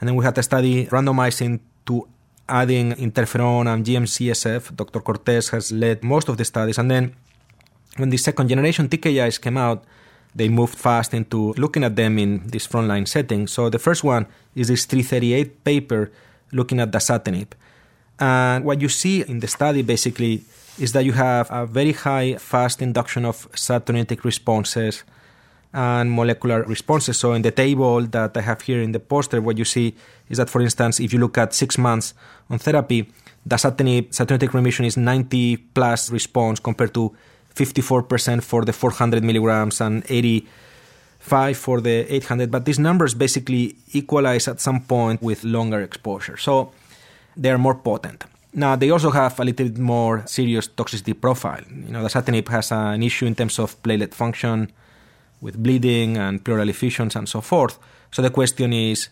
and 0.00 0.08
then 0.08 0.14
we 0.14 0.24
had 0.24 0.36
a 0.36 0.42
study 0.42 0.86
randomizing 0.86 1.60
to 1.86 2.06
adding 2.48 2.92
interferon 2.92 3.66
and 3.72 3.84
GM-CSF. 3.84 4.76
Dr. 4.76 5.00
Cortes 5.00 5.50
has 5.50 5.72
led 5.72 6.04
most 6.04 6.28
of 6.28 6.36
the 6.36 6.44
studies. 6.44 6.78
And 6.78 6.90
then 6.90 7.14
when 7.96 8.10
the 8.10 8.16
second 8.16 8.48
generation 8.48 8.88
TKIs 8.88 9.40
came 9.40 9.56
out, 9.56 9.84
they 10.34 10.48
moved 10.48 10.76
fast 10.76 11.14
into 11.14 11.54
looking 11.54 11.82
at 11.82 11.96
them 11.96 12.18
in 12.18 12.46
this 12.48 12.66
frontline 12.66 13.08
setting. 13.08 13.46
So 13.46 13.70
the 13.70 13.78
first 13.78 14.04
one 14.04 14.26
is 14.54 14.68
this 14.68 14.84
338 14.84 15.64
paper 15.64 16.12
looking 16.52 16.78
at 16.80 16.90
dasatinib. 16.90 17.48
And 18.18 18.64
what 18.64 18.80
you 18.80 18.88
see 18.88 19.22
in 19.22 19.40
the 19.40 19.48
study 19.48 19.82
basically 19.82 20.42
is 20.78 20.92
that 20.92 21.04
you 21.04 21.12
have 21.12 21.50
a 21.50 21.66
very 21.66 21.92
high 21.92 22.36
fast 22.36 22.82
induction 22.82 23.24
of 23.24 23.50
cytogenetic 23.52 24.24
responses 24.24 25.04
and 25.72 26.12
molecular 26.12 26.62
responses. 26.64 27.18
So 27.18 27.32
in 27.32 27.42
the 27.42 27.50
table 27.50 28.02
that 28.02 28.36
I 28.36 28.40
have 28.42 28.60
here 28.62 28.80
in 28.80 28.92
the 28.92 29.00
poster, 29.00 29.40
what 29.40 29.58
you 29.58 29.64
see 29.64 29.94
is 30.28 30.38
that, 30.38 30.50
for 30.50 30.60
instance, 30.60 31.00
if 31.00 31.12
you 31.12 31.18
look 31.18 31.38
at 31.38 31.54
six 31.54 31.78
months 31.78 32.14
on 32.50 32.58
therapy, 32.58 33.08
dasatinib 33.48 34.10
cytogenetic 34.10 34.52
remission 34.52 34.84
is 34.84 34.96
90 34.96 35.56
plus 35.74 36.10
response 36.10 36.60
compared 36.60 36.94
to 36.94 37.14
54% 37.56 38.42
for 38.42 38.64
the 38.64 38.72
400 38.72 39.24
milligrams 39.24 39.80
and 39.80 40.04
85 40.08 41.56
for 41.56 41.80
the 41.80 42.06
800. 42.14 42.50
But 42.50 42.64
these 42.64 42.78
numbers 42.78 43.14
basically 43.14 43.76
equalize 43.92 44.46
at 44.46 44.60
some 44.60 44.80
point 44.80 45.22
with 45.22 45.42
longer 45.42 45.80
exposure. 45.80 46.36
So 46.36 46.72
they 47.36 47.50
are 47.50 47.58
more 47.58 47.74
potent. 47.74 48.24
Now 48.52 48.76
they 48.76 48.90
also 48.90 49.10
have 49.10 49.40
a 49.40 49.44
little 49.44 49.68
bit 49.68 49.78
more 49.78 50.22
serious 50.26 50.68
toxicity 50.68 51.18
profile. 51.20 51.62
You 51.68 51.92
know, 51.92 52.02
the 52.02 52.08
dasatinib 52.08 52.48
has 52.48 52.72
an 52.72 53.02
issue 53.02 53.26
in 53.26 53.34
terms 53.34 53.58
of 53.58 53.82
platelet 53.82 54.14
function, 54.14 54.70
with 55.40 55.62
bleeding 55.62 56.16
and 56.16 56.42
pleural 56.44 56.68
effusions 56.68 57.16
and 57.16 57.28
so 57.28 57.40
forth. 57.40 57.78
So 58.10 58.22
the 58.22 58.30
question 58.30 58.72
is, 58.72 59.08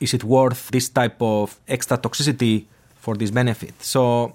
is 0.00 0.14
it 0.14 0.24
worth 0.24 0.70
this 0.70 0.88
type 0.88 1.20
of 1.20 1.58
extra 1.68 1.98
toxicity 1.98 2.64
for 2.96 3.16
this 3.16 3.30
benefit? 3.30 3.74
So 3.82 4.34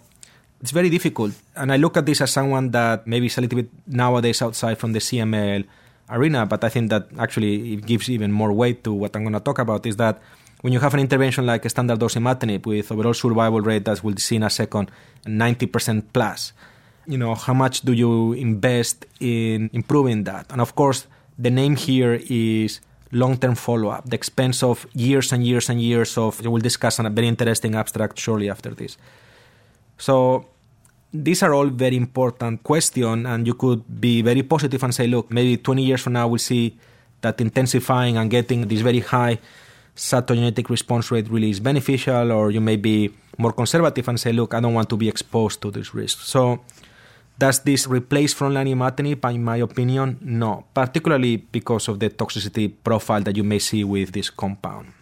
it's 0.62 0.72
very 0.72 0.90
difficult. 0.90 1.34
And 1.56 1.72
I 1.72 1.78
look 1.78 1.98
at 1.98 2.06
this 2.06 2.22
as 2.22 2.32
someone 2.32 2.72
that 2.72 3.08
maybe 3.08 3.28
is 3.28 3.38
a 3.38 3.42
little 3.42 3.58
bit 3.58 3.70
nowadays 3.88 4.42
outside 4.42 4.78
from 4.78 4.94
the 4.94 5.00
CML 5.00 5.66
arena, 6.10 6.46
but 6.46 6.64
I 6.64 6.70
think 6.70 6.90
that 6.90 7.08
actually 7.18 7.74
it 7.74 7.86
gives 7.86 8.10
even 8.10 8.32
more 8.32 8.52
weight 8.52 8.84
to 8.84 8.94
what 8.94 9.16
I'm 9.16 9.24
going 9.24 9.34
to 9.34 9.40
talk 9.40 9.60
about 9.60 9.86
is 9.86 9.98
that 9.98 10.22
when 10.62 10.74
you 10.74 10.80
have 10.80 10.94
an 10.94 11.00
intervention 11.00 11.46
like 11.46 11.64
a 11.66 11.70
standard 11.70 12.00
dose 12.00 12.16
imatinib 12.16 12.66
with 12.66 12.92
overall 12.92 13.14
survival 13.14 13.62
rate 13.62 13.86
that 13.86 14.04
we'll 14.04 14.18
see 14.18 14.36
in 14.36 14.44
a 14.44 14.50
second, 14.50 14.92
90% 15.26 16.04
plus, 16.12 16.52
you 17.08 17.18
know, 17.18 17.36
how 17.36 17.54
much 17.54 17.82
do 17.82 17.94
you 17.94 18.34
invest 18.34 19.06
in 19.20 19.70
improving 19.72 20.26
that? 20.26 20.52
And 20.52 20.60
of 20.60 20.76
course, 20.76 21.08
the 21.38 21.50
name 21.50 21.78
here 21.78 22.20
is 22.30 22.82
long-term 23.12 23.56
follow-up, 23.56 24.10
the 24.10 24.16
expense 24.16 24.62
of 24.62 24.86
years 24.94 25.32
and 25.32 25.46
years 25.46 25.70
and 25.70 25.82
years 25.82 26.18
of, 26.18 26.46
we'll 26.46 26.62
discuss 26.62 27.00
a 27.00 27.10
very 27.10 27.28
interesting 27.28 27.76
abstract 27.76 28.20
shortly 28.20 28.50
after 28.50 28.72
this. 28.72 28.98
So 30.00 30.46
these 31.14 31.44
are 31.44 31.54
all 31.54 31.68
very 31.68 31.98
important 31.98 32.64
questions, 32.64 33.28
and 33.28 33.46
you 33.46 33.54
could 33.54 33.84
be 34.00 34.24
very 34.24 34.44
positive 34.44 34.82
and 34.84 34.96
say, 34.96 35.06
look, 35.06 35.30
maybe 35.30 35.58
20 35.58 35.84
years 35.84 36.02
from 36.02 36.14
now 36.14 36.28
we'll 36.28 36.40
see 36.40 36.78
that 37.22 37.40
intensifying 37.42 38.18
and 38.18 38.32
getting 38.32 38.68
this 38.68 38.80
very 38.80 39.02
high 39.02 39.38
cytogenetic 39.96 40.70
response 40.70 41.12
rate 41.12 41.30
really 41.30 41.50
is 41.50 41.60
beneficial, 41.60 42.32
or 42.32 42.52
you 42.52 42.62
may 42.62 42.78
be 42.78 43.12
more 43.38 43.52
conservative 43.52 44.08
and 44.08 44.20
say, 44.20 44.32
look, 44.32 44.54
I 44.54 44.62
don't 44.62 44.74
want 44.74 44.90
to 44.90 44.98
be 44.98 45.10
exposed 45.10 45.62
to 45.62 45.72
this 45.72 45.94
risk. 45.94 46.20
So, 46.22 46.62
does 47.38 47.60
this 47.60 47.88
replace 47.88 48.34
frontline 48.34 48.72
imatinib? 48.72 49.24
In 49.34 49.44
my 49.44 49.58
opinion, 49.58 50.18
no, 50.22 50.66
particularly 50.74 51.38
because 51.38 51.88
of 51.88 52.00
the 52.00 52.10
toxicity 52.10 52.72
profile 52.84 53.22
that 53.22 53.36
you 53.36 53.44
may 53.44 53.60
see 53.60 53.84
with 53.84 54.12
this 54.12 54.30
compound. 54.30 54.94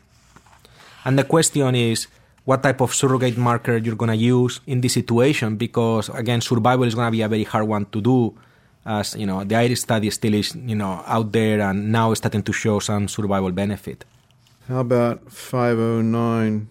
And 1.05 1.17
the 1.17 1.23
question 1.23 1.75
is, 1.75 2.07
what 2.47 2.63
type 2.63 2.79
of 2.79 2.95
surrogate 2.95 3.37
marker 3.37 3.75
you're 3.75 3.99
going 3.99 4.15
to 4.15 4.21
use 4.37 4.61
in 4.71 4.79
this 4.79 4.93
situation 4.93 5.59
because 5.59 6.07
again 6.15 6.39
survival 6.39 6.87
is 6.87 6.95
going 6.95 7.07
to 7.07 7.11
be 7.11 7.21
a 7.21 7.27
very 7.27 7.43
hard 7.43 7.67
one 7.67 7.85
to 7.91 7.99
do 7.99 8.33
as 8.85 9.15
you 9.19 9.27
know 9.27 9.43
the 9.43 9.55
iris 9.55 9.81
study 9.81 10.09
still 10.09 10.33
is 10.33 10.55
you 10.55 10.75
know 10.75 11.03
out 11.05 11.31
there 11.31 11.59
and 11.59 11.91
now 11.91 12.13
starting 12.13 12.43
to 12.43 12.53
show 12.53 12.79
some 12.79 13.07
survival 13.07 13.51
benefit 13.51 14.05
how 14.67 14.83
about 14.83 15.31
509? 15.31 16.67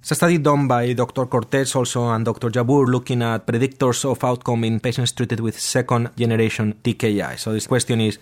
It's 0.00 0.10
a 0.10 0.14
study 0.14 0.36
done 0.36 0.68
by 0.68 0.92
Dr. 0.92 1.24
Cortes 1.24 1.74
also 1.74 2.08
and 2.12 2.24
Dr. 2.24 2.50
Jabbour 2.50 2.84
looking 2.84 3.22
at 3.22 3.46
predictors 3.46 4.04
of 4.04 4.22
outcome 4.24 4.64
in 4.64 4.78
patients 4.78 5.12
treated 5.12 5.40
with 5.40 5.58
second 5.58 6.10
generation 6.16 6.74
TKI. 6.84 7.38
So 7.38 7.52
this 7.52 7.66
question 7.66 8.02
is 8.02 8.18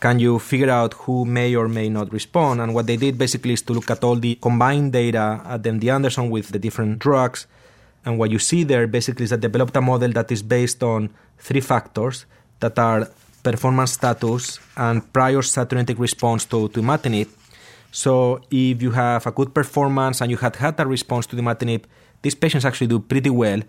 can 0.00 0.18
you 0.18 0.38
figure 0.38 0.70
out 0.70 0.94
who 0.94 1.24
may 1.24 1.54
or 1.54 1.68
may 1.68 1.88
not 1.88 2.12
respond? 2.12 2.60
And 2.60 2.74
what 2.74 2.86
they 2.86 2.96
did 2.96 3.18
basically 3.18 3.52
is 3.52 3.62
to 3.62 3.72
look 3.72 3.90
at 3.90 4.04
all 4.04 4.16
the 4.16 4.36
combined 4.36 4.92
data 4.92 5.40
at 5.44 5.62
MD 5.62 5.92
Anderson 5.92 6.30
with 6.30 6.48
the 6.48 6.58
different 6.58 6.98
drugs. 6.98 7.46
And 8.04 8.18
what 8.18 8.30
you 8.30 8.38
see 8.38 8.64
there 8.64 8.86
basically 8.86 9.24
is 9.24 9.30
that 9.30 9.40
developed 9.40 9.76
a 9.76 9.80
model 9.80 10.12
that 10.12 10.30
is 10.30 10.42
based 10.42 10.82
on 10.82 11.10
three 11.38 11.60
factors 11.60 12.26
that 12.60 12.78
are 12.78 13.08
performance 13.42 13.92
status 13.92 14.58
and 14.76 15.12
prior 15.12 15.38
cytogenetic 15.38 15.98
response 15.98 16.44
to, 16.46 16.68
to 16.68 16.80
imatinib 16.80 17.28
so 17.90 18.40
if 18.50 18.82
you 18.82 18.90
have 18.92 19.26
a 19.26 19.30
good 19.32 19.54
performance 19.54 20.20
and 20.20 20.30
you 20.30 20.36
had 20.36 20.56
had 20.56 20.78
a 20.80 20.86
response 20.86 21.26
to 21.26 21.36
the 21.36 21.42
imatinib, 21.42 21.84
these 22.22 22.34
patients 22.34 22.64
actually 22.64 22.88
do 22.88 22.98
pretty 22.98 23.30
well 23.30 23.60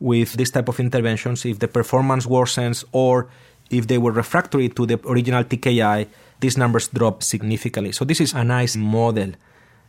with 0.00 0.32
this 0.34 0.50
type 0.50 0.68
of 0.68 0.80
interventions. 0.80 1.44
If 1.44 1.60
the 1.60 1.68
performance 1.68 2.26
worsens 2.26 2.84
or 2.92 3.28
if 3.72 3.88
they 3.88 3.98
were 3.98 4.12
refractory 4.12 4.68
to 4.68 4.86
the 4.86 5.00
original 5.08 5.42
TKI, 5.44 6.06
these 6.40 6.58
numbers 6.58 6.88
drop 6.88 7.22
significantly. 7.22 7.92
So 7.92 8.04
this 8.04 8.20
is 8.20 8.32
a 8.32 8.44
nice 8.44 8.76
model. 8.76 9.32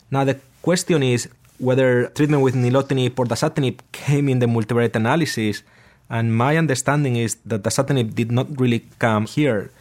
Now 0.09 0.23
the 0.23 0.39
question 0.61 1.03
is 1.03 1.27
whether 1.59 2.07
treatment 2.15 2.41
with 2.41 2.55
nilotinib 2.55 3.19
or 3.19 3.25
dasatinib 3.25 3.79
came 3.91 4.29
in 4.29 4.39
the 4.39 4.47
multivariate 4.47 4.95
analysis. 4.95 5.61
And 6.09 6.35
my 6.35 6.57
understanding 6.57 7.15
is 7.15 7.35
that 7.45 7.63
dasatinib 7.63 8.15
did 8.15 8.31
not 8.31 8.47
really 8.59 8.85
come 8.99 9.25
here 9.25 9.71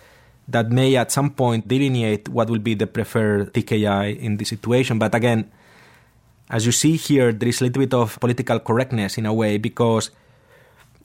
that 0.48 0.70
may 0.70 0.96
at 0.96 1.12
some 1.12 1.30
point 1.30 1.68
delineate 1.68 2.28
what 2.28 2.50
will 2.50 2.58
be 2.58 2.74
the 2.74 2.86
preferred 2.86 3.52
TKI 3.54 4.18
in 4.18 4.36
this 4.36 4.48
situation. 4.48 4.98
But 4.98 5.14
again, 5.14 5.50
as 6.50 6.66
you 6.66 6.72
see 6.72 6.96
here, 6.96 7.32
there 7.32 7.48
is 7.48 7.60
a 7.60 7.64
little 7.64 7.80
bit 7.80 7.94
of 7.94 8.18
political 8.20 8.58
correctness 8.58 9.18
in 9.18 9.26
a 9.26 9.32
way 9.32 9.58
because 9.58 10.10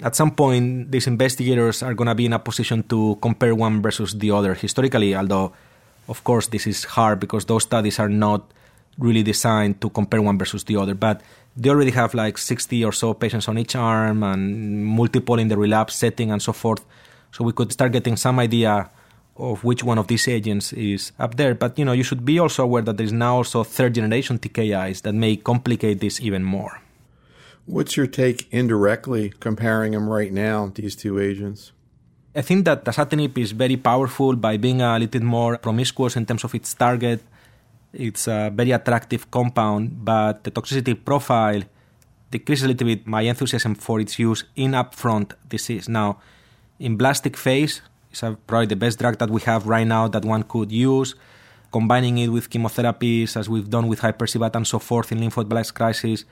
at 0.02 0.16
some 0.16 0.32
point 0.32 0.92
these 0.92 1.08
investigators 1.08 1.82
are 1.82 1.94
going 1.94 2.08
to 2.08 2.16
be 2.16 2.26
in 2.26 2.34
a 2.34 2.40
position 2.40 2.84
to 2.84 3.18
compare 3.22 3.56
one 3.56 3.82
versus 3.82 4.14
the 4.14 4.32
other 4.32 4.54
historically, 4.54 5.16
although 5.16 5.54
of 6.08 6.24
course 6.24 6.48
this 6.48 6.68
is 6.68 6.84
hard 6.84 7.20
because 7.20 7.46
those 7.46 7.64
studies 7.64 8.00
are 8.00 8.10
not 8.10 8.52
really 8.98 9.24
designed 9.24 9.80
to 9.82 9.90
compare 9.90 10.22
one 10.22 10.38
versus 10.38 10.64
the 10.66 10.76
other. 10.76 10.96
But 10.96 11.22
they 11.56 11.70
already 11.70 11.92
have 11.92 12.14
like 12.14 12.38
60 12.38 12.84
or 12.86 12.92
so 12.92 13.14
patients 13.14 13.48
on 13.48 13.58
each 13.58 13.76
arm 13.76 14.24
and 14.24 14.86
multiple 14.86 15.40
in 15.40 15.48
the 15.48 15.58
relapse 15.58 15.96
setting 15.96 16.32
and 16.32 16.42
so 16.42 16.54
forth. 16.54 16.86
So 17.32 17.44
we 17.44 17.54
could 17.54 17.72
start 17.72 17.92
getting 17.92 18.16
some 18.16 18.40
idea 18.40 18.90
of 19.36 19.64
which 19.64 19.84
one 19.84 19.98
of 19.98 20.08
these 20.08 20.28
agents 20.28 20.74
is 20.74 21.12
up 21.20 21.36
there. 21.36 21.54
But 21.54 21.78
you 21.78 21.86
know, 21.86 21.92
you 21.94 22.04
should 22.04 22.26
be 22.26 22.40
also 22.40 22.64
aware 22.64 22.82
that 22.84 22.98
there 22.98 23.06
is 23.06 23.14
now 23.14 23.38
also 23.38 23.64
third 23.64 23.96
generation 23.96 24.40
TKIs 24.40 25.04
that 25.04 25.14
may 25.14 25.36
complicate 25.36 26.00
this 26.00 26.20
even 26.22 26.44
more. 26.44 26.82
What's 27.68 27.98
your 27.98 28.08
take 28.08 28.48
indirectly 28.50 29.34
comparing 29.42 29.92
them 29.92 30.08
right 30.08 30.32
now, 30.32 30.72
these 30.74 30.96
two 30.96 31.20
agents? 31.20 31.74
I 32.34 32.42
think 32.42 32.64
that 32.64 32.86
dasatinib 32.86 33.38
is 33.38 33.52
very 33.52 33.76
powerful 33.76 34.38
by 34.38 34.56
being 34.56 34.82
a 34.82 34.98
little 34.98 35.24
more 35.24 35.58
promiscuous 35.58 36.16
in 36.16 36.26
terms 36.26 36.46
of 36.46 36.56
its 36.56 36.74
target. 36.74 37.20
It's 37.92 38.26
a 38.28 38.54
very 38.56 38.72
attractive 38.72 39.30
compound, 39.32 40.06
but 40.06 40.46
the 40.46 40.52
toxicity 40.52 40.96
profile 40.96 41.64
decreases 42.32 42.64
a 42.64 42.68
little 42.70 42.88
bit 42.88 43.06
my 43.06 43.24
enthusiasm 43.24 43.76
for 43.76 44.00
its 44.00 44.18
use 44.18 44.46
in 44.56 44.72
upfront 44.72 45.34
disease. 45.50 45.90
Now, 45.90 46.22
in 46.80 46.96
blastic 46.96 47.36
phase, 47.36 47.82
it's 48.12 48.24
probably 48.48 48.68
the 48.68 48.78
best 48.78 48.98
drug 48.98 49.18
that 49.18 49.30
we 49.30 49.42
have 49.42 49.68
right 49.68 49.88
now 49.88 50.08
that 50.08 50.24
one 50.24 50.44
could 50.44 50.72
use. 50.72 51.16
Combining 51.74 52.18
it 52.18 52.30
with 52.30 52.50
chemotherapies, 52.50 53.36
as 53.36 53.50
we've 53.50 53.70
done 53.70 53.90
with 53.90 54.00
hyper-CVAD 54.00 54.56
and 54.56 54.66
so 54.66 54.80
forth 54.80 55.12
in 55.12 55.20
lymphoid 55.20 55.50
blast 55.50 55.76
crisis. 55.76 56.24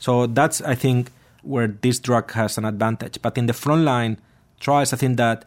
So 0.00 0.26
that's, 0.26 0.60
I 0.62 0.74
think, 0.74 1.12
where 1.42 1.68
this 1.68 2.00
drug 2.00 2.32
has 2.32 2.58
an 2.58 2.64
advantage. 2.64 3.22
But 3.22 3.38
in 3.38 3.46
the 3.46 3.52
frontline 3.52 4.16
trials, 4.58 4.92
I 4.92 4.96
think 4.96 5.16
that 5.18 5.44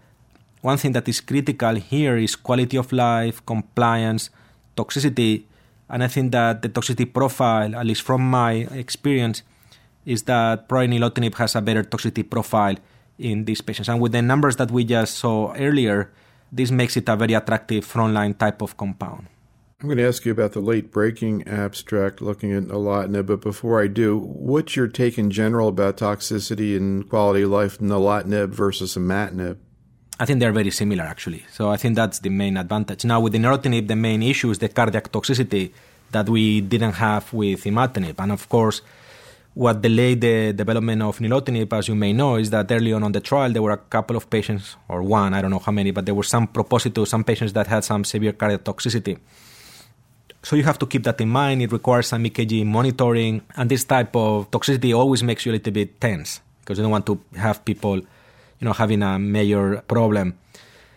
one 0.62 0.78
thing 0.78 0.94
that 0.94 1.10
is 1.10 1.20
critical 1.20 1.76
here 1.76 2.16
is 2.16 2.38
quality 2.38 2.78
of 2.78 2.94
life, 2.94 3.46
compliance, 3.46 4.30
toxicity. 4.78 5.44
And 5.90 6.04
I 6.04 6.08
think 6.08 6.32
that 6.32 6.62
the 6.62 6.70
toxicity 6.70 7.12
profile, 7.12 7.76
at 7.76 7.86
least 7.86 8.04
from 8.04 8.22
my 8.22 8.70
experience, 8.72 9.44
is 10.06 10.24
that 10.24 10.70
probably 10.70 10.88
nilotinib 10.88 11.36
has 11.36 11.56
a 11.56 11.62
better 11.62 11.84
toxicity 11.84 12.30
profile 12.30 12.76
in 13.20 13.46
these 13.46 13.62
patients. 13.62 13.90
And 13.90 14.00
with 14.00 14.12
the 14.12 14.22
numbers 14.22 14.56
that 14.58 14.72
we 14.72 14.84
just 14.84 15.18
saw 15.18 15.54
earlier, 15.54 16.12
this 16.52 16.72
makes 16.72 16.96
it 16.96 17.10
a 17.10 17.16
very 17.16 17.34
attractive 17.34 17.86
frontline 17.86 18.38
type 18.38 18.62
of 18.62 18.78
compound. 18.78 19.28
I'm 19.84 19.90
going 19.90 19.98
to 19.98 20.08
ask 20.08 20.24
you 20.24 20.32
about 20.32 20.54
the 20.54 20.62
late 20.62 20.92
breaking 20.92 21.46
abstract 21.46 22.22
looking 22.22 22.54
at 22.54 22.64
nilotinib, 22.64 23.26
but 23.26 23.42
before 23.42 23.84
I 23.84 23.88
do, 23.88 24.18
what's 24.18 24.78
your 24.78 24.88
take 24.88 25.18
in 25.18 25.30
general 25.30 25.68
about 25.68 25.98
toxicity 25.98 26.78
and 26.78 27.10
quality 27.10 27.42
of 27.42 27.50
life 27.50 27.82
in 27.82 27.90
nilotinib 27.90 28.48
versus 28.52 28.96
imatinib? 28.96 29.58
I 30.22 30.26
think 30.26 30.40
they're 30.40 30.54
very 30.54 30.72
similar 30.72 31.04
actually. 31.04 31.44
So 31.52 31.70
I 31.70 31.76
think 31.76 31.98
that's 31.98 32.20
the 32.20 32.30
main 32.30 32.56
advantage. 32.56 33.04
Now 33.04 33.20
with 33.20 33.34
the 33.34 33.40
nilotinib, 33.40 33.90
the 33.90 33.98
main 33.98 34.24
issue 34.24 34.52
is 34.52 34.60
the 34.60 34.70
cardiac 34.70 35.12
toxicity 35.12 35.74
that 36.12 36.30
we 36.30 36.62
didn't 36.62 36.94
have 36.94 37.34
with 37.34 37.66
imatinib. 37.66 38.16
And 38.20 38.32
of 38.32 38.48
course, 38.48 38.82
what 39.54 39.82
delayed 39.82 40.22
the 40.22 40.54
development 40.54 41.02
of 41.02 41.20
nilotinib, 41.20 41.74
as 41.74 41.90
you 41.90 41.96
may 41.96 42.14
know, 42.14 42.38
is 42.38 42.52
that 42.52 42.72
early 42.72 42.94
on 42.94 43.04
on 43.04 43.12
the 43.12 43.20
trial 43.20 43.52
there 43.52 43.62
were 43.62 43.72
a 43.72 43.78
couple 43.78 44.16
of 44.16 44.30
patients, 44.30 44.78
or 44.88 45.04
one, 45.04 45.34
I 45.34 45.42
don't 45.42 45.52
know 45.52 45.60
how 45.60 45.74
many, 45.74 45.92
but 45.92 46.06
there 46.06 46.16
were 46.16 46.24
some 46.24 46.48
propositus, 46.48 47.10
some 47.10 47.26
patients 47.26 47.52
that 47.52 47.68
had 47.68 47.84
some 47.84 48.06
severe 48.06 48.32
cardiac 48.32 48.64
toxicity. 48.64 49.20
So 50.44 50.56
you 50.58 50.64
have 50.64 50.78
to 50.80 50.86
keep 50.86 51.04
that 51.04 51.20
in 51.22 51.30
mind. 51.30 51.62
It 51.62 51.72
requires 51.72 52.08
some 52.08 52.24
EKG 52.24 52.66
monitoring, 52.66 53.42
and 53.56 53.72
this 53.72 53.86
type 53.86 54.16
of 54.16 54.52
toxicity 54.52 54.96
always 54.96 55.24
makes 55.24 55.46
you 55.46 55.52
a 55.52 55.56
little 55.56 55.72
bit 55.72 56.00
tense 56.02 56.42
because 56.60 56.78
you 56.78 56.84
don't 56.84 56.92
want 56.92 57.06
to 57.06 57.20
have 57.36 57.64
people, 57.64 57.98
you 57.98 58.66
know, 58.68 58.74
having 58.74 59.02
a 59.04 59.18
major 59.18 59.82
problem. 59.88 60.38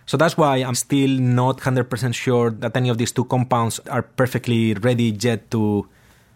So 0.04 0.16
that's 0.16 0.36
why 0.36 0.58
I'm 0.58 0.74
still 0.74 1.10
not 1.10 1.58
100% 1.58 2.14
sure 2.14 2.50
that 2.50 2.76
any 2.76 2.88
of 2.88 2.98
these 2.98 3.12
two 3.12 3.24
compounds 3.24 3.78
are 3.90 4.02
perfectly 4.02 4.74
ready 4.74 5.16
yet 5.18 5.50
to, 5.52 5.88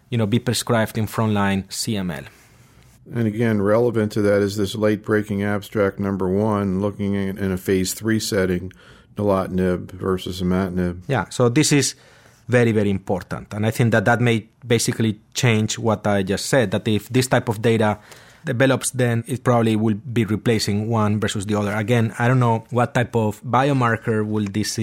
you 0.09 0.17
know, 0.17 0.25
be 0.25 0.39
prescribed 0.39 0.97
in 0.97 1.05
frontline 1.07 1.67
CML. 1.67 2.27
And 3.13 3.27
again, 3.27 3.61
relevant 3.61 4.11
to 4.13 4.21
that 4.21 4.41
is 4.41 4.55
this 4.55 4.75
late 4.75 5.03
breaking 5.03 5.43
abstract 5.43 5.99
number 5.99 6.29
one, 6.29 6.81
looking 6.81 7.15
in 7.15 7.51
a 7.51 7.57
phase 7.57 7.93
three 7.93 8.19
setting, 8.19 8.71
nilotinib 9.15 9.91
versus 9.91 10.41
imatinib. 10.41 11.01
Yeah, 11.07 11.27
so 11.29 11.49
this 11.49 11.71
is 11.71 11.95
very, 12.51 12.71
very 12.71 12.89
important. 12.89 13.53
And 13.53 13.65
I 13.65 13.71
think 13.71 13.91
that 13.91 14.05
that 14.05 14.19
may 14.19 14.47
basically 14.67 15.19
change 15.33 15.79
what 15.79 16.05
I 16.05 16.23
just 16.23 16.45
said 16.45 16.71
that 16.71 16.87
if 16.87 17.09
this 17.09 17.27
type 17.27 17.47
of 17.49 17.61
data 17.61 17.97
develops, 18.43 18.91
then 18.91 19.23
it 19.27 19.43
probably 19.43 19.75
will 19.75 19.95
be 19.95 20.25
replacing 20.25 20.89
one 20.89 21.19
versus 21.19 21.45
the 21.45 21.55
other. 21.55 21.73
Again, 21.73 22.13
I 22.19 22.27
don't 22.27 22.39
know 22.39 22.65
what 22.71 22.93
type 22.93 23.15
of 23.15 23.41
biomarker 23.43 24.25
will 24.25 24.45
these 24.45 24.77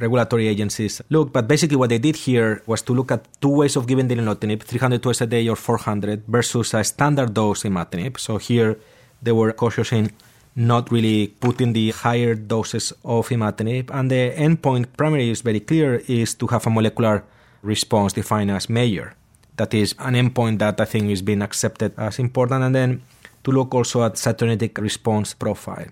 regulatory 0.00 0.48
agencies 0.48 1.00
look, 1.10 1.32
but 1.32 1.46
basically 1.46 1.76
what 1.76 1.90
they 1.90 1.98
did 1.98 2.16
here 2.16 2.62
was 2.66 2.82
to 2.82 2.94
look 2.94 3.12
at 3.12 3.28
two 3.40 3.50
ways 3.50 3.76
of 3.76 3.86
giving 3.86 4.08
the 4.08 4.16
nilotinib, 4.16 4.62
300 4.62 5.02
twice 5.02 5.20
a 5.20 5.26
day 5.26 5.48
or 5.48 5.56
400 5.56 6.24
versus 6.26 6.74
a 6.74 6.82
standard 6.84 7.34
dose 7.34 7.62
imatinib. 7.64 8.18
So 8.18 8.38
here 8.38 8.78
they 9.22 9.32
were 9.32 9.52
cautious 9.52 9.92
in 9.92 10.10
not 10.54 10.90
really 10.90 11.28
putting 11.40 11.72
the 11.72 11.90
higher 11.90 12.34
doses 12.34 12.92
of 13.04 13.28
imatinib, 13.28 13.90
and 13.92 14.10
the 14.10 14.32
endpoint 14.36 14.86
primary 14.96 15.30
is 15.30 15.40
very 15.40 15.60
clear 15.60 16.02
is 16.06 16.34
to 16.34 16.46
have 16.48 16.66
a 16.66 16.70
molecular 16.70 17.24
response 17.62 18.12
defined 18.12 18.50
as 18.50 18.68
major 18.68 19.14
that 19.56 19.74
is 19.74 19.94
an 19.98 20.14
endpoint 20.14 20.58
that 20.58 20.80
I 20.80 20.84
think 20.84 21.10
is 21.10 21.22
being 21.22 21.42
accepted 21.42 21.92
as 21.96 22.18
important. 22.18 22.64
And 22.64 22.74
then 22.74 23.02
to 23.44 23.50
look 23.50 23.74
also 23.74 24.02
at 24.04 24.14
cytogenetic 24.14 24.78
response 24.78 25.34
profile. 25.34 25.86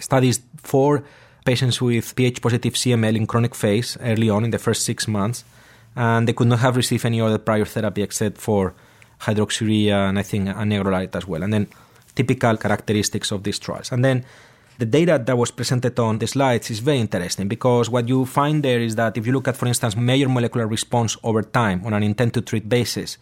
Studies 0.00 0.40
for 0.62 1.04
patients 1.44 1.80
with 1.80 2.14
Ph 2.16 2.40
positive 2.40 2.74
CML 2.74 3.16
in 3.16 3.26
chronic 3.26 3.54
phase 3.54 3.96
early 4.00 4.30
on 4.30 4.44
in 4.44 4.50
the 4.50 4.58
first 4.58 4.84
six 4.84 5.06
months, 5.06 5.44
and 5.94 6.26
they 6.26 6.32
could 6.32 6.48
not 6.48 6.60
have 6.60 6.76
received 6.76 7.04
any 7.04 7.20
other 7.20 7.38
prior 7.38 7.64
therapy 7.64 8.02
except 8.02 8.38
for 8.38 8.74
hydroxyurea 9.20 10.08
and 10.08 10.18
I 10.18 10.22
think 10.22 10.48
anagrelide 10.48 11.14
as 11.14 11.26
well. 11.26 11.42
And 11.42 11.52
then 11.52 11.68
typical 12.14 12.56
characteristics 12.56 13.30
of 13.30 13.42
these 13.42 13.58
trials. 13.58 13.92
And 13.92 14.04
then 14.04 14.24
the 14.78 14.86
data 14.86 15.22
that 15.24 15.38
was 15.38 15.50
presented 15.50 15.98
on 15.98 16.18
the 16.18 16.26
slides 16.26 16.70
is 16.70 16.80
very 16.80 16.98
interesting 16.98 17.48
because 17.48 17.88
what 17.88 18.08
you 18.08 18.26
find 18.26 18.62
there 18.62 18.80
is 18.80 18.96
that 18.96 19.16
if 19.16 19.26
you 19.26 19.32
look 19.32 19.46
at, 19.46 19.56
for 19.56 19.66
instance, 19.66 19.96
major 19.96 20.28
molecular 20.28 20.66
response 20.66 21.16
over 21.22 21.42
time 21.42 21.84
on 21.86 21.92
an 21.92 22.02
intent 22.02 22.34
to 22.34 22.40
treat 22.40 22.68
basis, 22.68 23.18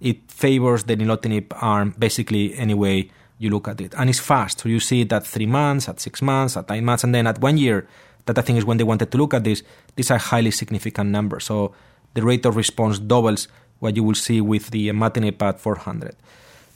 it 0.00 0.30
favors 0.30 0.84
the 0.84 0.96
nilotinib 0.96 1.46
arm 1.60 1.94
basically 1.98 2.54
any 2.54 2.74
way 2.74 3.10
you 3.38 3.50
look 3.50 3.68
at 3.68 3.80
it. 3.80 3.94
And 3.96 4.08
it's 4.08 4.18
fast. 4.18 4.60
So 4.60 4.68
you 4.68 4.80
see 4.80 5.02
it 5.02 5.12
at 5.12 5.26
three 5.26 5.46
months, 5.46 5.88
at 5.88 6.00
six 6.00 6.22
months, 6.22 6.56
at 6.56 6.68
nine 6.68 6.84
months, 6.84 7.04
and 7.04 7.14
then 7.14 7.26
at 7.26 7.40
one 7.40 7.58
year. 7.58 7.86
That 8.26 8.38
I 8.38 8.42
think 8.42 8.58
is 8.58 8.64
when 8.66 8.76
they 8.76 8.84
wanted 8.84 9.10
to 9.10 9.16
look 9.16 9.32
at 9.32 9.44
this. 9.44 9.62
These 9.96 10.10
are 10.10 10.18
highly 10.18 10.50
significant 10.50 11.08
numbers. 11.10 11.44
So 11.44 11.74
the 12.12 12.22
rate 12.22 12.44
of 12.44 12.56
response 12.56 12.98
doubles 12.98 13.48
what 13.78 13.96
you 13.96 14.04
will 14.04 14.14
see 14.14 14.40
with 14.40 14.70
the 14.70 14.88
imatinib 14.88 15.40
at 15.40 15.60
400. 15.60 16.14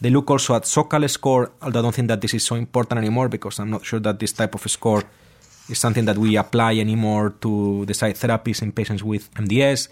They 0.02 0.10
look 0.10 0.28
also 0.32 0.56
at 0.56 0.64
Sokal 0.64 1.08
score, 1.08 1.52
although 1.62 1.78
I 1.78 1.82
don't 1.82 1.94
think 1.94 2.08
that 2.08 2.20
this 2.20 2.34
is 2.34 2.44
so 2.44 2.56
important 2.56 2.98
anymore 2.98 3.28
because 3.28 3.60
I'm 3.60 3.70
not 3.70 3.84
sure 3.84 4.00
that 4.00 4.18
this 4.18 4.32
type 4.32 4.52
of 4.56 4.68
score 4.68 5.04
is 5.68 5.78
something 5.78 6.06
that 6.06 6.18
we 6.18 6.34
apply 6.34 6.78
anymore 6.78 7.30
to 7.40 7.86
decide 7.86 8.16
therapies 8.16 8.62
in 8.62 8.72
patients 8.72 9.04
with 9.04 9.32
MDS. 9.34 9.86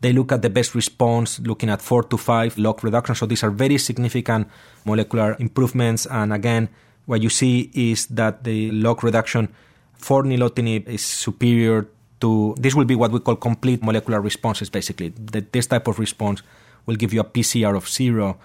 They 0.00 0.12
look 0.12 0.32
at 0.32 0.42
the 0.42 0.50
best 0.50 0.74
response, 0.74 1.38
looking 1.38 1.70
at 1.70 1.80
four 1.80 2.02
to 2.02 2.16
five 2.16 2.58
log 2.58 2.82
reduction. 2.82 3.14
So 3.14 3.24
these 3.24 3.44
are 3.44 3.50
very 3.50 3.78
significant 3.78 4.48
molecular 4.84 5.36
improvements. 5.38 6.06
And 6.06 6.32
again, 6.32 6.68
what 7.06 7.22
you 7.22 7.30
see 7.30 7.70
is 7.72 8.06
that 8.06 8.42
the 8.42 8.72
log 8.72 9.04
reduction 9.04 9.46
for 9.94 10.24
nilotinib 10.24 10.88
is 10.88 11.04
superior 11.06 11.86
to 12.20 12.56
this 12.58 12.74
will 12.74 12.84
be 12.84 12.96
what 12.96 13.12
we 13.12 13.20
call 13.20 13.36
complete 13.36 13.80
molecular 13.80 14.20
responses 14.20 14.68
basically. 14.70 15.10
That 15.10 15.52
this 15.52 15.68
type 15.68 15.86
of 15.86 16.00
response 16.00 16.42
will 16.84 16.96
give 16.96 17.14
you 17.14 17.20
a 17.20 17.24
PCR 17.24 17.76
of 17.76 17.88
zero 17.88 18.40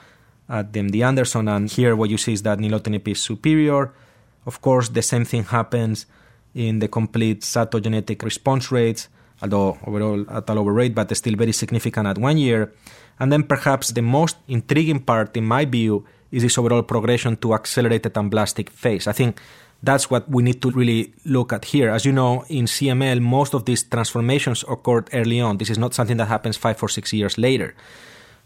at 0.49 0.73
the 0.73 0.79
MD 0.79 1.05
Anderson. 1.05 1.47
And 1.47 1.69
here, 1.69 1.95
what 1.95 2.09
you 2.09 2.17
see 2.17 2.33
is 2.33 2.43
that 2.43 2.59
nilotinib 2.59 3.07
is 3.07 3.21
superior. 3.21 3.91
Of 4.45 4.61
course, 4.61 4.89
the 4.89 5.01
same 5.01 5.25
thing 5.25 5.43
happens 5.43 6.05
in 6.55 6.79
the 6.79 6.87
complete 6.87 7.41
cytogenetic 7.41 8.23
response 8.23 8.71
rates, 8.71 9.09
although 9.41 9.77
overall 9.85 10.25
at 10.29 10.49
a 10.49 10.53
lower 10.53 10.73
rate, 10.73 10.95
but 10.95 11.15
still 11.15 11.35
very 11.35 11.51
significant 11.51 12.07
at 12.07 12.17
one 12.17 12.37
year. 12.37 12.73
And 13.19 13.31
then 13.31 13.43
perhaps 13.43 13.91
the 13.91 14.01
most 14.01 14.37
intriguing 14.47 15.01
part, 15.01 15.35
in 15.35 15.45
my 15.45 15.65
view, 15.65 16.05
is 16.31 16.43
this 16.43 16.57
overall 16.57 16.83
progression 16.83 17.37
to 17.37 17.53
accelerated 17.53 18.17
amblastic 18.17 18.69
phase. 18.69 19.07
I 19.07 19.11
think 19.11 19.39
that's 19.83 20.09
what 20.09 20.29
we 20.29 20.43
need 20.43 20.61
to 20.61 20.71
really 20.71 21.13
look 21.25 21.53
at 21.53 21.65
here. 21.65 21.89
As 21.89 22.05
you 22.05 22.11
know, 22.11 22.43
in 22.49 22.65
CML, 22.65 23.21
most 23.21 23.53
of 23.53 23.65
these 23.65 23.83
transformations 23.83 24.63
occurred 24.67 25.09
early 25.13 25.39
on. 25.39 25.57
This 25.57 25.69
is 25.69 25.77
not 25.77 25.93
something 25.93 26.17
that 26.17 26.27
happens 26.27 26.57
five 26.57 26.81
or 26.81 26.89
six 26.89 27.13
years 27.13 27.37
later 27.37 27.75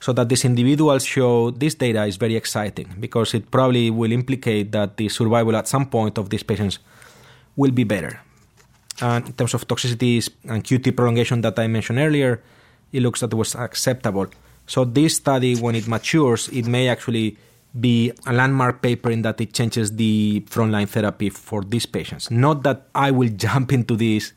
so 0.02 0.12
that 0.12 0.28
these 0.28 0.43
individuals 0.43 1.06
show 1.06 1.52
this 1.52 1.76
data 1.76 2.04
is 2.06 2.18
very 2.18 2.36
exciting 2.36 2.89
because 2.99 3.36
it 3.36 3.52
probably 3.52 3.91
will 3.91 4.12
implicate 4.12 4.72
that 4.72 4.97
the 4.97 5.08
survival 5.08 5.56
at 5.56 5.68
some 5.68 5.86
point 5.86 6.18
of 6.18 6.32
these 6.32 6.41
patients 6.41 6.80
will 7.56 7.72
be 7.72 7.84
better. 7.84 8.20
And 8.99 9.28
in 9.28 9.34
terms 9.34 9.54
of 9.54 9.68
toxicities 9.68 10.30
and 10.49 10.64
QT 10.64 10.95
prolongation 10.95 11.41
that 11.41 11.58
I 11.60 11.68
mentioned 11.68 11.99
earlier, 11.99 12.41
it 12.91 13.02
looks 13.04 13.20
that 13.22 13.32
it 13.32 13.36
was 13.36 13.56
acceptable. 13.56 14.26
So 14.66 14.86
this 14.86 15.16
study, 15.16 15.56
when 15.56 15.76
it 15.76 15.88
matures, 15.88 16.49
it 16.49 16.66
may 16.66 16.89
actually 16.89 17.38
be 17.80 18.12
a 18.26 18.34
landmark 18.34 18.82
paper 18.82 19.12
in 19.12 19.22
that 19.22 19.39
it 19.39 19.54
changes 19.54 19.95
the 19.95 20.43
frontline 20.49 20.89
therapy 20.89 21.30
for 21.30 21.64
these 21.64 21.86
patients. 21.86 22.32
Not 22.32 22.64
that 22.64 22.88
I 22.95 23.12
will 23.12 23.30
jump 23.36 23.72
into 23.72 23.95
this 23.95 24.34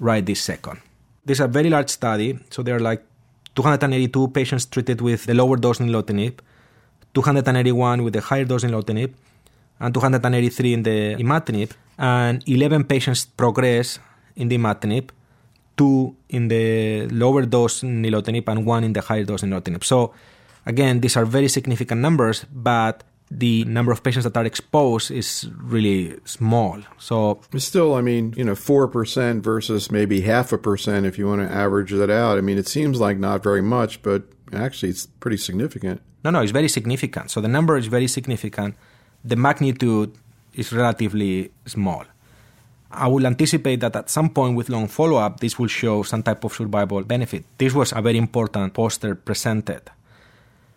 right 0.00 0.24
this 0.24 0.40
second. 0.40 0.80
This 1.24 1.36
is 1.36 1.44
a 1.44 1.48
very 1.48 1.68
large 1.68 1.90
study, 1.90 2.38
so 2.50 2.62
there 2.62 2.76
are 2.76 2.80
like 2.80 3.04
282 3.54 4.28
patients 4.28 4.66
treated 4.66 5.00
with 5.00 5.26
the 5.26 5.34
lower 5.34 5.56
dose 5.56 5.78
nilotinib, 5.78 6.38
281 7.14 8.02
with 8.02 8.14
the 8.14 8.20
higher 8.20 8.44
dose 8.44 8.64
nilotinib, 8.64 9.12
and 9.80 9.94
283 9.94 10.72
in 10.72 10.82
the 10.82 11.16
imatinib, 11.16 11.72
and 11.98 12.42
11 12.48 12.84
patients 12.84 13.24
progress 13.24 13.98
in 14.36 14.48
the 14.48 14.56
imatinib, 14.56 15.10
two 15.76 16.16
in 16.28 16.48
the 16.48 17.06
lower 17.08 17.44
dose 17.44 17.82
nilotinib, 17.82 18.48
and 18.48 18.64
one 18.64 18.84
in 18.84 18.92
the 18.92 19.00
higher 19.00 19.24
dose 19.24 19.42
nilotinib. 19.42 19.84
So, 19.84 20.14
again, 20.64 21.00
these 21.00 21.16
are 21.16 21.24
very 21.24 21.48
significant 21.48 22.00
numbers, 22.00 22.46
but 22.52 23.04
the 23.38 23.64
number 23.64 23.92
of 23.92 24.02
patients 24.02 24.24
that 24.24 24.36
are 24.36 24.44
exposed 24.44 25.10
is 25.10 25.48
really 25.56 26.18
small. 26.24 26.80
So 26.98 27.40
still, 27.56 27.94
I 27.94 28.02
mean, 28.02 28.34
you 28.36 28.44
know, 28.44 28.54
four 28.54 28.88
percent 28.88 29.42
versus 29.42 29.90
maybe 29.90 30.20
half 30.20 30.52
a 30.52 30.58
percent 30.58 31.06
if 31.06 31.18
you 31.18 31.26
want 31.26 31.40
to 31.40 31.52
average 31.52 31.92
that 31.92 32.10
out. 32.10 32.38
I 32.38 32.42
mean, 32.42 32.58
it 32.58 32.68
seems 32.68 33.00
like 33.00 33.18
not 33.18 33.42
very 33.42 33.62
much, 33.62 34.02
but 34.02 34.24
actually, 34.52 34.90
it's 34.90 35.06
pretty 35.06 35.38
significant. 35.38 36.02
No, 36.24 36.30
no, 36.30 36.40
it's 36.40 36.52
very 36.52 36.68
significant. 36.68 37.30
So 37.30 37.40
the 37.40 37.48
number 37.48 37.76
is 37.76 37.86
very 37.86 38.06
significant. 38.06 38.76
The 39.24 39.36
magnitude 39.36 40.12
is 40.54 40.72
relatively 40.72 41.50
small. 41.66 42.04
I 42.90 43.08
will 43.08 43.26
anticipate 43.26 43.80
that 43.80 43.96
at 43.96 44.10
some 44.10 44.28
point 44.28 44.54
with 44.54 44.68
long 44.68 44.86
follow 44.86 45.16
up, 45.16 45.40
this 45.40 45.58
will 45.58 45.68
show 45.68 46.02
some 46.02 46.22
type 46.22 46.44
of 46.44 46.52
survival 46.52 47.02
benefit. 47.02 47.44
This 47.56 47.72
was 47.72 47.92
a 47.92 48.02
very 48.02 48.18
important 48.18 48.74
poster 48.74 49.14
presented. 49.14 49.82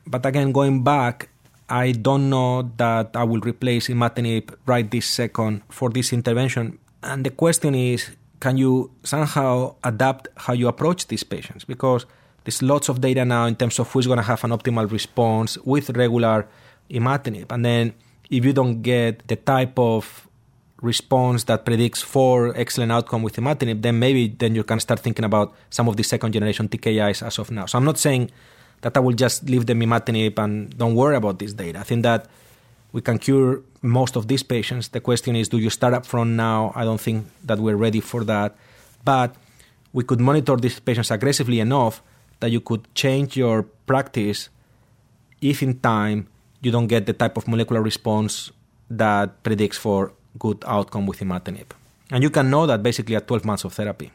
But 0.08 0.26
again, 0.26 0.54
going 0.54 0.84
back, 0.84 1.30
I 1.70 1.94
don't 1.94 2.30
know 2.30 2.70
that 2.78 3.16
I 3.16 3.24
will 3.24 3.42
replace 3.42 3.88
imatinib 3.88 4.54
right 4.66 4.90
this 4.90 5.08
second 5.08 5.64
for 5.70 5.90
this 5.90 6.14
intervention. 6.14 6.78
And 7.02 7.26
the 7.26 7.32
question 7.32 7.74
is, 7.74 8.12
can 8.40 8.58
you 8.58 8.92
somehow 9.04 9.76
adapt 9.84 10.28
how 10.38 10.54
you 10.54 10.68
approach 10.68 11.08
these 11.08 11.24
patients? 11.24 11.66
Because 11.66 12.06
there's 12.44 12.62
lots 12.62 12.90
of 12.90 13.02
data 13.02 13.26
now 13.26 13.46
in 13.46 13.56
terms 13.56 13.80
of 13.80 13.92
who's 13.92 14.06
going 14.06 14.18
to 14.18 14.24
have 14.24 14.44
an 14.44 14.52
optimal 14.52 14.92
response 14.92 15.58
with 15.66 15.90
regular 15.92 16.48
imatinib. 16.90 17.52
And 17.52 17.66
then 17.66 17.94
if 18.30 18.46
you 18.46 18.54
don't 18.54 18.82
get 18.82 19.28
the 19.28 19.36
type 19.36 19.80
of 19.80 20.28
response 20.82 21.46
that 21.46 21.66
predicts 21.66 22.02
for 22.02 22.56
excellent 22.56 22.92
outcome 22.92 23.24
with 23.24 23.38
imatinib, 23.38 23.82
then 23.82 23.98
maybe 23.98 24.28
then 24.28 24.54
you 24.54 24.64
can 24.64 24.80
start 24.80 25.00
thinking 25.00 25.26
about 25.26 25.56
some 25.72 25.88
of 25.88 25.98
the 25.98 26.04
second 26.04 26.34
generation 26.34 26.70
TKIs 26.70 27.26
as 27.26 27.40
of 27.40 27.50
now. 27.50 27.66
So 27.66 27.78
I'm 27.80 27.86
not 27.86 27.98
saying 27.98 28.30
that 28.86 28.96
I 28.96 29.00
will 29.00 29.18
just 29.18 29.50
leave 29.50 29.66
them 29.66 29.82
imatinib 29.82 30.38
and 30.38 30.70
don't 30.78 30.94
worry 30.94 31.16
about 31.16 31.40
this 31.40 31.54
data. 31.54 31.80
I 31.80 31.82
think 31.82 32.04
that 32.04 32.30
we 32.94 33.02
can 33.02 33.18
cure 33.18 33.66
most 33.82 34.16
of 34.16 34.28
these 34.28 34.44
patients. 34.44 34.90
The 34.90 35.02
question 35.02 35.36
is, 35.36 35.50
do 35.50 35.58
you 35.58 35.72
start 35.72 35.96
up 35.96 36.06
front 36.06 36.38
now? 36.38 36.72
I 36.76 36.86
don't 36.86 37.02
think 37.02 37.26
that 37.46 37.58
we're 37.58 37.82
ready 37.82 38.00
for 38.00 38.24
that. 38.26 38.54
But 39.04 39.34
we 39.92 40.04
could 40.04 40.20
monitor 40.22 40.56
these 40.56 40.80
patients 40.80 41.10
aggressively 41.10 41.60
enough 41.60 42.04
that 42.42 42.52
you 42.52 42.62
could 42.62 42.86
change 42.94 43.36
your 43.36 43.64
practice 43.90 44.50
if 45.42 45.64
in 45.64 45.80
time 45.80 46.28
you 46.62 46.70
don't 46.70 46.86
get 46.86 47.08
the 47.08 47.14
type 47.14 47.38
of 47.38 47.48
molecular 47.48 47.82
response 47.82 48.52
that 48.92 49.42
predicts 49.42 49.80
for 49.80 50.14
good 50.38 50.64
outcome 50.68 51.08
with 51.08 51.22
imatinib. 51.22 51.74
And 52.12 52.22
you 52.22 52.30
can 52.30 52.52
know 52.52 52.68
that 52.68 52.84
basically 52.84 53.16
at 53.16 53.26
12 53.26 53.46
months 53.46 53.64
of 53.64 53.74
therapy. 53.74 54.12